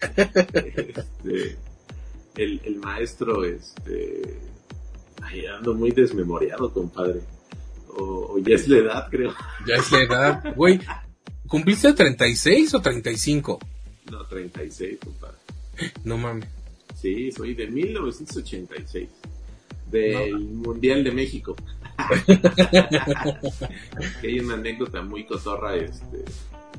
el, 2.36 2.60
el 2.64 2.76
maestro, 2.76 3.44
este... 3.44 4.40
Ay, 5.22 5.46
ando 5.46 5.74
muy 5.74 5.90
desmemoriado, 5.90 6.72
compadre. 6.72 7.20
O, 7.88 8.34
o 8.34 8.38
ya 8.38 8.54
es 8.54 8.68
la 8.68 8.78
edad, 8.78 9.08
creo. 9.10 9.34
Ya 9.66 9.76
es 9.76 9.92
la 9.92 10.02
edad, 10.02 10.54
güey. 10.56 10.80
¿Cumpliste 11.48 11.94
36 11.94 12.74
o 12.74 12.80
35? 12.80 13.58
No, 14.10 14.24
36, 14.26 14.98
compadre. 15.02 15.36
No 16.04 16.18
mames. 16.18 16.48
Sí, 16.94 17.32
soy 17.32 17.54
de 17.54 17.66
1986. 17.68 19.08
Del 19.90 20.38
Mundial 20.38 21.02
de 21.02 21.12
México. 21.12 21.56
que 24.20 24.28
hay 24.28 24.40
una 24.40 24.54
anécdota 24.54 25.02
muy 25.02 25.24
cotorra, 25.24 25.76
este... 25.76 26.24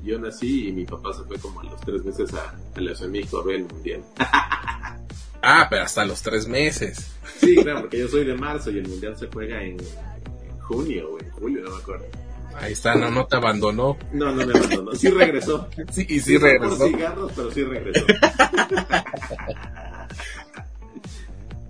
Yo 0.03 0.17
nací 0.17 0.69
y 0.69 0.71
mi 0.71 0.85
papá 0.85 1.11
se 1.13 1.23
fue 1.23 1.37
como 1.39 1.59
a 1.59 1.63
los 1.65 1.81
tres 1.81 2.05
meses 2.05 2.33
a, 2.33 2.55
a 2.73 2.79
la 2.79 2.95
Ciudad 2.95 3.11
de 3.11 3.19
México 3.19 3.39
a 3.39 3.43
ver 3.43 3.55
el 3.57 3.65
Mundial. 3.65 4.03
Ah, 5.41 5.67
pero 5.69 5.83
hasta 5.83 6.03
los 6.03 6.21
tres 6.21 6.49
meses. 6.49 7.11
Sí, 7.39 7.55
claro, 7.55 7.81
porque 7.81 7.99
yo 7.99 8.09
soy 8.09 8.25
de 8.25 8.35
marzo 8.35 8.71
y 8.71 8.79
el 8.79 8.87
mundial 8.89 9.15
se 9.17 9.27
juega 9.27 9.63
en, 9.63 9.77
en 9.79 10.59
junio 10.59 11.11
o 11.13 11.19
en 11.19 11.31
julio, 11.31 11.61
no 11.63 11.71
me 11.71 11.77
acuerdo. 11.77 12.05
Ahí 12.59 12.73
está, 12.73 12.95
no, 12.95 13.09
no 13.09 13.25
te 13.25 13.37
abandonó. 13.37 13.97
No, 14.11 14.31
no 14.33 14.45
me 14.45 14.57
abandonó. 14.57 14.93
Sí 14.93 15.09
regresó. 15.09 15.67
Sí, 15.91 16.05
y 16.09 16.19
sí 16.19 16.37
fue 16.37 16.51
regresó. 16.51 16.77
Por 16.77 16.87
cigarros, 16.87 17.31
pero 17.35 17.51
sí 17.51 17.63
regresó. 17.63 18.05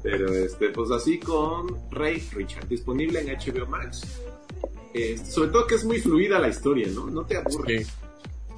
pero 0.04 0.34
este, 0.34 0.70
pues 0.70 0.92
así 0.92 1.20
con 1.20 1.78
Ray 1.92 2.28
Richard, 2.34 2.68
disponible 2.68 3.20
en 3.22 3.28
HBO 3.38 3.68
Max. 3.68 4.02
Este, 4.94 5.32
sobre 5.32 5.50
todo 5.50 5.68
que 5.68 5.76
es 5.76 5.86
muy 5.86 6.00
fluida 6.00 6.40
la 6.40 6.48
historia, 6.48 6.88
¿no? 6.94 7.08
No 7.08 7.24
te 7.24 7.38
aburres. 7.38 7.90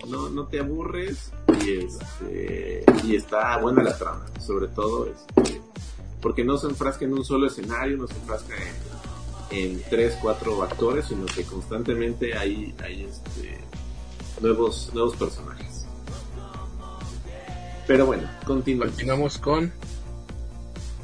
No, 0.08 0.30
no 0.30 0.48
te 0.48 0.60
aburres 0.60 1.32
y 1.64 1.78
este 1.78 2.84
y 3.04 3.16
está 3.16 3.58
buena 3.58 3.84
la 3.84 3.96
trama, 3.96 4.26
sobre 4.40 4.68
todo 4.68 5.08
este, 5.08 5.62
porque 6.22 6.44
no 6.44 6.58
se 6.58 6.68
enfrasca 6.68 7.06
en 7.06 7.14
un 7.14 7.24
solo 7.24 7.46
escenario, 7.46 7.98
no 7.98 8.08
se 8.08 8.16
enfrasca 8.16 8.56
en, 8.56 8.91
en 9.52 9.82
tres, 9.90 10.18
cuatro 10.22 10.64
actores, 10.64 11.06
sino 11.06 11.26
que 11.26 11.44
constantemente 11.44 12.38
hay, 12.38 12.74
hay 12.82 13.04
este, 13.04 13.60
nuevos, 14.42 14.92
nuevos 14.94 15.16
personajes. 15.16 15.86
Pero 17.88 18.06
bueno, 18.06 18.30
continuamos. 18.46 18.96
Continuamos 18.96 19.38
con. 19.38 19.72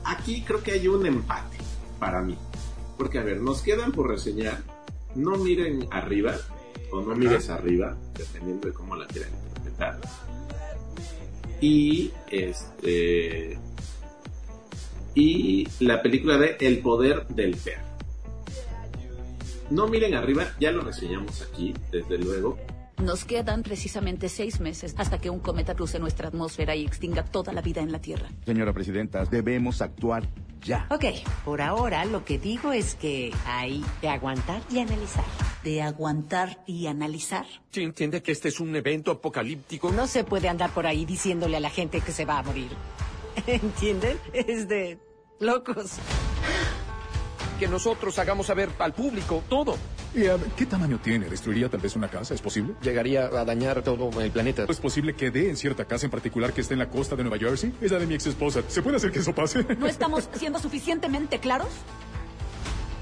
Aquí 0.05 0.41
creo 0.43 0.63
que 0.63 0.71
hay 0.71 0.87
un 0.87 1.05
empate 1.05 1.57
para 1.99 2.21
mí. 2.21 2.37
Porque, 2.97 3.19
a 3.19 3.23
ver, 3.23 3.41
nos 3.41 3.61
quedan 3.61 3.91
por 3.91 4.07
reseñar. 4.07 4.63
No 5.15 5.35
miren 5.37 5.87
arriba 5.91 6.35
o 6.91 7.01
no 7.01 7.15
mires 7.15 7.49
arriba, 7.49 7.97
dependiendo 8.17 8.67
de 8.67 8.73
cómo 8.73 8.95
la 8.95 9.05
quieran 9.07 9.31
interpretar. 9.33 9.99
Y 11.59 12.11
este. 12.31 13.59
Y 15.15 15.67
la 15.79 16.01
película 16.01 16.37
de 16.37 16.57
El 16.59 16.79
poder 16.79 17.27
del 17.27 17.55
perro. 17.57 17.86
No 19.69 19.87
miren 19.87 20.13
arriba, 20.13 20.45
ya 20.59 20.71
lo 20.71 20.81
reseñamos 20.81 21.41
aquí, 21.41 21.73
desde 21.91 22.17
luego. 22.17 22.57
Nos 23.03 23.25
quedan 23.25 23.61
precisamente 23.61 24.27
seis 24.27 24.59
meses 24.59 24.95
hasta 24.97 25.19
que 25.19 25.29
un 25.29 25.39
cometa 25.39 25.75
cruce 25.75 25.99
nuestra 25.99 26.29
atmósfera 26.29 26.75
y 26.75 26.85
extinga 26.85 27.23
toda 27.23 27.53
la 27.53 27.61
vida 27.61 27.81
en 27.81 27.91
la 27.91 27.99
Tierra. 27.99 28.29
Señora 28.45 28.73
Presidenta, 28.73 29.23
debemos 29.25 29.81
actuar 29.81 30.27
ya. 30.63 30.87
Ok, 30.89 31.05
por 31.45 31.61
ahora 31.61 32.05
lo 32.05 32.25
que 32.25 32.39
digo 32.39 32.73
es 32.73 32.95
que 32.95 33.31
hay 33.45 33.83
que 34.01 34.09
aguantar 34.09 34.61
y 34.71 34.79
analizar. 34.79 35.25
¿De 35.63 35.81
aguantar 35.81 36.63
y 36.65 36.87
analizar? 36.87 37.45
¿Sí 37.71 37.83
entiende 37.83 38.23
que 38.23 38.31
este 38.31 38.47
es 38.47 38.59
un 38.59 38.75
evento 38.75 39.11
apocalíptico? 39.11 39.91
No 39.91 40.07
se 40.07 40.23
puede 40.23 40.49
andar 40.49 40.71
por 40.71 40.87
ahí 40.87 41.05
diciéndole 41.05 41.57
a 41.57 41.59
la 41.59 41.69
gente 41.69 42.01
que 42.01 42.11
se 42.11 42.25
va 42.25 42.39
a 42.39 42.43
morir. 42.43 42.69
¿Entienden? 43.47 44.17
Es 44.33 44.67
de 44.67 44.97
locos. 45.39 45.99
Que 47.59 47.67
nosotros 47.67 48.17
hagamos 48.19 48.47
saber 48.47 48.69
al 48.77 48.93
público 48.93 49.43
todo. 49.49 49.77
¿Y 50.13 50.23
qué 50.55 50.65
tamaño 50.65 50.99
tiene? 51.01 51.27
¿Destruiría 51.27 51.69
tal 51.69 51.79
vez 51.79 51.95
una 51.95 52.07
casa? 52.07 52.33
¿Es 52.33 52.41
posible? 52.41 52.75
Llegaría 52.81 53.25
a 53.25 53.45
dañar 53.45 53.81
todo 53.81 54.09
el 54.21 54.31
planeta. 54.31 54.65
¿Es 54.69 54.79
posible 54.79 55.15
que 55.15 55.31
dé 55.31 55.49
en 55.49 55.57
cierta 55.57 55.85
casa 55.85 56.05
en 56.05 56.11
particular 56.11 56.53
que 56.53 56.61
esté 56.61 56.73
en 56.73 56.79
la 56.79 56.89
costa 56.89 57.15
de 57.15 57.23
Nueva 57.23 57.37
Jersey? 57.37 57.73
Es 57.81 57.91
la 57.91 57.99
de 57.99 58.05
mi 58.05 58.13
ex 58.13 58.27
esposa. 58.27 58.61
¿Se 58.67 58.81
puede 58.81 58.97
hacer 58.97 59.11
que 59.11 59.19
eso 59.19 59.33
pase? 59.33 59.63
¿No 59.77 59.87
estamos 59.87 60.29
siendo 60.33 60.59
suficientemente 60.59 61.39
claros? 61.39 61.69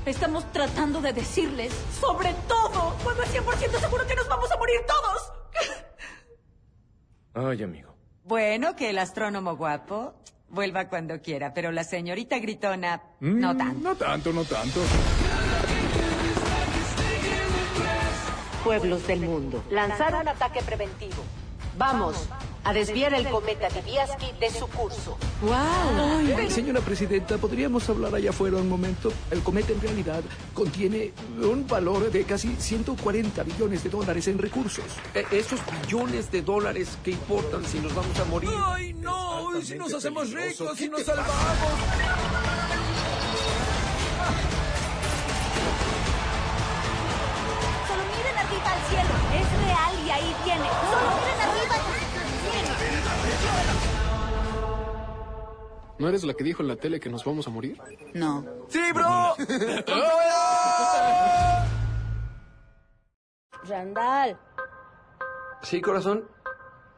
Estamos 0.06 0.50
tratando 0.52 1.02
de 1.02 1.14
decirles 1.14 1.74
sobre 2.00 2.34
todo 2.48 2.96
cuando 3.04 3.24
es 3.24 3.34
100% 3.34 3.80
seguro 3.80 4.06
que 4.08 4.16
nos 4.16 4.28
vamos 4.30 4.52
a 4.52 4.58
morir 4.58 4.78
todos. 4.88 5.32
Ay, 7.34 7.64
amigo. 7.64 7.96
Bueno, 8.24 8.76
que 8.76 8.92
el 8.92 9.00
astrónomo 9.00 9.56
guapo 9.56 10.14
vuelva 10.50 10.88
cuando 10.90 11.22
quiera, 11.22 11.54
pero 11.54 11.72
la 11.72 11.84
señorita 11.84 12.38
gritona 12.40 13.02
no 13.20 13.54
Mm, 13.54 13.58
tanto. 13.58 13.80
No 13.90 13.96
tanto, 13.96 14.34
no 14.34 14.44
tanto. 14.44 14.80
Pueblos 18.64 19.06
del 19.08 19.20
mundo. 19.22 19.64
Lanzar 19.70 20.16
un 20.16 20.28
ataque 20.28 20.62
preventivo. 20.62 21.24
Vamos 21.78 22.16
a 22.64 22.74
desviar 22.74 23.14
el 23.14 23.30
cometa 23.30 23.70
Diviaski 23.70 24.32
de 24.40 24.50
su 24.50 24.66
curso. 24.68 25.18
Ay, 25.54 26.50
señora 26.50 26.80
presidenta, 26.82 27.38
¿podríamos 27.38 27.88
hablar 27.90 28.16
allá 28.16 28.32
afuera 28.32 28.58
un 28.58 28.68
momento? 28.70 29.12
El 29.30 29.44
cometa 29.44 29.72
en 29.74 29.82
realidad 29.82 30.24
contiene 30.54 31.12
un 31.42 31.68
valor 31.68 32.10
de 32.12 32.24
casi 32.24 32.56
140 32.56 33.44
billones 33.44 33.84
de 33.84 33.90
dólares 33.90 34.28
en 34.28 34.38
recursos. 34.40 34.86
E- 35.14 35.26
esos 35.32 35.60
billones 35.84 36.32
de 36.32 36.42
dólares 36.42 36.98
que 37.04 37.12
importan 37.12 37.64
si 37.66 37.80
nos 37.80 37.94
vamos 37.94 38.18
a 38.20 38.26
morir. 38.26 38.50
¡Ay, 38.66 38.94
no! 38.94 39.58
¿Y 39.60 39.62
si 39.64 39.76
nos 39.76 39.94
hacemos 39.94 40.32
ricos 40.32 40.78
¿Qué 40.78 40.86
y 40.86 40.90
nos 40.90 41.02
pasa? 41.04 41.16
salvamos? 41.24 41.36
Solo 47.88 48.04
miren 48.16 48.36
arriba 48.38 48.70
al 48.72 48.82
cielo. 48.90 49.14
Es 49.40 49.48
real 49.66 49.94
y 50.06 50.10
ahí 50.12 50.36
viene. 50.44 50.68
Solo 50.90 51.10
miren 51.20 51.35
¿No 55.98 56.10
eres 56.10 56.24
la 56.26 56.34
que 56.34 56.44
dijo 56.44 56.62
en 56.62 56.68
la 56.68 56.76
tele 56.76 57.00
que 57.00 57.10
nos 57.10 57.24
vamos 57.24 57.48
a 57.48 57.50
morir? 57.50 57.80
No. 58.14 58.44
¡Sí, 58.70 58.82
bro! 58.94 59.36
Randall, 63.68 64.38
Sí, 65.64 65.82
corazón. 65.82 66.28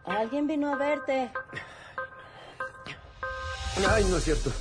alguien 0.05 0.47
vino 0.47 0.73
a 0.73 0.75
verte. 0.75 1.31
Ay, 3.89 4.03
no 4.05 4.17
es 4.17 4.23
cierto. 4.23 4.51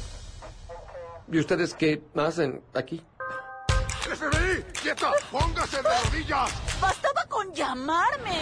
¿Y 1.32 1.39
ustedes 1.41 1.74
qué 1.74 2.03
hacen 2.16 2.62
aquí? 2.74 3.05
¡FBI! 4.03 4.62
¡Quieta! 4.80 5.11
¡Póngase 5.32 5.78
de 5.82 5.89
rodillas! 6.05 6.53
Bastaba 6.80 7.24
con 7.28 7.53
llamarme. 7.53 8.39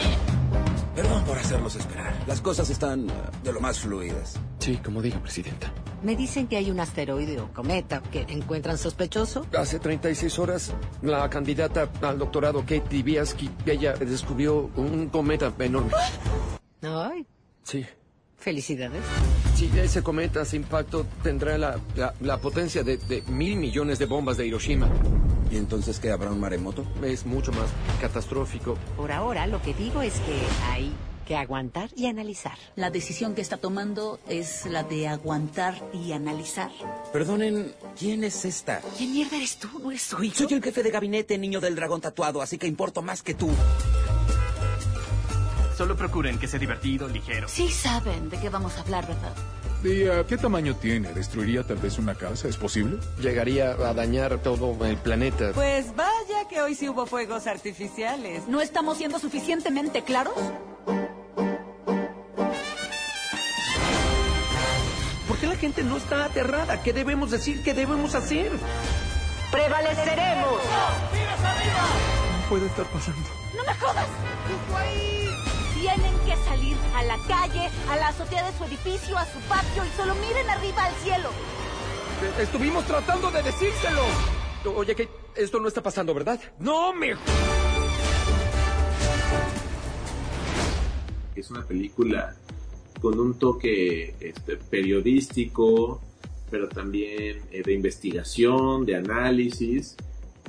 Perdón 0.94 1.24
por 1.24 1.36
hacerlos 1.38 1.74
esperar. 1.76 2.14
Las 2.26 2.40
cosas 2.40 2.70
están 2.70 3.08
eh, 3.08 3.12
de 3.42 3.52
lo 3.52 3.60
más 3.60 3.80
fluidas. 3.80 4.38
Sí, 4.60 4.76
como 4.76 5.02
diga, 5.02 5.18
Presidenta. 5.20 5.72
Me 6.02 6.14
dicen 6.14 6.46
que 6.46 6.56
hay 6.56 6.70
un 6.70 6.78
asteroide 6.78 7.40
o 7.40 7.52
cometa 7.52 8.02
que 8.02 8.26
encuentran 8.28 8.78
sospechoso. 8.78 9.46
Hace 9.56 9.78
36 9.80 10.38
horas, 10.38 10.72
la 11.02 11.28
candidata 11.30 11.88
al 12.02 12.18
doctorado 12.18 12.60
Kate 12.60 12.84
Dibiaski, 12.88 13.50
ella 13.66 13.94
descubrió 13.94 14.70
un 14.76 15.08
cometa 15.08 15.52
enorme. 15.58 15.90
Ay, 16.82 17.26
Sí. 17.62 17.84
Felicidades. 18.44 19.02
Si 19.56 19.70
ese 19.78 20.02
cometa 20.02 20.44
sin 20.44 20.62
impacto 20.62 21.06
tendrá 21.22 21.58
la, 21.58 21.80
la- 21.96 22.14
la 22.20 22.38
potencia 22.38 22.82
de, 22.84 22.96
de 22.98 23.22
mil 23.22 23.56
millones 23.56 23.98
de 23.98 24.06
bombas 24.06 24.36
de 24.36 24.46
Hiroshima. 24.46 24.88
¿Y 25.50 25.56
entonces 25.56 25.98
qué 26.00 26.10
habrá 26.10 26.30
un 26.30 26.40
maremoto? 26.40 26.84
Es 27.02 27.26
mucho 27.26 27.52
más 27.52 27.66
catastrófico. 28.00 28.76
Por 28.96 29.10
ahora 29.12 29.46
lo 29.46 29.60
que 29.62 29.72
digo 29.74 30.02
es 30.02 30.14
que 30.20 30.38
hay 30.70 30.92
que 31.26 31.36
aguantar 31.36 31.88
y 31.96 32.06
analizar. 32.06 32.52
La 32.76 32.90
decisión 32.90 33.34
que 33.34 33.40
está 33.40 33.56
tomando 33.56 34.20
es 34.28 34.66
la 34.66 34.82
de 34.82 35.08
aguantar 35.08 35.74
y 35.94 36.12
analizar. 36.12 36.70
Perdonen, 37.12 37.72
¿quién 37.98 38.24
es 38.24 38.44
esta? 38.44 38.80
¿Quién 38.98 39.12
mierda 39.12 39.36
eres 39.36 39.56
tú? 39.56 39.68
¿No 39.82 39.90
eres 39.90 40.02
su 40.02 40.22
hijo? 40.22 40.36
Soy 40.36 40.52
el 40.52 40.62
jefe 40.62 40.82
de 40.82 40.90
gabinete, 40.90 41.38
niño 41.38 41.60
del 41.60 41.76
dragón 41.76 42.00
tatuado, 42.02 42.42
así 42.42 42.58
que 42.58 42.66
importo 42.66 43.00
más 43.00 43.22
que 43.22 43.32
tú. 43.34 43.48
Solo 45.76 45.96
procuren 45.96 46.38
que 46.38 46.46
sea 46.46 46.60
divertido, 46.60 47.08
ligero. 47.08 47.48
Sí 47.48 47.68
saben 47.68 48.30
de 48.30 48.38
qué 48.38 48.48
vamos 48.48 48.76
a 48.76 48.82
hablar, 48.82 49.06
¿verdad? 49.08 49.34
¿Y 49.82 50.06
qué 50.26 50.38
tamaño 50.38 50.76
tiene? 50.76 51.12
¿Destruiría 51.12 51.62
tal 51.64 51.76
vez 51.76 51.98
una 51.98 52.14
casa? 52.14 52.48
¿Es 52.48 52.56
posible? 52.56 52.98
Llegaría 53.20 53.72
a 53.72 53.92
dañar 53.92 54.38
todo 54.38 54.76
el 54.86 54.96
planeta. 54.96 55.50
Pues 55.52 55.94
vaya 55.94 56.48
que 56.48 56.62
hoy 56.62 56.74
sí 56.74 56.88
hubo 56.88 57.06
fuegos 57.06 57.46
artificiales. 57.46 58.46
¿No 58.48 58.60
estamos 58.60 58.98
siendo 58.98 59.18
suficientemente 59.18 60.02
claros? 60.02 60.34
¿Por 65.28 65.36
qué 65.38 65.46
la 65.46 65.56
gente 65.56 65.82
no 65.82 65.96
está 65.96 66.24
aterrada? 66.24 66.82
¿Qué 66.82 66.92
debemos 66.92 67.30
decir? 67.30 67.62
¿Qué 67.62 67.74
debemos 67.74 68.14
hacer? 68.14 68.52
¡Prevaleceremos! 69.50 70.60
Puede 72.48 72.66
estar 72.66 72.86
pasando. 72.86 73.28
¡No 73.56 73.64
me 73.64 73.74
jodas! 73.74 74.06
Tienen 75.84 76.14
que 76.24 76.34
salir 76.44 76.74
a 76.94 77.02
la 77.02 77.18
calle, 77.28 77.68
a 77.90 77.96
la 77.96 78.08
azotea 78.08 78.50
de 78.50 78.56
su 78.56 78.64
edificio, 78.64 79.18
a 79.18 79.26
su 79.26 79.38
patio 79.40 79.84
y 79.84 79.88
solo 79.94 80.14
miren 80.14 80.48
arriba 80.48 80.82
al 80.82 80.94
cielo. 80.94 81.28
Estuvimos 82.40 82.86
tratando 82.86 83.30
de 83.30 83.42
decírselo. 83.42 84.00
Oye, 84.76 84.94
que 84.94 85.10
esto 85.36 85.60
no 85.60 85.68
está 85.68 85.82
pasando, 85.82 86.14
¿verdad? 86.14 86.40
No, 86.58 86.94
me... 86.94 87.12
Es 91.36 91.50
una 91.50 91.62
película 91.66 92.34
con 93.02 93.20
un 93.20 93.38
toque 93.38 94.14
este, 94.20 94.56
periodístico, 94.56 96.00
pero 96.50 96.66
también 96.66 97.42
eh, 97.50 97.62
de 97.62 97.74
investigación, 97.74 98.86
de 98.86 98.96
análisis 98.96 99.96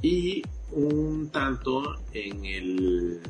y 0.01 0.41
un 0.71 1.29
tanto 1.29 1.99
en 2.13 2.45
el 2.45 3.21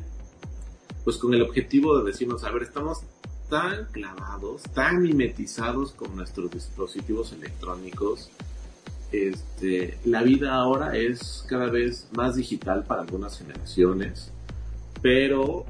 pues 1.06 1.18
con 1.18 1.32
el 1.34 1.42
objetivo 1.42 1.96
de 1.98 2.10
decirnos, 2.10 2.42
a 2.42 2.50
ver, 2.50 2.64
estamos 2.64 3.02
tan 3.48 3.84
clavados, 3.92 4.64
tan 4.74 5.00
mimetizados 5.00 5.92
con 5.92 6.16
nuestros 6.16 6.50
dispositivos 6.50 7.32
electrónicos. 7.32 8.28
Este, 9.12 10.00
la 10.04 10.24
vida 10.24 10.56
ahora 10.56 10.96
es 10.96 11.46
cada 11.48 11.66
vez 11.66 12.08
más 12.10 12.34
digital 12.34 12.82
para 12.82 13.02
algunas 13.02 13.38
generaciones, 13.38 14.32
pero 15.00 15.64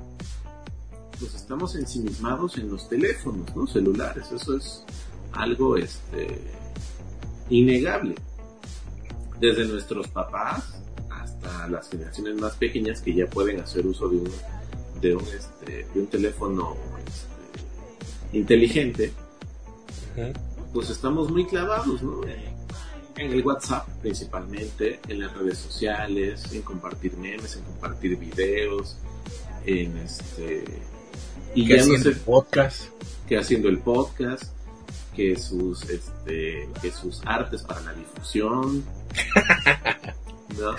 pues 1.21 1.35
estamos 1.35 1.77
ensimismados 1.77 2.57
en 2.57 2.71
los 2.71 2.89
teléfonos, 2.89 3.55
¿no? 3.55 3.67
Celulares, 3.67 4.33
eso 4.33 4.57
es 4.57 4.87
algo 5.33 5.77
este 5.77 6.41
innegable. 7.51 8.15
Desde 9.39 9.67
nuestros 9.67 10.09
papás 10.09 10.81
hasta 11.11 11.69
las 11.69 11.91
generaciones 11.91 12.41
más 12.41 12.55
pequeñas 12.55 13.03
que 13.03 13.13
ya 13.13 13.27
pueden 13.27 13.61
hacer 13.61 13.87
uso 13.87 14.09
de 14.09 14.17
un 14.17 14.31
de 15.01 15.17
un, 15.17 15.25
este, 15.25 15.87
de 15.93 16.01
un 16.01 16.07
teléfono 16.07 16.77
este, 17.07 18.39
inteligente, 18.39 19.13
pues 20.73 20.91
estamos 20.91 21.31
muy 21.31 21.47
clavados, 21.47 22.03
¿no? 22.03 22.21
En 22.25 23.33
el 23.33 23.45
WhatsApp 23.45 23.89
principalmente, 24.03 25.01
en 25.09 25.21
las 25.21 25.35
redes 25.37 25.59
sociales, 25.59 26.53
en 26.53 26.63
compartir 26.63 27.17
memes, 27.17 27.57
en 27.57 27.63
compartir 27.63 28.19
videos, 28.19 28.97
en 29.65 29.97
este 29.99 30.65
y 31.55 31.67
¿Qué 31.67 31.71
ya 31.71 31.77
no 31.77 31.83
haciendo 31.83 32.11
sé 32.13 32.17
podcast? 32.17 32.83
que 33.27 33.39
haciendo 33.39 33.69
el 33.69 33.79
podcast, 33.79 34.45
que 35.15 35.37
sus, 35.37 35.83
este, 35.89 36.69
que 36.81 36.93
sus 36.93 37.21
artes 37.25 37.63
para 37.63 37.81
la 37.81 37.93
difusión, 37.95 38.85
¿no? 40.59 40.77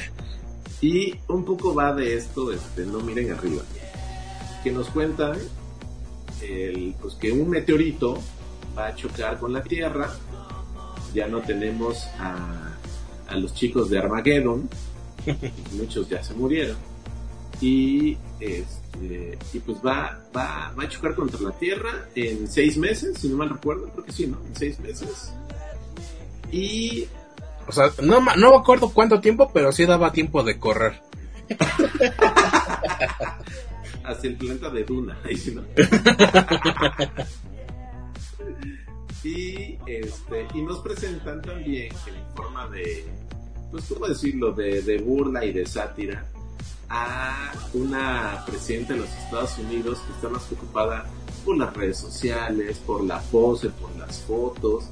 Y 0.79 1.15
un 1.27 1.43
poco 1.43 1.73
va 1.73 1.93
de 1.93 2.15
esto, 2.15 2.53
este, 2.53 2.85
no 2.85 2.99
miren 2.99 3.31
arriba, 3.31 3.63
que 4.63 4.71
nos 4.71 4.89
cuentan 4.89 5.37
el, 6.41 6.95
pues 7.01 7.15
que 7.15 7.31
un 7.31 7.49
meteorito 7.49 8.19
va 8.77 8.87
a 8.87 8.95
chocar 8.95 9.39
con 9.39 9.53
la 9.53 9.61
Tierra, 9.63 10.09
ya 11.13 11.27
no 11.27 11.41
tenemos 11.41 12.05
a, 12.19 12.75
a 13.27 13.35
los 13.37 13.53
chicos 13.53 13.89
de 13.89 13.99
Armageddon, 13.99 14.69
muchos 15.73 16.07
ya 16.09 16.23
se 16.23 16.33
murieron, 16.35 16.77
y 17.59 18.17
este, 18.39 19.37
y 19.53 19.59
pues 19.59 19.79
va, 19.85 20.19
va, 20.35 20.73
va 20.77 20.83
a 20.83 20.89
chocar 20.89 21.15
contra 21.15 21.39
la 21.41 21.51
Tierra 21.51 22.07
en 22.13 22.47
seis 22.47 22.77
meses, 22.77 23.17
si 23.17 23.29
no 23.29 23.37
mal 23.37 23.49
recuerdo, 23.49 23.89
creo 23.89 24.05
que 24.05 24.11
sí, 24.11 24.27
¿no? 24.27 24.37
En 24.47 24.55
seis 24.55 24.79
meses. 24.79 25.33
Y 26.51 27.07
O 27.67 27.71
sea, 27.71 27.91
no, 28.03 28.21
ma- 28.21 28.35
no 28.35 28.51
me 28.51 28.57
acuerdo 28.57 28.89
cuánto 28.93 29.19
tiempo, 29.19 29.49
pero 29.53 29.71
sí 29.71 29.85
daba 29.85 30.11
tiempo 30.11 30.43
de 30.43 30.59
correr. 30.59 31.01
hacia 34.07 34.29
el 34.29 34.37
planeta 34.37 34.69
de 34.69 34.83
Duna. 34.83 35.19
¿no? 35.53 35.63
y, 39.23 39.77
este, 39.85 40.47
y 40.53 40.61
nos 40.61 40.79
presentan 40.79 41.41
también 41.41 41.91
en 41.91 42.35
forma 42.35 42.67
de, 42.69 43.05
pues, 43.71 43.85
¿cómo 43.85 44.07
decirlo?, 44.07 44.51
de, 44.53 44.97
burla 44.99 45.45
y 45.45 45.53
de 45.53 45.65
sátira 45.65 46.25
a 46.89 47.51
una 47.73 48.43
presidenta 48.45 48.93
de 48.93 48.99
los 49.01 49.09
Estados 49.09 49.57
Unidos 49.59 49.99
que 50.07 50.13
está 50.13 50.29
más 50.29 50.43
preocupada 50.43 51.05
por 51.43 51.57
las 51.57 51.73
redes 51.73 51.97
sociales, 51.97 52.77
por 52.79 53.03
la 53.03 53.19
pose, 53.19 53.69
por 53.69 53.93
las 53.97 54.19
fotos, 54.21 54.85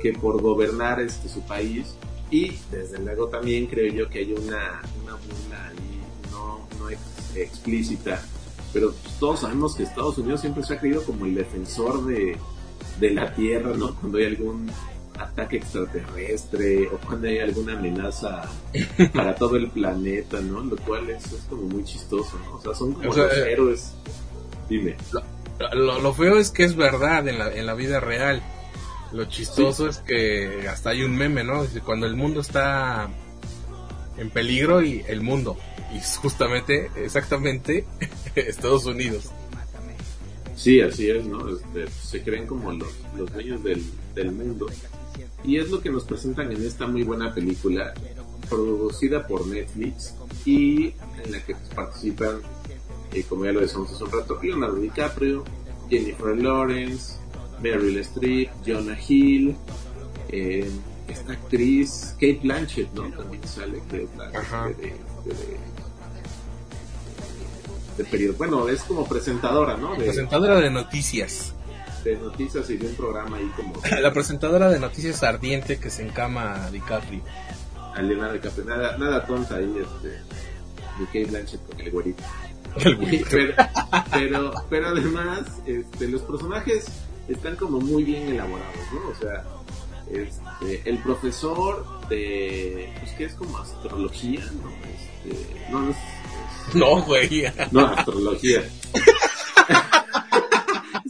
que 0.00 0.12
por 0.14 0.40
gobernar 0.40 1.00
este, 1.00 1.28
su 1.28 1.42
país. 1.42 1.94
Y 2.30 2.56
desde 2.70 2.98
luego 2.98 3.28
también 3.28 3.66
creo 3.66 3.92
yo 3.92 4.08
que 4.08 4.20
hay 4.20 4.32
una, 4.32 4.80
una 5.02 5.14
burla 5.14 5.68
ahí 5.68 6.00
no, 6.30 6.66
no 6.78 6.88
ex- 6.88 7.36
explícita, 7.36 8.24
pero 8.72 8.92
pues, 8.92 9.14
todos 9.18 9.40
sabemos 9.40 9.74
que 9.74 9.82
Estados 9.82 10.18
Unidos 10.18 10.40
siempre 10.40 10.62
se 10.62 10.74
ha 10.74 10.80
creído 10.80 11.02
como 11.04 11.26
el 11.26 11.34
defensor 11.34 12.04
de, 12.06 12.36
de 13.00 13.10
la 13.10 13.34
Tierra, 13.34 13.72
¿no? 13.76 13.94
Cuando 13.96 14.18
hay 14.18 14.26
algún 14.26 14.70
ataque 15.18 15.58
extraterrestre 15.58 16.88
o 16.88 16.98
cuando 16.98 17.28
hay 17.28 17.38
alguna 17.38 17.74
amenaza 17.74 18.48
para 19.14 19.34
todo 19.34 19.56
el 19.56 19.68
planeta, 19.70 20.40
¿no? 20.40 20.62
Lo 20.62 20.76
cual 20.76 21.10
es, 21.10 21.24
es 21.32 21.42
como 21.48 21.62
muy 21.62 21.84
chistoso, 21.84 22.38
¿no? 22.44 22.56
O 22.56 22.60
sea, 22.60 22.74
son 22.74 22.94
como 22.94 23.10
O 23.10 23.12
sea, 23.12 23.24
los 23.24 23.36
eh, 23.36 23.52
héroes. 23.52 23.94
Dime. 24.68 24.96
Lo, 25.74 26.00
lo 26.00 26.14
feo 26.14 26.38
es 26.38 26.50
que 26.50 26.64
es 26.64 26.74
verdad 26.74 27.28
en 27.28 27.38
la, 27.38 27.52
en 27.52 27.66
la 27.66 27.74
vida 27.74 28.00
real. 28.00 28.42
Lo 29.12 29.26
chistoso 29.26 29.88
es 29.88 29.98
que 29.98 30.66
hasta 30.68 30.90
hay 30.90 31.02
un 31.02 31.14
meme, 31.14 31.44
¿no? 31.44 31.66
Cuando 31.84 32.06
el 32.06 32.16
mundo 32.16 32.40
está 32.40 33.10
en 34.16 34.30
peligro 34.30 34.82
y 34.82 35.04
el 35.06 35.20
mundo. 35.20 35.58
Y 35.92 35.98
es 35.98 36.16
justamente, 36.18 36.90
exactamente, 36.96 37.84
Estados 38.34 38.86
Unidos. 38.86 39.30
Sí, 40.56 40.80
así 40.80 41.10
es, 41.10 41.24
¿no? 41.26 41.48
Este, 41.48 41.88
se 41.90 42.22
creen 42.22 42.46
como 42.46 42.72
los, 42.72 42.88
los 43.16 43.32
dueños 43.32 43.62
del, 43.64 43.82
del 44.14 44.32
mundo. 44.32 44.66
Y 45.44 45.58
es 45.58 45.70
lo 45.70 45.80
que 45.80 45.90
nos 45.90 46.04
presentan 46.04 46.52
en 46.52 46.64
esta 46.64 46.86
muy 46.86 47.02
buena 47.02 47.34
película, 47.34 47.92
producida 48.48 49.26
por 49.26 49.46
Netflix 49.46 50.14
y 50.44 50.94
en 51.24 51.32
la 51.32 51.42
que 51.44 51.56
participan, 51.74 52.40
eh, 53.12 53.24
como 53.28 53.44
ya 53.44 53.52
lo 53.52 53.60
decíamos 53.60 53.92
hace 53.92 54.04
un 54.04 54.12
rato, 54.12 54.38
Leonardo 54.42 54.76
DiCaprio, 54.76 55.42
Jennifer 55.90 56.36
Lawrence, 56.36 57.14
Meryl 57.60 57.98
Streep, 57.98 58.50
Jonah 58.64 58.98
Hill, 59.08 59.56
eh, 60.28 60.70
esta 61.08 61.32
actriz 61.32 62.12
Kate 62.14 62.40
Blanchett, 62.42 62.92
¿no? 62.92 63.10
También 63.10 63.42
sale 63.46 63.78
Kate 63.90 64.08
Blanchett 64.14 64.76
de, 64.78 64.84
de- 64.86 65.34
de- 65.34 65.71
de 67.96 68.04
periodo. 68.04 68.34
Bueno, 68.38 68.68
es 68.68 68.82
como 68.82 69.06
presentadora, 69.06 69.76
¿no? 69.76 69.92
De, 69.94 70.04
Presentadora 70.04 70.60
de 70.60 70.70
noticias. 70.70 71.54
de 72.04 72.16
noticias 72.16 72.68
y 72.70 72.76
de 72.76 72.86
un 72.86 72.94
programa 72.94 73.36
ahí 73.36 73.50
como 73.56 73.74
La 74.00 74.12
presentadora 74.12 74.68
de 74.68 74.80
noticias 74.80 75.22
ardiente 75.22 75.78
que 75.78 75.90
se 75.90 76.02
encama 76.06 76.66
a 76.66 76.70
DiCaprio. 76.70 77.22
a 77.94 78.02
Leonardo 78.02 78.34
DiCaprio. 78.34 78.64
Nada, 78.64 78.98
nada 78.98 79.26
tonta 79.26 79.56
ahí, 79.56 79.74
este, 79.80 80.08
de 80.08 81.06
Kate 81.06 81.24
Blanchett 81.26 81.66
con 81.68 81.80
el 81.80 81.90
güerito. 81.90 82.22
El 82.76 82.96
güerito. 82.96 83.26
pero, 83.30 83.54
pero, 84.12 84.52
pero 84.70 84.88
además, 84.88 85.40
este, 85.66 86.08
los 86.08 86.22
personajes 86.22 86.86
están 87.28 87.56
como 87.56 87.80
muy 87.80 88.02
bien 88.02 88.28
elaborados, 88.28 88.76
¿no? 88.94 89.10
O 89.10 89.14
sea, 89.14 89.44
este, 90.10 90.88
el 90.88 90.98
profesor 90.98 91.84
de, 92.08 92.92
pues 93.00 93.12
que 93.12 93.24
es 93.24 93.34
como 93.34 93.58
astrología, 93.58 94.40
¿no? 94.40 94.70
Este, 95.30 95.70
no, 95.70 95.82
no 95.82 95.90
es, 95.90 95.96
No, 96.74 97.02
güey. 97.02 97.44
no, 97.70 97.86
astrología. 97.86 98.62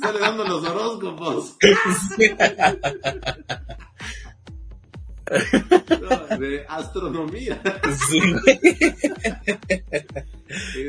Sale 0.00 0.18
dando 0.18 0.44
los 0.44 0.64
horóscopos. 0.64 1.56
No, 6.00 6.38
de 6.38 6.64
astronomía. 6.68 7.60
Sí, 8.10 8.20
güey. 8.20 8.60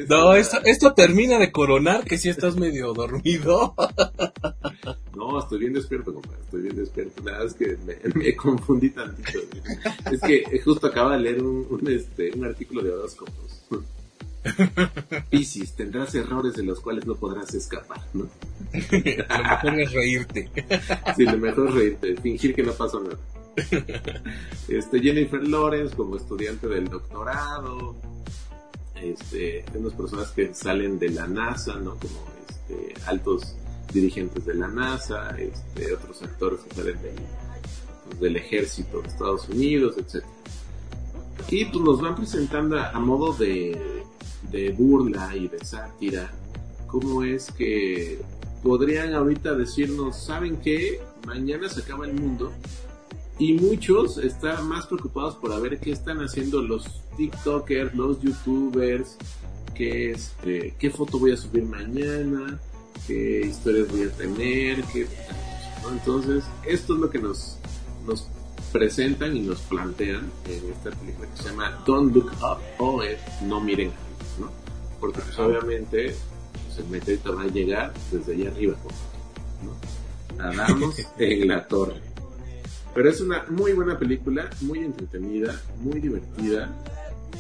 No, 0.10 0.34
esto, 0.34 0.58
esto 0.66 0.94
termina 0.94 1.40
de 1.40 1.52
coronar 1.52 2.04
que 2.04 2.18
si 2.18 2.30
estás 2.30 2.56
medio 2.56 2.94
dormido. 2.94 3.76
No, 5.16 5.40
estoy 5.40 5.60
bien 5.60 5.74
despierto, 5.74 6.14
compadre. 6.14 6.40
Estoy 6.44 6.62
bien 6.64 6.76
despierto. 6.76 7.22
Nada, 7.24 7.46
es 7.46 7.54
que 7.54 7.78
me, 7.86 7.96
me 8.16 8.36
confundí 8.36 8.90
tantito. 8.90 9.40
Es 10.12 10.20
que 10.20 10.44
justo 10.64 10.88
acaba 10.88 11.16
de 11.16 11.24
leer 11.24 11.44
un, 11.44 11.66
un, 11.70 11.88
este, 11.90 12.32
un 12.36 12.46
artículo 12.46 12.82
de 12.82 12.92
horóscopos. 12.92 13.62
Piscis, 15.30 15.74
tendrás 15.74 16.14
errores 16.16 16.54
de 16.54 16.64
los 16.64 16.80
cuales 16.80 17.06
no 17.06 17.16
podrás 17.16 17.54
escapar, 17.54 18.02
¿no? 18.14 18.30
Lo 18.74 19.44
mejor 19.44 19.80
es 19.80 19.92
reírte. 19.94 20.52
Sí, 21.16 21.26
lo 21.26 21.38
mejor 21.38 21.70
es 21.70 21.74
reírte, 21.76 22.16
fingir 22.18 22.56
que 22.56 22.64
no 22.64 22.74
pasó 22.74 23.00
nada. 23.00 23.18
Este, 24.68 25.00
Jennifer 25.00 25.48
Lawrence 25.48 25.96
como 25.96 26.18
estudiante 26.18 26.68
del 26.68 26.88
doctorado. 26.88 27.96
Este, 28.96 29.66
unas 29.76 29.94
personas 29.94 30.32
que 30.32 30.54
salen 30.54 30.98
de 30.98 31.10
la 31.10 31.28
NASA, 31.28 31.76
¿no? 31.76 31.98
Como 31.98 32.26
este, 32.50 32.94
altos 33.06 33.56
dirigentes 33.94 34.46
de 34.46 34.56
la 34.56 34.68
NASA, 34.68 35.38
este, 35.38 35.94
otros 35.94 36.24
actores 36.24 36.62
que 36.62 36.76
salen 36.76 37.02
del, 37.02 37.16
pues, 38.06 38.20
del 38.20 38.38
ejército 38.38 39.02
de 39.02 39.10
Estados 39.10 39.48
Unidos, 39.50 39.96
etc. 39.98 40.24
Y 41.50 41.66
pues 41.66 41.84
nos 41.84 42.02
van 42.02 42.16
presentando 42.16 42.80
a, 42.80 42.90
a 42.90 43.00
modo 43.00 43.34
de, 43.34 44.04
de 44.54 44.72
burla 44.72 45.36
y 45.36 45.50
de 45.50 45.60
sátira 45.66 46.32
cómo 46.94 47.24
es 47.24 47.52
que 47.52 48.22
podrían 48.62 49.16
ahorita 49.16 49.56
decirnos, 49.56 50.16
¿saben 50.16 50.58
qué? 50.58 51.02
Mañana 51.26 51.68
se 51.68 51.82
acaba 51.82 52.06
el 52.06 52.14
mundo 52.14 52.54
y 53.40 53.54
muchos 53.54 54.20
están 54.20 54.68
más 54.68 54.86
preocupados 54.86 55.36
por 55.38 55.52
a 55.52 55.60
ver 55.60 55.80
qué 55.80 55.92
están 55.92 56.20
haciendo 56.20 56.62
los 56.62 56.86
TikTokers, 57.18 57.96
los 57.96 58.22
YouTubers, 58.22 59.18
qué, 59.74 60.12
este, 60.12 60.76
foto 60.92 61.18
voy 61.18 61.32
a 61.32 61.38
subir 61.38 61.64
mañana, 61.64 62.60
qué 63.08 63.42
historias 63.48 63.92
voy 63.92 64.04
a 64.04 64.12
tener. 64.12 64.84
Entonces, 65.92 66.44
esto 66.68 66.94
es 66.94 67.00
lo 67.00 67.10
que 67.10 67.18
nos, 67.18 67.58
nos 68.06 68.28
presentan 68.72 69.36
y 69.36 69.42
nos 69.42 69.62
plantean 69.62 70.32
en 70.48 70.72
esta 70.72 70.92
película 70.92 71.28
que 71.28 71.42
se 71.42 71.50
llama 71.50 71.84
Don't 71.88 72.14
Look 72.14 72.32
Up 72.40 72.60
o 72.78 73.02
es 73.02 73.18
No 73.42 73.60
Miren. 73.60 74.03
Porque 75.04 75.20
pues, 75.20 75.38
obviamente 75.38 76.16
pues, 76.66 76.78
el 76.78 76.88
meteorito 76.88 77.36
va 77.36 77.42
a 77.42 77.48
llegar 77.48 77.94
desde 78.10 78.36
allá 78.36 78.52
arriba, 78.52 78.78
¿no? 79.62 80.42
A 80.42 80.56
darnos 80.56 80.96
en 81.18 81.48
la 81.50 81.68
torre. 81.68 82.00
Pero 82.96 83.10
es 83.10 83.20
una 83.20 83.44
muy 83.50 83.74
buena 83.74 84.00
película, 84.00 84.50
muy 84.62 84.80
entretenida, 84.80 85.62
muy 85.82 86.00
divertida. 86.00 86.74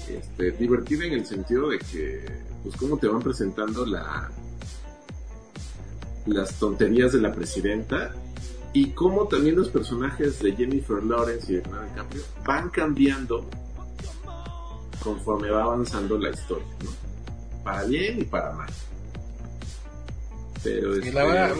Este, 0.09 0.51
divertida 0.51 1.05
en 1.05 1.13
el 1.13 1.25
sentido 1.25 1.69
de 1.69 1.79
que, 1.79 2.25
pues, 2.63 2.75
cómo 2.75 2.97
te 2.97 3.07
van 3.07 3.21
presentando 3.21 3.85
la, 3.85 4.29
las 6.25 6.59
tonterías 6.59 7.13
de 7.13 7.21
la 7.21 7.31
presidenta 7.31 8.13
y 8.73 8.89
cómo 8.89 9.25
también 9.29 9.55
los 9.55 9.69
personajes 9.69 10.37
de 10.41 10.53
Jennifer 10.53 11.01
Lawrence 11.01 11.49
y 11.49 11.55
de 11.55 11.61
Leonardo 11.61 11.87
DiCaprio 11.87 12.23
van 12.45 12.69
cambiando 12.71 13.49
conforme 15.01 15.49
va 15.49 15.63
avanzando 15.63 16.17
la 16.17 16.29
historia, 16.29 16.67
¿no? 16.83 17.02
Para 17.63 17.83
bien 17.83 18.19
y 18.19 18.23
para 18.23 18.51
mal. 18.51 18.69
Pero 20.63 20.95
Y 20.95 20.99
este, 20.99 21.11
la 21.13 21.23
verdad, 21.25 21.55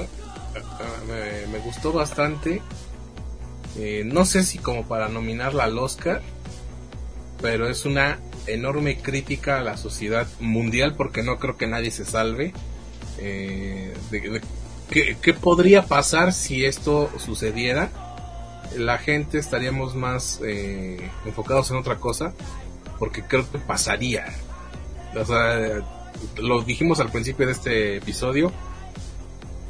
me, 1.07 1.47
me 1.51 1.59
gustó 1.59 1.91
bastante. 1.91 2.61
Eh, 3.77 4.03
no 4.05 4.25
sé 4.25 4.43
si 4.43 4.59
como 4.59 4.85
para 4.87 5.07
nominarla 5.09 5.63
al 5.65 5.77
Oscar, 5.79 6.21
pero 7.41 7.67
es 7.67 7.85
una 7.85 8.19
enorme 8.47 8.99
crítica 9.01 9.57
a 9.59 9.61
la 9.61 9.77
sociedad 9.77 10.27
mundial 10.39 10.95
porque 10.95 11.23
no 11.23 11.39
creo 11.39 11.57
que 11.57 11.67
nadie 11.67 11.91
se 11.91 12.05
salve. 12.05 12.53
Eh, 13.17 13.93
de- 14.11 14.19
de- 14.29 14.41
¿qué, 14.89 15.17
qué 15.21 15.33
podría 15.33 15.85
pasar 15.85 16.33
si 16.33 16.65
esto 16.65 17.09
sucediera? 17.17 17.89
La 18.77 18.97
gente 18.97 19.37
estaríamos 19.37 19.95
más 19.95 20.39
eh, 20.43 21.09
enfocados 21.25 21.69
en 21.71 21.77
otra 21.77 21.97
cosa, 21.97 22.33
porque 22.99 23.23
creo 23.23 23.49
que 23.51 23.57
pasaría. 23.59 24.25
O 25.15 25.25
sea, 25.25 25.81
lo 26.37 26.61
dijimos 26.61 26.99
al 26.99 27.11
principio 27.11 27.45
de 27.45 27.51
este 27.51 27.97
episodio. 27.97 28.51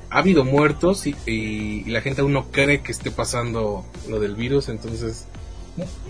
Ha 0.09 0.19
habido 0.19 0.43
muertos 0.43 1.05
y, 1.07 1.83
la 1.85 2.01
gente 2.01 2.21
aún 2.21 2.33
no 2.33 2.51
cree 2.51 2.81
que 2.83 2.91
esté 2.91 3.09
pasando 3.09 3.85
lo 4.07 4.19
del 4.19 4.35
virus, 4.35 4.69
entonces 4.69 5.25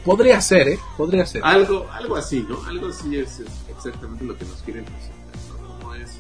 podría 0.03 0.41
ser, 0.41 0.67
¿eh? 0.67 0.79
Podría 0.97 1.25
ser. 1.25 1.41
Algo, 1.45 1.88
algo 1.89 2.17
así, 2.17 2.45
¿no? 2.47 2.61
Algo 2.65 2.88
así 2.88 3.15
es, 3.17 3.41
exactamente 3.69 4.25
lo 4.25 4.38
que 4.38 4.43
nos 4.43 4.61
quieren 4.61 4.84
presentar. 4.84 5.81
¿no? 5.81 5.95
Es 5.95 6.19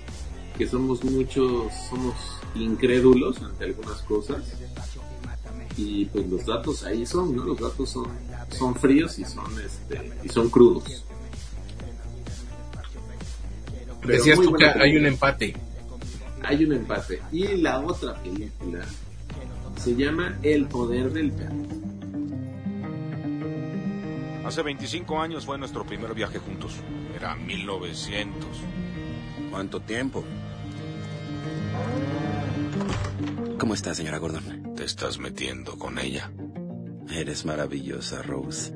que 0.57 0.65
somos 0.65 1.03
muchos, 1.03 1.73
somos 1.89 2.15
incrédulos 2.55 3.41
ante 3.41 3.65
algunas 3.65 4.01
cosas 4.03 4.37
y 5.77 6.05
pues 6.05 6.27
los 6.27 6.45
datos 6.45 6.83
ahí 6.83 7.05
son, 7.05 7.35
¿no? 7.35 7.43
Los 7.43 7.59
datos 7.59 7.89
son, 7.89 8.07
son 8.57 8.75
fríos 8.75 9.17
y 9.19 9.25
son, 9.25 9.59
este, 9.59 10.11
y 10.23 10.29
son 10.29 10.49
crudos. 10.49 11.02
Pero 14.05 14.17
Decías 14.17 14.39
tú 14.39 14.53
que 14.53 14.65
hay 14.65 14.97
un 14.97 15.05
empate. 15.05 15.55
Hay 16.43 16.65
un 16.65 16.73
empate. 16.73 17.21
Y 17.31 17.57
la 17.57 17.79
otra 17.79 18.15
película 18.21 18.85
se 19.77 19.95
llama 19.95 20.37
El 20.43 20.67
poder 20.67 21.11
del 21.11 21.31
perro. 21.31 21.55
Hace 24.45 24.61
25 24.61 25.21
años 25.21 25.45
fue 25.45 25.57
nuestro 25.57 25.85
primer 25.85 26.13
viaje 26.13 26.37
juntos. 26.37 26.75
Era 27.15 27.35
1900. 27.35 28.49
¿Cuánto 29.49 29.79
tiempo? 29.79 30.23
¿Cómo 33.57 33.73
está, 33.73 33.95
señora 33.95 34.17
Gordon? 34.17 34.73
Te 34.75 34.83
estás 34.83 35.17
metiendo 35.17 35.77
con 35.77 35.97
ella. 35.97 36.29
Eres 37.09 37.45
maravillosa, 37.45 38.21
Rose. 38.21 38.73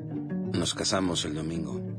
Nos 0.54 0.72
casamos 0.72 1.26
el 1.26 1.34
domingo. 1.34 1.97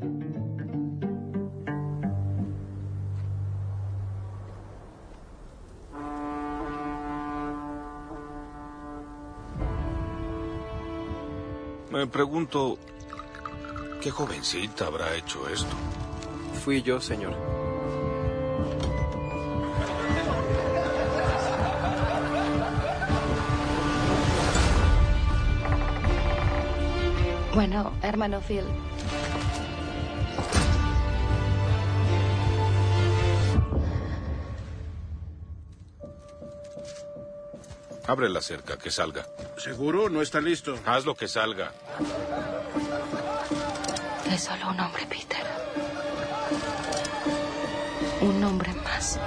Me 11.92 12.06
pregunto, 12.06 12.78
¿qué 14.02 14.12
jovencita 14.12 14.86
habrá 14.86 15.16
hecho 15.16 15.50
esto? 15.50 15.76
Fui 16.64 16.84
yo, 16.84 17.02
señor. 17.02 17.36
Bueno, 27.56 27.92
hermano 28.04 28.40
Phil, 28.42 28.64
Abre 38.10 38.28
la 38.28 38.42
cerca, 38.42 38.76
que 38.76 38.90
salga. 38.90 39.24
¿Seguro? 39.60 40.10
No 40.10 40.22
está 40.22 40.40
listo. 40.40 40.80
Haz 40.86 41.06
lo 41.06 41.16
que 41.16 41.28
salga. 41.28 41.74
es 44.32 44.42
solo 44.42 44.70
un 44.70 44.80
hombre, 44.80 45.06
Peter. 45.10 45.46
Un 48.22 48.44
hombre 48.44 48.74
más. 48.74 49.20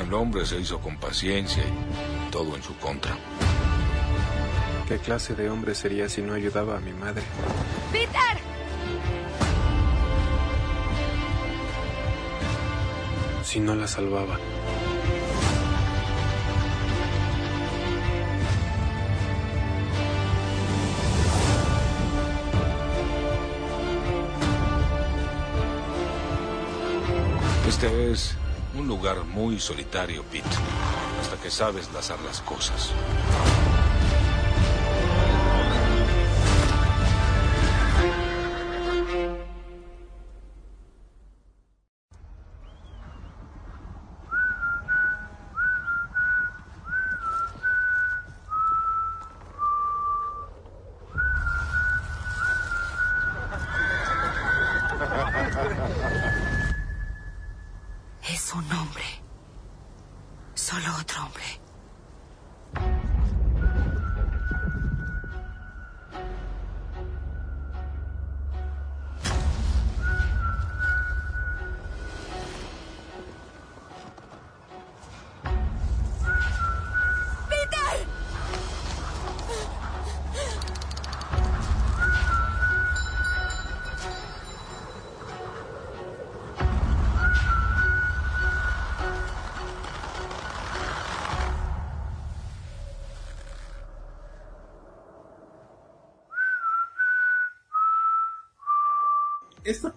El 0.00 0.12
hombre 0.14 0.44
se 0.44 0.58
hizo 0.58 0.80
con 0.80 0.98
paciencia 0.98 1.62
y 1.62 2.30
todo 2.32 2.56
en 2.56 2.62
su 2.64 2.76
contra. 2.78 3.16
¿Qué 4.88 4.98
clase 4.98 5.36
de 5.36 5.48
hombre 5.48 5.76
sería 5.76 6.08
si 6.08 6.22
no 6.22 6.34
ayudaba 6.34 6.78
a 6.78 6.80
mi 6.80 6.92
madre? 6.92 7.22
¡Peter! 7.92 8.29
Si 13.50 13.58
no 13.58 13.74
la 13.74 13.88
salvaba. 13.88 14.38
Este 27.66 28.12
es 28.12 28.36
un 28.76 28.86
lugar 28.86 29.24
muy 29.24 29.58
solitario, 29.58 30.22
Pete. 30.30 30.46
Hasta 31.20 31.36
que 31.42 31.50
sabes 31.50 31.92
lazar 31.92 32.20
las 32.20 32.40
cosas. 32.42 32.92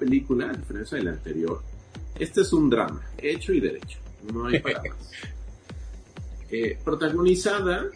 Película, 0.04 0.50
a 0.50 0.54
diferencia 0.54 0.98
de 0.98 1.04
la 1.06 1.12
anterior, 1.12 1.62
este 2.20 2.42
es 2.42 2.52
un 2.54 2.70
drama, 2.70 3.02
hecho 3.18 3.54
y 3.54 3.60
derecho. 3.60 4.00
No 4.32 4.48
hay 4.48 4.60
palabras. 4.60 4.96
Eh, 6.56 6.78
protagonizada 6.84 7.88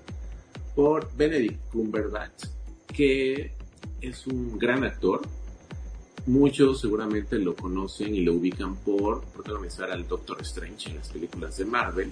por 0.74 1.16
Benedict 1.16 1.70
Cumberbatch, 1.72 2.46
que 2.88 3.52
es 4.02 4.26
un 4.26 4.58
gran 4.58 4.84
actor. 4.84 5.22
Muchos 6.26 6.82
seguramente 6.82 7.38
lo 7.38 7.56
conocen 7.56 8.16
y 8.16 8.22
lo 8.22 8.34
ubican 8.34 8.76
por 8.78 9.22
protagonizar 9.26 9.92
al 9.92 10.08
Doctor 10.08 10.42
Strange 10.42 10.90
en 10.90 10.96
las 10.96 11.10
películas 11.10 11.56
de 11.58 11.66
Marvel. 11.66 12.12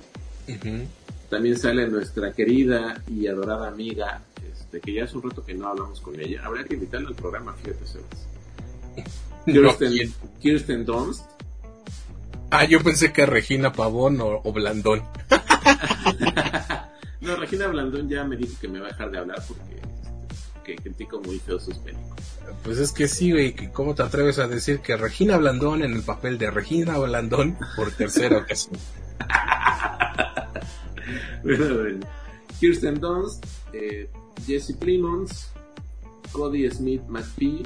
También 1.32 1.58
sale 1.58 1.88
nuestra 1.88 2.32
querida 2.32 3.02
y 3.08 3.26
adorada 3.26 3.68
amiga, 3.68 4.22
este, 4.48 4.82
que 4.82 4.94
ya 4.94 5.06
es 5.06 5.16
un 5.16 5.24
rato 5.24 5.44
que 5.44 5.56
no 5.56 5.68
hablamos 5.68 6.00
con 6.00 6.20
ella. 6.20 6.46
Habría 6.46 6.66
que 6.66 6.76
invitarla 6.76 7.08
al 7.10 7.16
programa, 7.16 7.54
fíjate, 7.54 7.88
Sebas. 7.88 8.35
Kirsten, 9.46 10.14
Kirsten 10.42 10.86
Dunst. 10.86 11.24
Ah, 12.52 12.66
yo 12.66 12.82
pensé 12.82 13.12
que 13.12 13.26
Regina 13.26 13.72
Pavón 13.72 14.20
o, 14.22 14.42
o 14.44 14.54
Blandón. 14.54 15.04
No, 17.22 17.36
Regina 17.38 17.66
Blandón 17.66 18.08
ya 18.08 18.24
me 18.24 18.38
dijo 18.38 18.54
que 18.62 18.68
me 18.68 18.80
va 18.80 18.86
a 18.86 18.90
dejar 18.90 19.10
de 19.10 19.18
hablar 19.18 19.44
porque 19.48 19.82
que 20.64 20.76
critico 20.76 21.20
muy 21.22 21.40
feo 21.40 21.60
sus 21.60 21.76
películas. 21.80 22.40
Pues 22.64 22.78
es 22.78 22.92
que 22.92 23.08
sí, 23.08 23.32
güey, 23.32 23.54
que 23.54 23.72
¿cómo 23.72 23.96
te 23.96 24.04
atreves 24.04 24.38
a 24.38 24.48
decir 24.48 24.80
que 24.80 24.96
Regina 24.96 25.38
Blandón 25.38 25.84
en 25.84 25.94
el 25.94 26.04
papel 26.04 26.38
de 26.38 26.52
Regina 26.52 26.98
Blandón 26.98 27.58
por 27.76 27.92
tercera 27.92 28.38
ocasión? 28.38 28.78
Bueno, 31.44 31.76
bueno. 31.76 32.00
Kirsten 32.60 33.00
Dunst, 33.00 33.46
eh, 33.72 34.10
Jesse 34.48 34.76
Plimons, 34.76 35.52
Cody 36.32 36.68
Smith 36.72 37.04
McPhee 37.08 37.62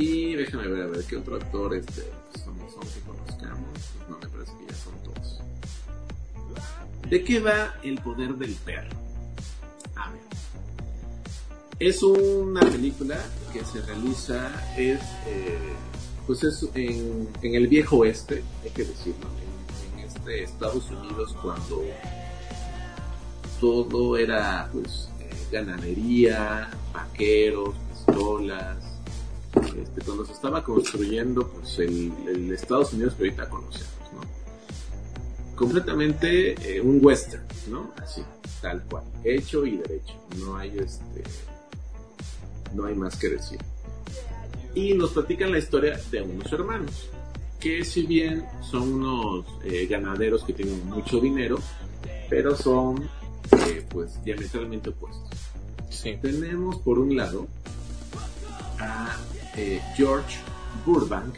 y 0.00 0.34
déjame 0.34 0.66
ver 0.66 0.82
a 0.84 0.86
ver 0.86 1.04
qué 1.04 1.16
otro 1.16 1.36
actor 1.36 1.74
este 1.74 2.10
son, 2.42 2.56
son 2.70 2.80
que 2.80 3.00
conozcamos. 3.00 3.68
Pues 3.98 4.08
no 4.08 4.18
me 4.18 4.28
parece 4.28 4.52
que 4.58 4.72
ya 4.72 4.74
son 4.74 4.94
todos. 5.02 5.40
¿De 7.08 7.22
qué 7.22 7.40
va 7.40 7.74
el 7.82 8.00
poder 8.00 8.34
del 8.36 8.54
perro? 8.54 8.96
A 9.96 10.10
ver. 10.10 10.20
Es 11.78 12.02
una 12.02 12.60
película 12.60 13.18
que 13.52 13.62
se 13.64 13.82
realiza, 13.82 14.50
es 14.76 15.00
eh, 15.26 15.58
pues 16.26 16.44
es 16.44 16.66
en, 16.74 17.28
en 17.42 17.54
el 17.54 17.66
viejo 17.66 17.98
oeste, 17.98 18.42
hay 18.64 18.70
que 18.70 18.84
decirlo, 18.84 19.26
en, 19.96 19.98
en 19.98 20.06
este 20.06 20.44
Estados 20.44 20.90
Unidos 20.90 21.36
cuando 21.42 21.84
todo 23.60 24.16
era 24.16 24.70
pues 24.72 25.10
eh, 25.20 25.30
ganadería, 25.52 26.70
vaqueros, 26.94 27.74
pistolas, 27.90 28.89
este, 29.54 30.00
cuando 30.04 30.24
se 30.24 30.32
estaba 30.32 30.62
construyendo 30.62 31.48
pues 31.48 31.78
el, 31.80 32.12
el 32.28 32.52
Estados 32.52 32.92
Unidos 32.92 33.14
que 33.14 33.24
ahorita 33.24 33.48
conocemos, 33.48 34.12
¿no? 34.14 35.56
Completamente 35.56 36.76
eh, 36.76 36.80
un 36.80 37.04
western, 37.04 37.44
¿no? 37.68 37.92
Así, 37.96 38.22
tal 38.60 38.82
cual, 38.84 39.04
hecho 39.24 39.66
y 39.66 39.76
derecho, 39.76 40.14
no 40.38 40.56
hay 40.56 40.78
este, 40.78 41.22
no 42.74 42.86
hay 42.86 42.94
más 42.94 43.16
que 43.16 43.28
decir. 43.28 43.58
Y 44.74 44.94
nos 44.94 45.10
platican 45.10 45.50
la 45.50 45.58
historia 45.58 46.00
de 46.10 46.22
unos 46.22 46.52
hermanos, 46.52 47.08
que 47.58 47.84
si 47.84 48.06
bien 48.06 48.46
son 48.62 48.94
unos 48.94 49.46
eh, 49.64 49.86
ganaderos 49.86 50.44
que 50.44 50.52
tienen 50.52 50.86
mucho 50.88 51.20
dinero, 51.20 51.58
pero 52.28 52.56
son 52.56 53.02
eh, 53.66 53.84
pues 53.90 54.22
diametralmente 54.24 54.90
opuestos. 54.90 55.28
Tenemos 56.22 56.78
por 56.78 56.98
un 56.98 57.14
lado 57.14 57.46
a 58.78 59.14
eh, 59.56 59.80
George 59.96 60.38
Burbank, 60.84 61.34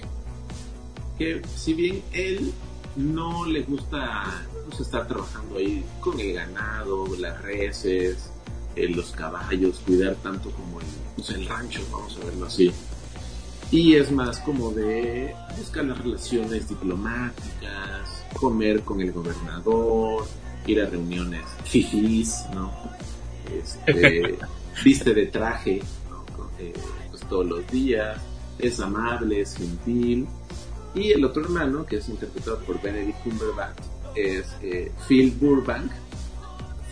que 1.19 1.43
si 1.57 1.75
bien 1.75 2.03
él 2.13 2.53
no 2.97 3.47
le 3.47 3.63
gusta 3.63 4.25
pues, 4.69 4.81
estar 4.81 5.07
trabajando 5.07 5.59
ahí 5.59 5.85
con 6.01 6.19
el 6.21 6.35
ganado, 6.35 7.07
las 7.19 7.41
reses, 7.43 8.31
eh, 8.77 8.89
los 8.89 9.13
caballos, 9.13 9.81
cuidar 9.87 10.15
tanto 10.17 10.51
como 10.51 10.81
el, 10.81 10.87
pues, 11.17 11.31
el 11.31 11.47
rancho, 11.47 11.83
vamos 11.91 12.19
a 12.21 12.25
verlo 12.25 12.47
así. 12.47 12.73
Y 13.71 13.95
es 13.95 14.13
más 14.13 14.39
como 14.41 14.71
de 14.71 15.35
buscar 15.57 15.85
las 15.85 15.99
relaciones 15.99 16.69
diplomáticas, 16.69 18.25
comer 18.35 18.83
con 18.83 19.01
el 19.01 19.13
gobernador, 19.13 20.27
ir 20.67 20.83
a 20.83 20.87
reuniones 20.87 21.43
fifís, 21.65 22.43
¿no? 22.55 22.71
Este, 23.51 24.39
viste 24.85 25.15
de 25.15 25.27
traje, 25.27 25.83
¿no? 26.11 26.25
Eh, 26.59 26.73
todos 27.33 27.47
los 27.47 27.67
días, 27.69 28.21
es 28.59 28.79
amable, 28.79 29.41
es 29.41 29.57
gentil. 29.57 30.29
Y 30.95 31.13
el 31.13 31.25
otro 31.25 31.43
hermano, 31.43 31.87
que 31.87 31.97
es 31.97 32.09
interpretado 32.11 32.59
por 32.59 32.81
Benedict 32.83 33.23
Cumberbatch, 33.23 33.79
es 34.15 34.47
eh, 34.61 34.93
Phil 35.09 35.33
Burbank. 35.41 35.91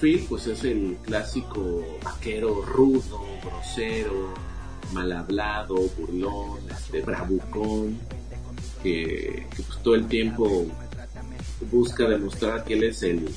Phil, 0.01 0.25
pues 0.31 0.47
es 0.47 0.65
el 0.65 0.97
clásico 1.03 1.85
vaquero 2.03 2.63
rudo, 2.63 3.21
grosero, 3.45 4.33
mal 4.95 5.13
hablado, 5.13 5.75
burlón, 5.99 6.61
este, 6.71 7.03
bravucón, 7.03 7.99
que, 8.83 9.47
pues 9.55 9.69
todo 9.83 9.95
el 9.95 10.07
tiempo 10.07 10.65
busca 11.71 12.09
demostrar 12.09 12.65
que 12.65 12.73
él 12.73 12.85
es 12.85 13.03
el, 13.03 13.29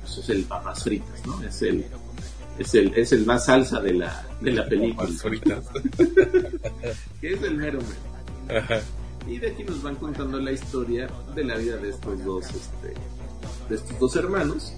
pues 0.00 0.18
es 0.18 0.28
el 0.30 0.42
papas 0.42 0.82
fritas, 0.82 1.24
¿no? 1.24 1.40
Es 1.44 1.62
el, 1.62 1.84
es 2.60 2.74
el, 2.74 2.92
es 2.94 3.10
el 3.12 3.24
más 3.24 3.46
salsa 3.46 3.80
de 3.80 3.94
la, 3.94 4.22
de 4.38 4.52
la 4.52 4.68
película. 4.68 5.08
que 7.20 7.32
es 7.32 7.42
el 7.42 7.56
mero. 7.56 7.78
Y 9.26 9.38
de 9.38 9.50
aquí 9.50 9.64
nos 9.64 9.82
van 9.82 9.94
contando 9.94 10.38
la 10.38 10.52
historia 10.52 11.08
de 11.34 11.44
la 11.44 11.56
vida 11.56 11.78
de 11.78 11.88
estos 11.88 12.22
dos, 12.22 12.44
este, 12.44 12.94
de 13.68 13.74
estos 13.74 13.98
dos 13.98 14.14
hermanos. 14.14 14.74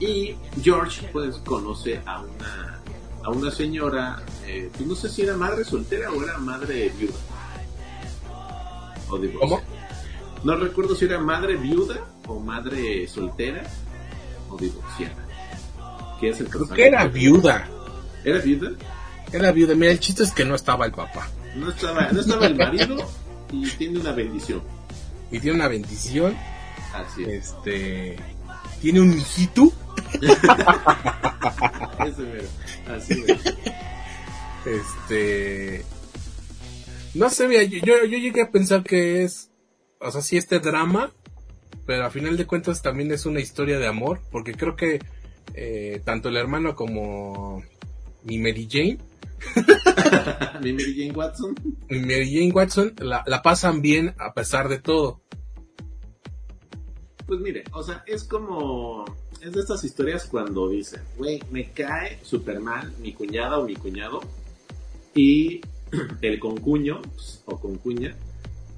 Y 0.00 0.34
George, 0.62 1.06
pues, 1.12 1.36
conoce 1.38 2.00
a 2.06 2.22
una, 2.22 2.80
a 3.22 3.30
una 3.30 3.50
señora, 3.50 4.22
eh, 4.46 4.70
pues 4.74 4.88
no 4.88 4.94
sé 4.94 5.10
si 5.10 5.22
era 5.22 5.36
madre 5.36 5.64
soltera 5.64 6.10
o 6.10 6.24
era 6.24 6.38
madre 6.38 6.90
viuda. 6.98 7.18
O 9.10 9.18
divorciada. 9.18 9.62
No 10.42 10.56
recuerdo 10.56 10.94
si 10.94 11.04
era 11.04 11.18
madre 11.18 11.56
viuda 11.56 12.06
o 12.26 12.40
madre 12.40 13.06
soltera 13.08 13.62
o 14.48 14.56
divorciada. 14.56 15.27
¿Qué 16.20 16.30
es 16.30 16.40
el 16.40 16.48
Creo 16.48 16.68
que 16.68 16.86
era 16.86 17.06
viuda. 17.06 17.68
¿Era 18.24 18.38
viuda? 18.38 18.72
Era 19.32 19.52
viuda. 19.52 19.74
Mira, 19.74 19.92
el 19.92 20.00
chiste 20.00 20.24
es 20.24 20.32
que 20.32 20.44
no 20.44 20.54
estaba 20.54 20.86
el 20.86 20.92
papá. 20.92 21.28
No 21.54 21.70
estaba, 21.70 22.10
no 22.12 22.20
estaba 22.20 22.46
el 22.46 22.56
marido 22.56 22.96
y 23.52 23.68
tiene 23.70 23.98
una 24.00 24.12
bendición. 24.12 24.62
Y 25.30 25.40
tiene 25.40 25.56
una 25.56 25.68
bendición. 25.68 26.36
Así 26.94 27.24
es. 27.24 27.50
Este. 27.50 28.16
Tiene 28.80 29.00
un 29.00 29.12
hijito. 29.12 29.72
Ese 32.06 32.22
mero. 32.22 32.48
Así 32.88 33.24
es. 33.26 33.40
Este. 34.64 35.84
No 37.14 37.30
sé, 37.30 37.48
mira, 37.48 37.62
yo, 37.64 37.78
yo, 37.80 38.04
yo 38.04 38.18
llegué 38.18 38.42
a 38.42 38.50
pensar 38.50 38.82
que 38.82 39.24
es. 39.24 39.50
O 40.00 40.10
sea, 40.10 40.22
sí, 40.22 40.36
este 40.36 40.60
drama. 40.60 41.12
Pero 41.86 42.04
a 42.04 42.10
final 42.10 42.36
de 42.36 42.46
cuentas 42.46 42.82
también 42.82 43.10
es 43.12 43.26
una 43.26 43.40
historia 43.40 43.78
de 43.78 43.86
amor. 43.86 44.20
Porque 44.30 44.54
creo 44.54 44.76
que 44.76 45.00
eh, 45.54 46.00
tanto 46.04 46.28
el 46.28 46.36
hermano 46.36 46.74
como 46.74 47.62
mi 48.24 48.38
Mary 48.38 48.68
Jane. 48.70 48.98
mi 50.62 50.72
Mary 50.72 50.94
Jane 50.96 51.12
Watson. 51.12 51.54
Mi 51.88 52.00
Mary 52.00 52.32
Jane 52.32 52.52
Watson 52.52 52.94
la, 52.98 53.22
la, 53.26 53.42
pasan 53.42 53.80
bien 53.82 54.14
a 54.18 54.34
pesar 54.34 54.68
de 54.68 54.78
todo. 54.78 55.20
Pues 57.26 57.40
mire, 57.40 57.64
o 57.72 57.82
sea, 57.82 58.02
es 58.06 58.24
como. 58.24 59.04
Es 59.40 59.52
de 59.52 59.60
estas 59.60 59.84
historias 59.84 60.26
cuando 60.26 60.68
dicen, 60.68 61.00
güey, 61.16 61.40
me 61.52 61.70
cae 61.70 62.18
super 62.22 62.58
mal 62.58 62.92
mi 63.00 63.12
cuñada 63.12 63.58
o 63.58 63.64
mi 63.64 63.76
cuñado. 63.76 64.20
Y 65.14 65.60
el 66.22 66.38
concuño 66.38 67.00
pues, 67.14 67.42
o 67.46 67.58
concuña, 67.58 68.14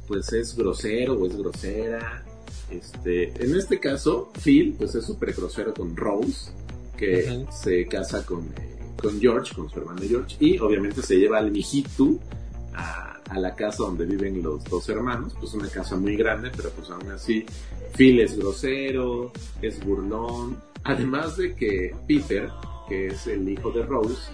pues 0.06 0.32
es 0.32 0.56
grosero 0.56 1.14
o 1.14 1.26
es 1.26 1.36
grosera. 1.36 2.24
Este, 2.70 3.32
en 3.42 3.56
este 3.56 3.80
caso, 3.80 4.30
Phil, 4.42 4.74
pues 4.78 4.94
es 4.94 5.04
súper 5.04 5.32
grosero 5.32 5.74
con 5.74 5.96
Rose, 5.96 6.52
que 7.00 7.24
uh 7.24 7.46
-huh. 7.46 7.50
se 7.50 7.86
casa 7.86 8.24
con, 8.26 8.40
eh, 8.40 8.76
con 9.00 9.18
George, 9.18 9.54
con 9.54 9.70
su 9.70 9.78
hermano 9.78 10.02
George, 10.06 10.36
y 10.38 10.58
obviamente 10.58 11.00
se 11.02 11.16
lleva 11.16 11.38
al 11.38 11.50
mijito 11.50 12.18
a, 12.74 13.16
a, 13.28 13.38
la 13.40 13.54
casa 13.56 13.84
donde 13.84 14.04
viven 14.04 14.42
los 14.42 14.62
dos 14.64 14.86
hermanos, 14.90 15.32
pues 15.40 15.54
una 15.54 15.68
casa 15.68 15.96
muy 15.96 16.14
grande, 16.14 16.50
pero 16.54 16.68
pues 16.70 16.90
aún 16.90 17.10
así, 17.10 17.46
Phil 17.96 18.20
es 18.20 18.36
grosero, 18.36 19.32
es 19.62 19.82
burlón, 19.82 20.58
además 20.84 21.38
de 21.38 21.54
que 21.54 21.94
Peter, 22.06 22.50
que 22.86 23.08
es 23.08 23.26
el 23.26 23.48
hijo 23.48 23.70
de 23.70 23.82
Rose, 23.82 24.32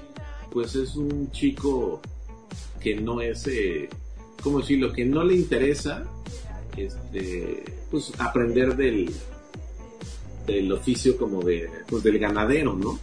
pues 0.51 0.75
es 0.75 0.97
un 0.97 1.31
chico 1.31 2.01
que 2.81 2.97
no 2.97 3.21
es, 3.21 3.47
eh, 3.47 3.89
¿cómo 4.43 4.59
decirlo?, 4.59 4.93
que 4.93 5.05
no 5.05 5.23
le 5.23 5.35
interesa 5.35 6.05
este, 6.77 7.65
pues 7.91 8.13
aprender 8.19 8.77
del, 8.77 9.11
del 10.47 10.73
oficio 10.73 11.17
como 11.17 11.43
de, 11.43 11.69
pues 11.89 12.03
del 12.03 12.19
ganadero, 12.19 12.75
¿no? 12.75 12.99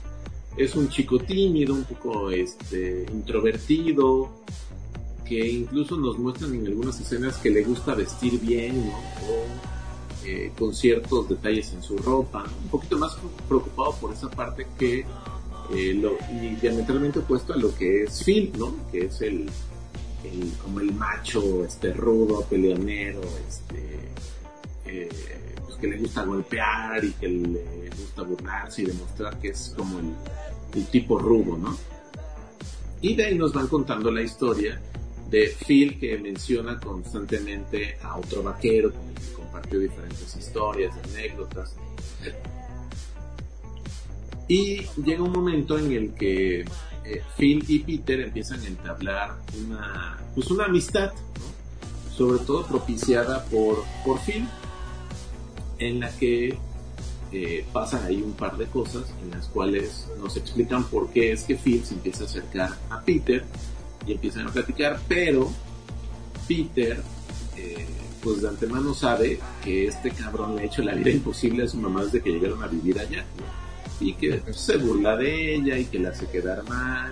Es 0.57 0.75
un 0.75 0.87
chico 0.89 1.19
tímido, 1.19 1.73
un 1.73 1.83
poco 1.83 2.29
este, 2.29 3.05
introvertido, 3.11 4.29
que 5.25 5.47
incluso 5.49 5.97
nos 5.97 6.17
muestran 6.17 6.53
en 6.53 6.67
algunas 6.67 6.99
escenas 6.99 7.37
que 7.37 7.49
le 7.49 7.63
gusta 7.63 7.95
vestir 7.95 8.39
bien, 8.39 8.87
¿no? 8.87 8.93
Eh, 10.25 10.51
con 10.57 10.73
ciertos 10.73 11.27
detalles 11.27 11.73
en 11.73 11.83
su 11.83 11.97
ropa, 11.97 12.45
un 12.63 12.69
poquito 12.69 12.97
más 12.97 13.17
preocupado 13.47 13.93
por 13.99 14.13
esa 14.13 14.29
parte 14.29 14.65
que 14.79 15.05
eh, 15.75 15.93
lo, 15.95 16.17
y 16.31 16.55
diametralmente 16.55 17.19
opuesto 17.19 17.53
a 17.53 17.57
lo 17.57 17.75
que 17.75 18.03
es 18.03 18.23
Phil, 18.23 18.53
¿no? 18.57 18.73
Que 18.89 19.05
es 19.05 19.21
el, 19.21 19.49
como 20.63 20.79
el 20.79 20.93
macho 20.93 21.65
este 21.65 21.91
rudo, 21.91 22.41
peleonero, 22.49 23.21
este 23.47 23.99
eh, 24.85 25.09
que 25.83 25.89
le 25.89 25.97
gusta 25.97 26.23
golpear 26.23 27.03
y 27.03 27.11
que 27.11 27.27
le 27.27 27.89
gusta 27.89 28.21
burlarse 28.21 28.83
y 28.83 28.85
demostrar 28.85 29.37
que 29.37 29.49
es 29.49 29.73
como 29.75 29.99
el, 29.99 30.13
el, 30.75 30.85
tipo 30.87 31.19
rudo, 31.19 31.57
¿no? 31.57 31.77
Y 33.01 33.15
de 33.15 33.25
ahí 33.25 33.37
nos 33.37 33.51
van 33.51 33.67
contando 33.67 34.09
la 34.09 34.21
historia 34.21 34.79
de 35.29 35.53
Phil 35.67 35.99
que 35.99 36.17
menciona 36.19 36.79
constantemente 36.79 37.97
a 38.01 38.17
otro 38.17 38.43
vaquero 38.43 38.93
con 38.93 39.09
el 39.09 39.15
que 39.15 39.33
compartió 39.33 39.77
diferentes 39.77 40.37
historias, 40.37 40.95
anécdotas. 41.03 41.75
Y 44.47 44.83
llega 45.03 45.21
un 45.21 45.33
momento 45.33 45.77
en 45.77 45.91
el 45.91 46.13
que 46.13 46.61
eh, 46.61 47.21
Phil 47.37 47.65
y 47.67 47.79
Peter 47.79 48.21
empiezan 48.21 48.61
a 48.61 48.67
entablar 48.67 49.35
una, 49.65 50.17
pues 50.33 50.49
una 50.49 50.63
amistad, 50.63 51.11
¿no? 51.11 52.15
sobre 52.15 52.39
todo 52.45 52.65
propiciada 52.67 53.43
por, 53.47 53.83
por 54.05 54.21
Phil, 54.21 54.47
en 55.79 55.99
la 55.99 56.09
que 56.11 56.57
eh, 57.31 57.65
pasan 57.73 58.03
ahí 58.05 58.21
un 58.21 58.33
par 58.33 58.57
de 58.57 58.67
cosas 58.67 59.05
en 59.23 59.31
las 59.31 59.47
cuales 59.47 60.07
nos 60.19 60.37
explican 60.37 60.83
por 60.83 61.09
qué 61.09 61.31
es 61.31 61.43
que 61.43 61.55
Phil 61.55 61.83
se 61.83 61.95
empieza 61.95 62.23
a 62.23 62.27
acercar 62.27 62.77
a 62.89 63.01
Peter 63.01 63.43
y 64.05 64.11
empiezan 64.11 64.47
a 64.47 64.51
platicar, 64.51 64.99
pero 65.07 65.51
Peter 66.47 67.01
eh, 67.57 67.87
pues 68.21 68.41
de 68.41 68.49
antemano 68.49 68.93
sabe 68.93 69.39
que 69.63 69.87
este 69.87 70.11
cabrón 70.11 70.55
le 70.55 70.61
ha 70.61 70.65
hecho 70.65 70.83
la 70.83 70.93
vida 70.93 71.09
imposible 71.09 71.63
a 71.63 71.67
su 71.67 71.77
mamá 71.77 72.03
desde 72.05 72.21
que 72.21 72.31
llegaron 72.31 72.61
a 72.63 72.67
vivir 72.67 72.99
allá. 72.99 73.25
y 73.99 74.13
que 74.13 74.41
se 74.51 74.77
burla 74.77 75.15
de 75.15 75.55
ella 75.55 75.77
y 75.77 75.85
que 75.85 75.99
la 75.99 76.09
hace 76.09 76.27
quedar 76.27 76.63
mal 76.67 77.11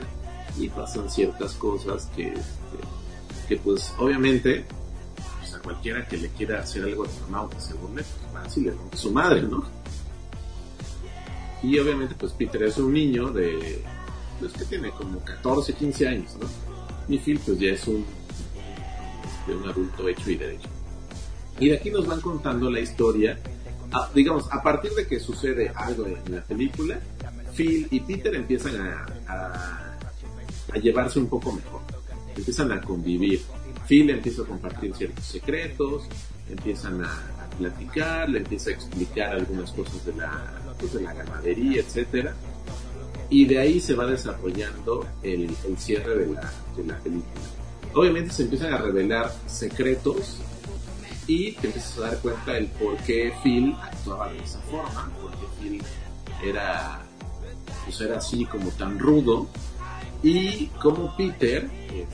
y 0.57 0.67
pasan 0.69 1.09
ciertas 1.09 1.53
cosas 1.53 2.09
que, 2.15 2.25
que, 2.25 3.47
que 3.47 3.57
pues 3.57 3.93
obviamente 3.97 4.65
cualquiera 5.61 6.07
que 6.07 6.17
le 6.17 6.29
quiera 6.29 6.59
hacer 6.61 6.83
algo 6.83 7.05
a 7.05 7.09
su 7.09 7.19
mamá 7.21 7.43
o 7.43 7.49
que 7.49 7.59
se 7.59 7.73
burle, 7.75 8.03
pues 8.03 8.35
va 8.35 8.41
así 8.43 8.61
le 8.61 8.71
rompe 8.71 8.97
su 8.97 9.11
madre, 9.11 9.41
¿no? 9.43 9.63
Y 11.63 11.77
obviamente 11.79 12.15
pues 12.15 12.31
Peter 12.33 12.63
es 12.63 12.77
un 12.77 12.93
niño 12.93 13.31
de, 13.31 13.83
pues 14.39 14.51
que 14.53 14.65
tiene 14.65 14.89
como 14.91 15.19
14, 15.23 15.73
15 15.73 16.07
años, 16.07 16.35
¿no? 16.39 16.47
Y 17.07 17.19
Phil 17.19 17.39
pues 17.45 17.59
ya 17.59 17.69
es 17.71 17.87
un, 17.87 18.03
este, 19.23 19.55
un 19.55 19.69
adulto 19.69 20.07
hecho 20.09 20.31
y 20.31 20.35
derecho. 20.35 20.69
Y 21.59 21.69
de 21.69 21.77
aquí 21.77 21.91
nos 21.91 22.07
van 22.07 22.21
contando 22.21 22.69
la 22.71 22.79
historia, 22.79 23.37
a- 23.91 24.09
digamos, 24.15 24.45
a 24.51 24.63
partir 24.63 24.91
de 24.93 25.05
que 25.05 25.19
sucede 25.19 25.69
algo 25.75 26.07
en 26.07 26.35
la 26.35 26.43
película, 26.43 26.99
Phil 27.55 27.87
y 27.91 27.99
Peter 27.99 28.33
empiezan 28.33 28.75
a, 28.81 29.05
a, 29.27 29.97
a 30.73 30.77
llevarse 30.77 31.19
un 31.19 31.27
poco 31.27 31.51
mejor, 31.51 31.81
empiezan 32.35 32.71
a 32.71 32.81
convivir. 32.81 33.41
Phil 33.87 34.09
empieza 34.09 34.43
a 34.43 34.45
compartir 34.45 34.93
ciertos 34.95 35.25
secretos, 35.25 36.03
empiezan 36.49 37.03
a, 37.03 37.27
platicar, 37.57 38.29
le 38.29 38.39
empieza 38.39 38.69
a 38.69 38.73
explicar 38.73 39.33
algunas 39.33 39.71
cosas 39.71 40.03
de 40.05 40.15
la, 40.15 40.73
pues, 40.79 40.93
de 40.93 41.01
la 41.01 41.13
ganadería, 41.13 41.81
etcétera 41.81 42.33
y 43.31 43.45
de 43.45 43.59
ahí 43.59 43.79
se 43.79 43.95
va 43.95 44.05
desarrollando 44.05 45.07
el, 45.23 45.49
el 45.65 45.77
cierre 45.77 46.25
de 46.25 46.33
la, 46.33 46.53
de 46.75 46.83
la 46.85 46.97
película. 46.99 47.41
Obviamente 47.93 48.31
se 48.31 48.43
empiezan 48.43 48.73
a 48.73 48.77
revelar 48.77 49.33
secretos 49.47 50.41
y 51.27 51.53
te 51.53 51.67
empiezas 51.67 51.97
a 51.97 52.01
dar 52.01 52.17
cuenta 52.19 52.51
del 52.51 52.67
por 52.67 52.97
qué 52.97 53.33
Phil 53.41 53.73
actuaba 53.81 54.31
de 54.33 54.39
esa 54.39 54.59
forma, 54.63 55.09
porque 55.21 55.45
Phil 55.59 55.81
era, 56.43 57.01
pues 57.85 58.01
era 58.01 58.17
así 58.17 58.45
como 58.45 58.69
tan 58.71 58.99
rudo 58.99 59.47
y 60.23 60.67
como 60.81 61.15
Peter, 61.17 61.69
este, 61.85 62.05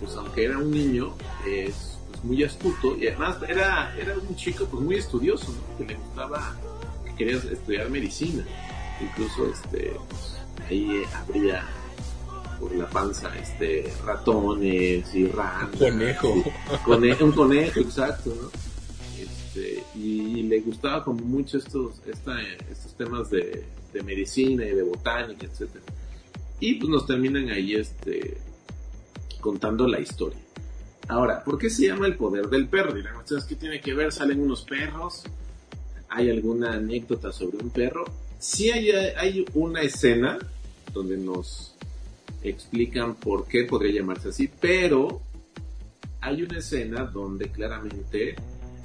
pues 0.00 0.14
aunque 0.16 0.44
era 0.44 0.58
un 0.58 0.70
niño, 0.70 1.14
es 1.46 1.98
pues, 2.10 2.24
muy 2.24 2.44
astuto 2.44 2.96
y 2.96 3.08
además 3.08 3.36
era, 3.48 3.94
era 3.98 4.14
un 4.18 4.36
chico 4.36 4.66
pues 4.66 4.82
muy 4.82 4.96
estudioso, 4.96 5.52
¿no? 5.52 5.78
que 5.78 5.92
le 5.92 5.98
gustaba, 5.98 6.56
que 7.04 7.14
quería 7.14 7.36
estudiar 7.36 7.88
medicina, 7.90 8.44
incluso 9.00 9.46
este, 9.50 9.96
pues, 10.08 10.36
ahí 10.68 11.02
habría 11.14 11.64
por 12.60 12.72
la 12.74 12.88
panza 12.88 13.30
este 13.36 13.92
ratones 14.04 15.12
y 15.14 15.26
ranas 15.26 15.70
Conejo. 15.76 16.34
y- 16.36 16.84
cone- 16.84 17.16
un 17.22 17.32
conejo 17.32 17.80
exacto 17.80 18.30
¿no? 18.40 18.48
Este, 19.20 19.82
y, 19.96 20.42
le 20.44 20.60
gustaba 20.60 21.02
como 21.04 21.20
mucho 21.24 21.58
estos 21.58 22.00
esta, 22.06 22.40
estos 22.70 22.94
temas 22.94 23.28
de, 23.30 23.64
de 23.92 24.02
medicina 24.04 24.64
y 24.64 24.70
de 24.70 24.82
botánica 24.84 25.46
etcétera 25.46 25.84
y 26.60 26.74
pues 26.74 26.88
nos 26.88 27.06
terminan 27.06 27.48
ahí 27.50 27.74
este 27.74 28.38
contando 29.40 29.86
la 29.86 30.00
historia 30.00 30.40
ahora 31.08 31.44
¿por 31.44 31.58
qué 31.58 31.70
se 31.70 31.86
llama 31.86 32.06
el 32.06 32.16
poder 32.16 32.48
del 32.48 32.68
perro? 32.68 32.92
dirán 32.94 33.16
ustedes 33.16 33.44
qué 33.44 33.56
tiene 33.56 33.80
que 33.80 33.94
ver 33.94 34.12
salen 34.12 34.40
unos 34.40 34.62
perros 34.62 35.24
hay 36.08 36.30
alguna 36.30 36.74
anécdota 36.74 37.32
sobre 37.32 37.58
un 37.58 37.70
perro 37.70 38.04
sí 38.38 38.70
hay, 38.70 38.90
hay 38.90 39.44
una 39.54 39.82
escena 39.82 40.38
donde 40.92 41.16
nos 41.16 41.74
explican 42.42 43.14
por 43.16 43.46
qué 43.46 43.64
podría 43.64 44.00
llamarse 44.00 44.28
así, 44.28 44.48
pero 44.60 45.20
hay 46.20 46.42
una 46.42 46.58
escena 46.58 47.04
donde 47.04 47.50
claramente 47.50 48.36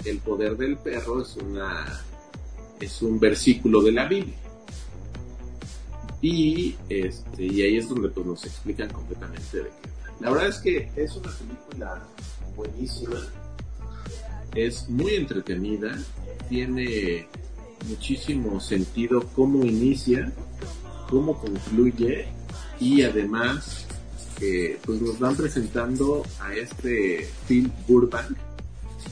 el 0.05 0.17
poder 0.19 0.57
del 0.57 0.77
perro 0.77 1.21
es 1.21 1.35
una 1.35 2.01
es 2.79 3.01
un 3.01 3.19
versículo 3.19 3.81
de 3.81 3.91
la 3.91 4.07
Biblia. 4.07 4.37
Y 6.21 6.75
este 6.89 7.45
y 7.45 7.61
ahí 7.61 7.77
es 7.77 7.87
donde 7.87 8.09
pues 8.09 8.25
nos 8.25 8.45
explican 8.45 8.89
completamente 8.89 9.57
de 9.57 9.63
qué. 9.63 9.89
La 10.19 10.31
verdad 10.31 10.49
es 10.49 10.57
que 10.57 10.91
es 10.95 11.15
una 11.15 11.31
película 11.31 12.03
buenísima. 12.55 13.19
Es 14.53 14.89
muy 14.89 15.15
entretenida, 15.15 15.97
tiene 16.49 17.27
muchísimo 17.87 18.59
sentido 18.59 19.25
cómo 19.35 19.63
inicia, 19.63 20.31
cómo 21.09 21.37
concluye 21.39 22.27
y 22.79 23.03
además 23.03 23.85
eh, 24.41 24.79
pues 24.85 25.01
nos 25.01 25.19
van 25.19 25.35
presentando 25.35 26.23
a 26.41 26.53
este 26.53 27.29
Phil 27.47 27.71
Burbank 27.87 28.37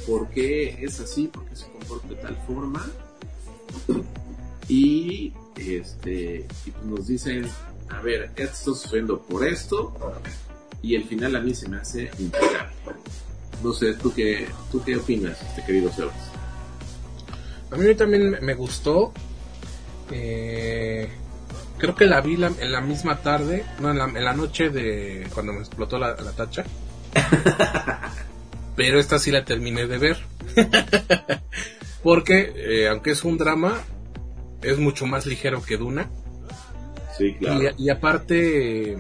por 0.06 0.30
qué 0.30 0.84
es 0.84 1.00
así, 1.00 1.28
por 1.28 1.46
qué 1.46 1.56
se 1.56 1.68
comporta 1.68 2.08
de 2.08 2.16
tal 2.16 2.36
forma 2.48 2.86
y 4.68 5.34
este 5.58 6.46
y 6.66 6.72
pues 6.72 6.86
nos 6.86 7.08
dicen 7.08 7.48
a 7.90 8.02
ver, 8.02 8.32
esto 8.36 8.42
está 8.44 8.82
sucediendo 8.82 9.22
por 9.22 9.46
esto 9.48 9.94
y 10.82 10.96
el 10.96 11.04
final 11.06 11.36
a 11.36 11.40
mí 11.40 11.54
se 11.56 11.68
me 11.70 11.78
hace 11.78 12.12
impecable. 12.20 12.74
No 13.64 13.74
sé, 13.74 13.94
¿tú 13.96 14.14
qué, 14.14 14.48
tú 14.72 14.84
qué 14.84 14.96
opinas, 14.98 15.42
este 15.42 15.64
querido 15.66 15.92
Sebas? 15.92 16.14
A 17.72 17.76
mí 17.76 17.96
también 17.96 18.30
me- 18.30 18.40
me 18.42 18.54
gustó. 18.54 19.12
Eh, 20.12 21.10
creo 21.78 21.96
que 21.96 22.06
la 22.06 22.22
vi 22.22 22.38
la- 22.38 22.52
en 22.60 22.72
la 22.72 22.82
misma 22.82 23.18
tarde, 23.22 23.66
no, 23.80 23.90
en 23.92 23.98
la, 23.98 24.06
en 24.06 24.24
la 24.24 24.34
noche 24.34 24.70
de 24.70 25.28
cuando 25.34 25.54
me 25.54 25.60
explotó 25.60 25.98
la, 25.98 26.16
la 26.16 26.32
tacha. 26.34 26.64
Pero 28.76 29.00
esta 29.00 29.18
sí 29.18 29.32
la 29.32 29.44
terminé 29.44 29.88
de 29.88 29.98
ver. 29.98 30.18
Porque, 32.04 32.54
eh, 32.56 32.88
aunque 32.90 33.12
es 33.12 33.24
un 33.24 33.38
drama, 33.38 33.82
es 34.72 34.77
mucho 34.80 35.06
más 35.06 35.26
ligero 35.26 35.61
que 35.61 35.77
Duna. 35.77 36.10
Sí, 37.18 37.34
claro. 37.35 37.73
Y, 37.77 37.85
y 37.85 37.89
aparte, 37.89 38.98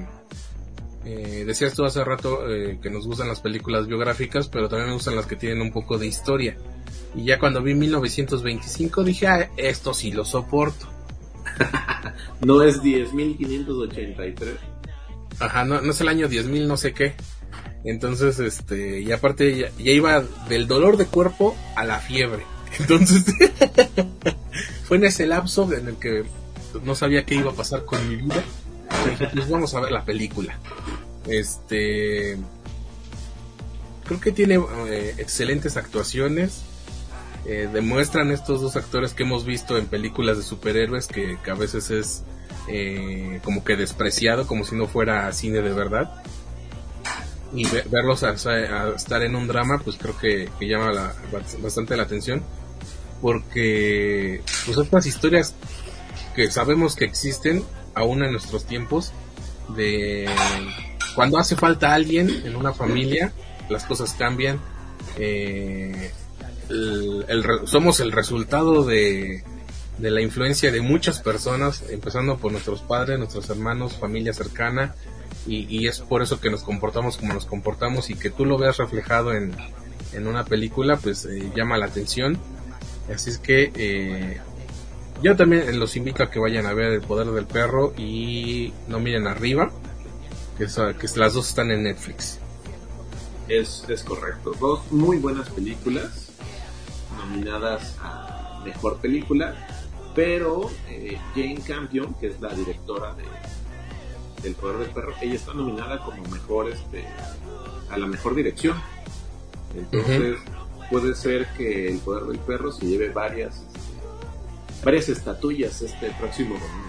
eh, 1.05 1.43
decías 1.45 1.73
tú 1.73 1.85
hace 1.85 2.03
rato 2.03 2.49
eh, 2.49 2.79
que 2.81 2.89
nos 2.89 3.05
gustan 3.07 3.27
las 3.27 3.39
películas 3.39 3.87
biográficas, 3.87 4.47
pero 4.49 4.67
también 4.67 4.89
me 4.89 4.95
gustan 4.95 5.15
las 5.15 5.25
que 5.25 5.35
tienen 5.35 5.61
un 5.61 5.71
poco 5.71 5.97
de 5.97 6.07
historia. 6.07 6.57
Y 7.15 7.25
ya 7.25 7.39
cuando 7.39 7.61
vi 7.61 7.75
1925 7.75 9.03
dije, 9.03 9.27
ah, 9.27 9.49
esto 9.57 9.93
sí 9.93 10.11
lo 10.11 10.25
soporto. 10.25 10.87
No 12.45 12.61
es 12.61 12.83
10.583. 12.83 14.57
Ajá, 15.39 15.65
no, 15.65 15.81
no 15.81 15.91
es 15.91 16.01
el 16.01 16.07
año 16.07 16.29
10.000 16.29 16.67
no 16.67 16.77
sé 16.77 16.93
qué. 16.93 17.15
Entonces, 17.83 18.39
este, 18.39 19.01
y 19.01 19.11
aparte 19.11 19.57
ya, 19.57 19.71
ya 19.79 19.91
iba 19.91 20.23
del 20.47 20.67
dolor 20.67 20.97
de 20.97 21.05
cuerpo 21.05 21.55
a 21.75 21.83
la 21.83 21.99
fiebre. 21.99 22.43
Entonces, 22.79 23.23
fue 24.85 24.97
en 24.97 25.05
ese 25.05 25.25
lapso 25.27 25.71
en 25.73 25.87
el 25.87 25.95
que 25.97 26.23
no 26.83 26.95
sabía 26.95 27.25
qué 27.25 27.35
iba 27.35 27.51
a 27.51 27.55
pasar 27.55 27.85
con 27.85 28.07
mi 28.07 28.15
vida. 28.17 28.43
Dije, 29.09 29.29
pues 29.33 29.49
vamos 29.49 29.73
a 29.73 29.79
ver 29.81 29.91
la 29.91 30.05
película. 30.05 30.57
Este, 31.27 32.37
creo 34.05 34.19
que 34.19 34.31
tiene 34.31 34.59
eh, 34.87 35.15
excelentes 35.17 35.77
actuaciones. 35.77 36.61
Eh, 37.45 37.69
demuestran 37.71 38.31
estos 38.31 38.61
dos 38.61 38.75
actores 38.75 39.13
que 39.13 39.23
hemos 39.23 39.45
visto 39.45 39.77
en 39.77 39.85
películas 39.87 40.37
de 40.37 40.43
superhéroes 40.43 41.07
que, 41.07 41.37
a 41.49 41.53
veces 41.53 41.89
es 41.91 42.23
eh, 42.67 43.39
como 43.43 43.63
que 43.63 43.75
despreciado, 43.77 44.45
como 44.47 44.65
si 44.65 44.75
no 44.75 44.87
fuera 44.87 45.31
cine 45.31 45.61
de 45.61 45.73
verdad. 45.73 46.21
Y 47.53 47.65
ve- 47.69 47.85
verlos 47.89 48.23
a, 48.23 48.29
a 48.31 48.89
estar 48.95 49.21
en 49.21 49.35
un 49.35 49.47
drama, 49.47 49.79
pues 49.83 49.95
creo 49.97 50.17
que, 50.17 50.49
que 50.59 50.67
llama 50.67 50.91
la- 50.91 51.13
bastante 51.61 51.95
la 51.95 52.03
atención. 52.03 52.43
Porque 53.21 54.41
pues 54.65 54.77
estas 54.77 55.05
historias 55.05 55.55
que 56.35 56.51
sabemos 56.51 56.95
que 56.95 57.05
existen 57.05 57.63
aún 57.95 58.23
en 58.23 58.31
nuestros 58.31 58.65
tiempos, 58.65 59.11
de 59.75 60.29
cuando 61.15 61.37
hace 61.39 61.55
falta 61.55 61.93
alguien 61.93 62.29
en 62.45 62.55
una 62.55 62.73
familia, 62.73 63.33
las 63.69 63.85
cosas 63.85 64.13
cambian. 64.17 64.59
Eh, 65.17 66.11
el- 66.69 67.25
el 67.27 67.43
somos 67.65 67.99
el 68.01 68.11
resultado 68.11 68.83
de, 68.83 69.43
de 69.97 70.11
la 70.11 70.21
influencia 70.21 70.71
de 70.71 70.81
muchas 70.81 71.19
personas, 71.21 71.83
empezando 71.89 72.37
por 72.37 72.51
nuestros 72.51 72.81
padres, 72.81 73.17
nuestros 73.17 73.49
hermanos, 73.49 73.93
familia 73.97 74.33
cercana, 74.33 74.93
y, 75.47 75.65
y 75.75 75.87
es 75.87 76.01
por 76.01 76.21
eso 76.21 76.39
que 76.39 76.49
nos 76.51 76.63
comportamos 76.63 77.17
como 77.17 77.33
nos 77.33 77.45
comportamos 77.45 78.09
y 78.09 78.15
que 78.15 78.29
tú 78.29 78.45
lo 78.45 78.57
veas 78.57 78.77
reflejado 78.77 79.33
en, 79.33 79.55
en 80.13 80.27
una 80.27 80.43
película, 80.45 80.97
pues 80.97 81.25
eh, 81.25 81.51
llama 81.55 81.77
la 81.77 81.85
atención. 81.87 82.37
Así 83.13 83.29
es 83.29 83.37
que 83.37 83.71
eh, 83.75 84.37
yo 85.23 85.35
también 85.35 85.79
los 85.79 85.95
invito 85.95 86.23
a 86.23 86.29
que 86.29 86.39
vayan 86.39 86.65
a 86.65 86.73
ver 86.73 86.91
El 86.91 87.01
Poder 87.01 87.27
del 87.27 87.45
Perro 87.45 87.93
y 87.97 88.73
no 88.87 88.99
miren 88.99 89.27
arriba, 89.27 89.71
que, 90.57 90.65
es- 90.65 90.75
que 90.99 91.19
las 91.19 91.33
dos 91.33 91.47
están 91.49 91.71
en 91.71 91.83
Netflix. 91.83 92.39
Es, 93.47 93.85
es 93.87 94.03
correcto. 94.03 94.51
Dos 94.59 94.91
muy 94.91 95.17
buenas 95.17 95.49
películas 95.49 96.29
nominadas 97.17 97.95
a 98.01 98.61
mejor 98.65 98.97
película, 98.97 99.55
pero 100.13 100.69
eh, 100.89 101.17
Jane 101.33 101.61
Campion, 101.65 102.13
que 102.15 102.27
es 102.27 102.41
la 102.41 102.53
directora 102.53 103.13
de 103.13 103.23
del 104.43 104.53
Poder 104.53 104.77
del 104.77 104.89
Perro, 104.91 105.13
ella 105.19 105.33
está 105.33 105.53
nominada 105.53 105.99
como 105.99 106.21
mejor 106.29 106.69
este 106.69 107.05
a 107.89 107.97
la 107.97 108.05
mejor 108.05 108.35
dirección. 108.35 108.77
Entonces 109.75 110.37
puede 110.89 111.15
ser 111.15 111.47
que 111.57 111.89
el 111.89 111.99
Poder 111.99 112.23
del 112.23 112.39
Perro 112.39 112.71
se 112.71 112.85
lleve 112.85 113.09
varias 113.09 113.63
varias 114.83 115.09
estatuillas 115.09 115.81
este 115.81 116.11
próximo 116.11 116.55
domingo. 116.55 116.87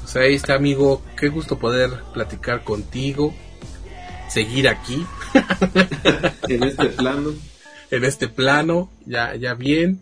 Pues 0.00 0.16
ahí 0.16 0.34
está, 0.34 0.54
amigo. 0.54 1.02
Qué 1.16 1.28
gusto 1.28 1.58
poder 1.58 1.90
platicar 2.14 2.64
contigo. 2.64 3.34
Seguir 4.28 4.68
aquí. 4.68 5.04
en 6.48 6.62
este 6.62 6.86
plano. 6.90 7.30
En 7.90 8.04
este 8.04 8.28
plano, 8.28 8.90
ya, 9.04 9.36
ya 9.36 9.54
bien, 9.54 10.00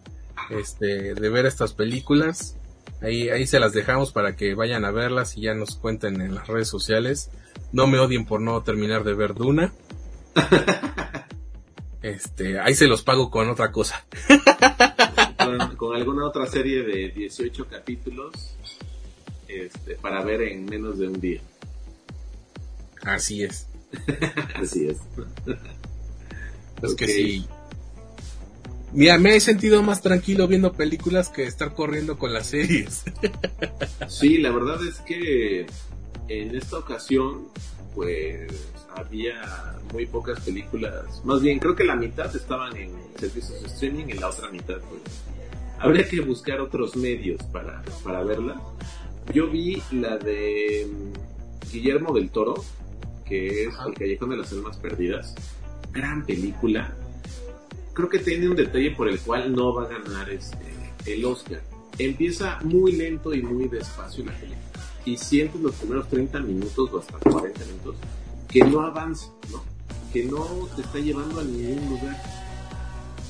este, 0.51 1.15
de 1.15 1.29
ver 1.29 1.47
estas 1.47 1.73
películas. 1.75 2.57
Ahí, 3.03 3.29
ahí 3.29 3.47
se 3.47 3.61
las 3.61 3.73
dejamos 3.73 4.13
para 4.13 4.37
que 4.37 4.55
vayan 4.55 4.85
a 4.85 4.91
verlas 4.91 5.37
y 5.37 5.43
ya 5.43 5.55
nos 5.55 5.77
cuenten 5.77 6.21
en 6.21 6.35
las 6.35 6.47
redes 6.47 6.69
sociales. 6.69 7.31
No 7.73 7.87
me 7.87 7.99
odien 7.99 8.25
por 8.25 8.41
no 8.41 8.63
terminar 8.63 9.05
de 9.05 9.15
ver 9.15 9.35
Duna. 9.35 9.73
Este, 12.05 12.61
ahí 12.61 12.75
se 12.75 12.87
los 12.87 13.03
pago 13.03 13.31
con 13.31 13.49
otra 13.49 13.73
cosa. 13.73 14.05
con, 15.39 15.77
con 15.77 15.97
alguna 15.97 16.27
otra 16.27 16.47
serie 16.47 16.83
de 16.83 17.09
18 17.09 17.67
capítulos 17.67 18.57
este, 19.49 19.95
para 19.95 20.23
ver 20.23 20.43
en 20.43 20.67
menos 20.67 20.99
de 20.99 21.09
un 21.09 21.19
día. 21.19 21.41
Así 23.05 23.43
es. 23.43 23.69
Así 24.55 24.87
es. 24.87 24.99
Es 26.83 26.95
que 26.95 27.07
sí. 27.07 27.47
Mira, 28.93 29.17
me 29.17 29.37
he 29.37 29.41
sentido 29.41 29.83
más 29.83 30.03
tranquilo 30.03 30.47
viendo 30.47 30.75
películas 30.75 31.31
que 31.31 31.45
estar 31.45 31.73
corriendo 31.73 32.19
con 32.19 32.35
las 32.35 32.49
series. 32.49 33.05
Sí, 34.09 34.37
la 34.37 34.51
verdad 34.51 34.79
es 34.87 34.99
que 35.01 35.65
en 36.29 36.55
esta 36.55 36.77
ocasión, 36.77 37.49
pues 37.95 38.53
había 38.97 39.75
muy 39.93 40.07
pocas 40.07 40.41
películas. 40.41 41.23
Más 41.25 41.41
bien, 41.41 41.59
creo 41.59 41.75
que 41.75 41.85
la 41.85 41.97
mitad 41.97 42.35
estaban 42.35 42.77
en 42.77 42.91
servicios 43.19 43.61
de 43.63 43.69
streaming 43.69 44.07
y 44.09 44.13
la 44.15 44.29
otra 44.29 44.51
mitad, 44.51 44.79
pues 44.81 45.03
habría 45.79 46.09
que 46.09 46.21
buscar 46.21 46.61
otros 46.61 46.97
medios 46.97 47.43
para, 47.53 47.83
para 48.03 48.23
verla. 48.23 48.61
Yo 49.33 49.49
vi 49.49 49.83
la 49.93 50.17
de 50.19 50.89
mm, 50.91 51.73
Guillermo 51.73 52.15
del 52.15 52.31
Toro, 52.31 52.55
que 53.25 53.65
es 53.65 53.75
El 53.87 53.95
Callejón 53.95 54.31
de 54.31 54.37
las 54.37 54.53
Almas 54.53 54.77
Perdidas. 54.77 55.35
Gran 55.93 56.25
película. 56.25 56.95
Creo 57.93 58.09
que 58.09 58.19
tiene 58.19 58.49
un 58.49 58.57
detalle 58.57 58.91
por 58.91 59.09
el 59.09 59.21
cual 59.21 59.55
no 59.55 59.73
va 59.75 59.85
a 59.85 59.89
ganar 59.89 60.29
este, 60.31 60.57
el 61.07 61.25
Oscar. 61.25 61.63
Empieza 61.99 62.59
muy 62.65 62.93
lento 62.93 63.33
y 63.33 63.43
muy 63.43 63.69
despacio 63.69 64.25
la 64.25 64.33
película. 64.33 64.61
Y 65.07 65.17
sientes 65.17 65.61
los 65.61 65.75
primeros 65.77 66.09
30 66.09 66.41
minutos 66.41 66.91
o 66.93 66.99
hasta 66.99 67.19
40 67.19 67.65
minutos 67.67 67.97
que 68.55 68.63
no 68.63 68.83
avanza, 68.83 69.27
¿no? 69.51 69.65
Que 70.13 70.25
no 70.27 70.45
te 70.77 70.83
está 70.83 71.01
llevando 71.01 71.41
a 71.41 71.43
ningún 71.43 71.91
lugar. 71.91 72.17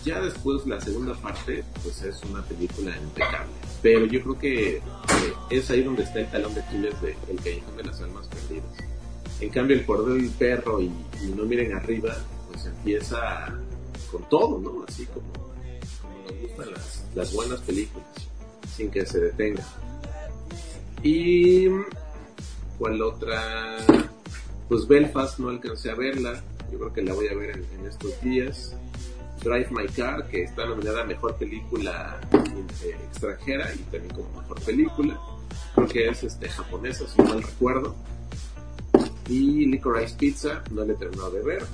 Ya 0.05 0.21
después 0.21 0.67
la 0.67 0.79
segunda 0.83 1.15
parte, 1.15 1.65
pues 1.83 2.03
es 2.03 2.23
una 2.25 2.43
película 2.43 2.95
impecable. 2.95 3.51
Pero 3.81 4.05
yo 4.05 4.21
creo 4.21 4.39
que 4.39 4.77
eh, 4.77 4.83
es 5.49 5.71
ahí 5.71 5.83
donde 5.83 6.03
está 6.03 6.21
el 6.21 6.31
talón 6.31 6.55
de 6.55 6.61
Aquiles 6.61 7.01
de 7.01 7.17
El 7.31 7.37
Callejón 7.39 7.77
de 7.79 7.85
las 7.85 8.03
Almas 8.03 8.29
Perdidas. 8.29 8.71
En 9.41 9.49
cambio, 9.49 9.77
el 9.79 9.87
cordero 9.87 10.15
del 10.15 10.29
perro 10.29 10.83
y, 10.83 10.93
y, 11.23 11.33
no 11.35 11.45
miren 11.45 11.73
arriba, 11.73 12.15
pues 12.53 12.67
empieza 12.67 13.47
con 14.13 14.29
todo, 14.29 14.59
¿no? 14.59 14.85
Así 14.87 15.07
como, 15.07 15.33
como 15.33 16.23
nos 16.23 16.39
gustan 16.39 16.71
las, 16.71 17.05
las 17.15 17.33
buenas 17.33 17.61
películas, 17.63 18.07
sin 18.77 18.91
que 18.91 19.07
se 19.07 19.21
detenga. 19.21 19.67
Y 21.03 21.67
cuál 22.79 23.01
otra, 23.01 23.79
pues 24.69 24.87
Belfast 24.87 25.39
no 25.39 25.51
alcancé 25.51 25.91
a 25.91 25.95
verla, 25.95 26.43
yo 26.73 26.79
creo 26.79 26.93
que 26.93 27.03
la 27.03 27.15
voy 27.15 27.29
a 27.29 27.35
ver 27.35 27.51
en, 27.57 27.87
estos 27.87 28.21
días. 28.23 28.77
Drive 29.43 29.69
My 29.71 29.87
Car, 29.89 30.27
que 30.29 30.45
está 30.45 30.65
nominada 30.65 31.03
a 31.03 31.05
Mejor 31.05 31.37
Película 31.37 32.19
eh, 32.83 32.97
Extranjera 33.09 33.75
y 33.75 33.79
también 33.79 34.15
como 34.15 34.41
Mejor 34.41 34.61
Película. 34.63 35.21
Creo 35.75 35.89
que 35.89 36.09
es 36.09 36.25
este, 36.25 36.49
japonesa, 36.49 37.07
si 37.07 37.21
no 37.21 37.29
mal 37.29 37.43
recuerdo. 37.43 37.95
Y 39.29 39.67
Licorice 39.67 40.17
Pizza, 40.17 40.63
no 40.71 40.85
le 40.85 40.95
he 40.95 40.97
terminado 40.97 41.31
de 41.31 41.43
ver. 41.43 41.65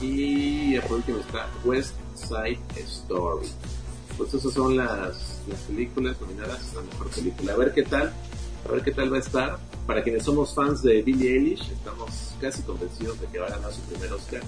Y 0.00 0.78
por 0.80 0.92
último 0.92 1.18
está 1.18 1.48
West 1.64 1.94
Side 2.14 2.58
Story. 2.76 3.48
Pues 4.16 4.34
esas 4.34 4.52
son 4.52 4.76
las, 4.76 5.42
las 5.48 5.60
películas 5.68 6.20
nominadas 6.20 6.74
a 6.76 6.82
Mejor 6.82 7.10
Película. 7.10 7.52
A 7.52 7.56
ver 7.56 7.74
qué 7.74 7.82
tal, 7.82 8.12
a 8.66 8.72
ver 8.72 8.82
qué 8.82 8.92
tal 8.92 9.12
va 9.12 9.16
a 9.18 9.20
estar. 9.20 9.58
Para 9.86 10.02
quienes 10.02 10.22
somos 10.22 10.54
fans 10.54 10.82
de 10.82 11.02
Billie 11.02 11.32
Eilish, 11.32 11.70
estamos 11.70 12.34
casi 12.40 12.62
convencidos 12.62 13.20
de 13.20 13.26
que 13.26 13.38
va 13.38 13.46
a 13.46 13.50
ganar 13.50 13.72
su 13.72 13.80
primer 13.82 14.12
Oscar 14.12 14.42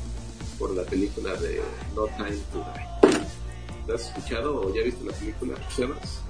por 0.59 0.71
la 0.75 0.85
película 0.85 1.35
de 1.35 1.61
No 1.95 2.07
Time 2.07 2.39
to 2.53 2.65
Die. 2.75 3.19
¿La 3.89 3.95
has 3.97 4.09
escuchado 4.09 4.61
o 4.61 4.75
ya 4.75 4.83
viste 4.83 5.05
la 5.05 5.13
película, 5.13 5.55
Sebas? 5.75 6.21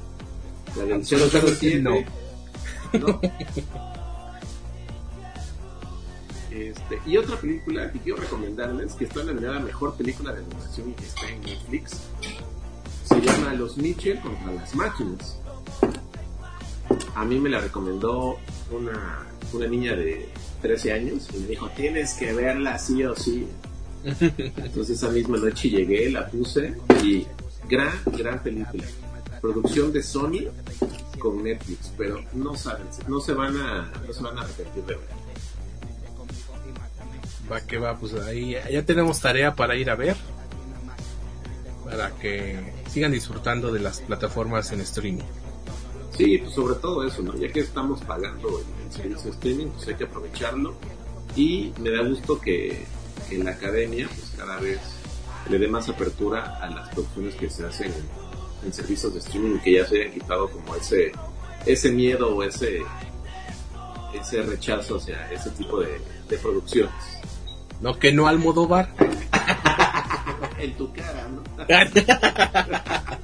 La 0.76 0.84
del 0.84 1.04
007. 1.04 1.80
No. 1.80 1.94
¿No? 2.92 3.20
Este, 6.54 7.00
y 7.04 7.16
otra 7.16 7.36
película 7.36 7.90
que 7.90 7.98
quiero 7.98 8.20
recomendarles, 8.20 8.92
que 8.92 9.06
está 9.06 9.24
nominada 9.24 9.56
a 9.56 9.60
Mejor 9.60 9.96
Película 9.96 10.32
de 10.32 10.38
Animación 10.38 10.90
y 10.90 10.92
que 10.92 11.04
está 11.04 11.28
en 11.28 11.40
Netflix, 11.40 11.98
se 13.02 13.20
llama 13.20 13.54
Los 13.54 13.76
Mitchell 13.76 14.20
contra 14.20 14.52
las 14.52 14.72
Máquinas. 14.76 15.36
A 17.16 17.24
mí 17.24 17.40
me 17.40 17.48
la 17.48 17.58
recomendó 17.58 18.38
una, 18.70 19.26
una 19.52 19.66
niña 19.66 19.94
de 19.94 20.28
13 20.62 20.92
años 20.92 21.28
y 21.34 21.38
me 21.38 21.46
dijo, 21.48 21.68
tienes 21.70 22.14
que 22.14 22.32
verla 22.32 22.78
sí 22.78 23.04
o 23.04 23.14
sí. 23.14 23.46
Entonces 24.04 24.98
esa 24.98 25.10
misma 25.10 25.38
noche 25.38 25.68
llegué, 25.70 26.10
la 26.10 26.26
puse 26.28 26.74
y 27.02 27.26
gran, 27.68 27.92
gran 28.06 28.42
película. 28.42 28.84
Producción 29.40 29.92
de 29.92 30.02
Sony 30.02 30.48
con 31.18 31.42
Netflix, 31.42 31.92
pero 31.96 32.22
no 32.32 32.56
saben, 32.56 32.86
no 33.08 33.20
se 33.20 33.32
van 33.34 33.56
a, 33.56 33.92
no 34.06 34.12
se 34.12 34.22
van 34.22 34.38
a 34.38 34.42
arrepentir 34.42 34.84
de 34.84 34.94
ver. 34.94 35.24
Va 37.50 37.60
que 37.60 37.78
va, 37.78 37.98
pues 37.98 38.14
ahí 38.14 38.56
ya 38.70 38.82
tenemos 38.84 39.20
tarea 39.20 39.54
para 39.54 39.76
ir 39.76 39.90
a 39.90 39.96
ver. 39.96 40.16
Para 41.84 42.10
que 42.12 42.72
sigan 42.90 43.12
disfrutando 43.12 43.70
de 43.70 43.80
las 43.80 44.00
plataformas 44.00 44.72
en 44.72 44.80
streaming. 44.80 45.24
Sí, 46.16 46.38
pues 46.38 46.54
sobre 46.54 46.74
todo 46.76 47.06
eso, 47.06 47.22
¿no? 47.22 47.34
Ya 47.36 47.48
que 47.48 47.60
estamos 47.60 48.00
pagando 48.02 48.60
el, 48.60 48.84
el 48.84 48.92
servicio 48.92 49.24
de 49.24 49.30
streaming, 49.30 49.66
pues 49.68 49.88
hay 49.88 49.94
que 49.94 50.04
aprovecharlo. 50.04 50.74
Y 51.34 51.72
me 51.80 51.90
da 51.90 52.02
gusto 52.02 52.40
que, 52.40 52.86
que 53.28 53.38
la 53.38 53.50
academia, 53.50 54.08
pues 54.08 54.32
cada 54.36 54.60
vez 54.60 54.78
le 55.48 55.58
dé 55.58 55.68
más 55.68 55.88
apertura 55.88 56.58
a 56.60 56.70
las 56.70 56.88
producciones 56.90 57.34
que 57.34 57.50
se 57.50 57.66
hacen 57.66 57.92
en, 57.92 58.66
en 58.66 58.72
servicios 58.72 59.12
de 59.12 59.18
streaming, 59.18 59.58
que 59.58 59.72
ya 59.74 59.86
se 59.86 60.02
hayan 60.02 60.12
quitado 60.12 60.48
como 60.48 60.76
ese, 60.76 61.12
ese 61.66 61.90
miedo 61.90 62.36
o 62.36 62.42
ese, 62.44 62.80
ese 64.14 64.42
rechazo 64.42 64.96
hacia 64.96 65.30
ese 65.32 65.50
tipo 65.50 65.80
de, 65.80 66.00
de 66.28 66.38
producciones. 66.38 66.94
No, 67.80 67.98
que 67.98 68.12
no 68.12 68.28
Almodóvar. 68.28 68.94
en 70.58 70.76
tu 70.76 70.92
cara, 70.92 71.28
¿no? 71.28 71.42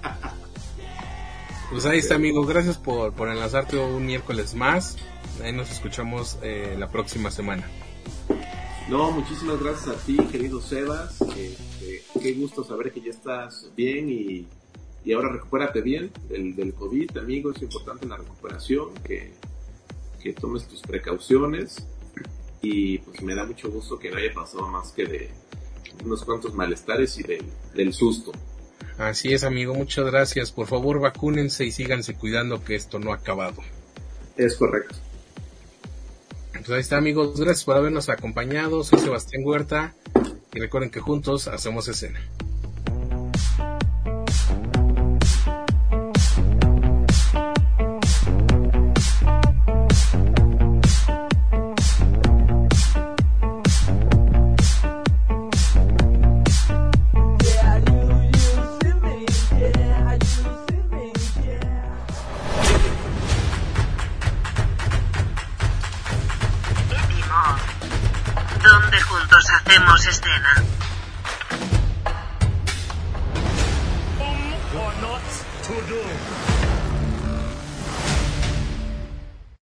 pues 1.70 1.86
ahí 1.86 1.98
está, 1.98 2.16
amigo. 2.16 2.44
Gracias 2.44 2.76
por, 2.76 3.12
por 3.12 3.28
enlazarte 3.28 3.78
un 3.78 4.04
miércoles 4.04 4.54
más. 4.54 4.96
Ahí 5.42 5.52
nos 5.52 5.70
escuchamos 5.70 6.38
eh, 6.42 6.76
la 6.78 6.90
próxima 6.90 7.30
semana. 7.30 7.68
No, 8.88 9.12
muchísimas 9.12 9.62
gracias 9.62 9.96
a 9.96 10.04
ti, 10.04 10.16
querido 10.32 10.60
Sebas. 10.60 11.18
Qué 12.20 12.32
gusto 12.34 12.64
saber 12.64 12.92
que 12.92 13.00
ya 13.00 13.10
estás 13.10 13.70
bien 13.76 14.10
y, 14.10 14.46
y 15.04 15.12
ahora 15.12 15.28
recupérate 15.28 15.80
bien 15.80 16.10
del, 16.28 16.56
del, 16.56 16.74
COVID, 16.74 17.16
amigo. 17.18 17.52
Es 17.52 17.62
importante 17.62 18.06
la 18.06 18.16
recuperación, 18.16 18.92
que, 19.04 19.32
que 20.20 20.32
tomes 20.32 20.66
tus 20.66 20.82
precauciones. 20.82 21.86
Y 22.62 22.98
pues 22.98 23.22
me 23.22 23.34
da 23.34 23.46
mucho 23.46 23.70
gusto 23.70 23.98
que 23.98 24.10
no 24.10 24.16
haya 24.16 24.34
pasado 24.34 24.66
más 24.68 24.92
que 24.92 25.06
de 25.06 25.30
unos 26.04 26.24
cuantos 26.24 26.52
malestares 26.54 27.16
y 27.18 27.22
del, 27.22 27.44
del 27.74 27.92
susto. 27.94 28.32
Así 28.98 29.32
es, 29.32 29.44
amigo. 29.44 29.74
Muchas 29.74 30.06
gracias. 30.06 30.52
Por 30.52 30.66
favor, 30.66 31.00
vacúnense 31.00 31.64
y 31.64 31.70
síganse 31.70 32.14
cuidando 32.14 32.62
que 32.62 32.74
esto 32.74 32.98
no 32.98 33.12
ha 33.12 33.16
acabado. 33.16 33.62
Es 34.36 34.56
correcto. 34.56 34.96
Pues 36.52 36.70
ahí 36.70 36.80
está, 36.80 36.98
amigos. 36.98 37.40
Gracias 37.40 37.64
por 37.64 37.76
habernos 37.76 38.08
acompañado. 38.08 38.84
Soy 38.84 38.98
Sebastián 38.98 39.42
Huerta. 39.44 39.94
Y 40.52 40.60
recuerden 40.60 40.90
que 40.90 41.00
juntos 41.00 41.48
hacemos 41.48 41.88
escena. 41.88 42.20
Hacemos 69.70 70.06
escena. 70.06 70.69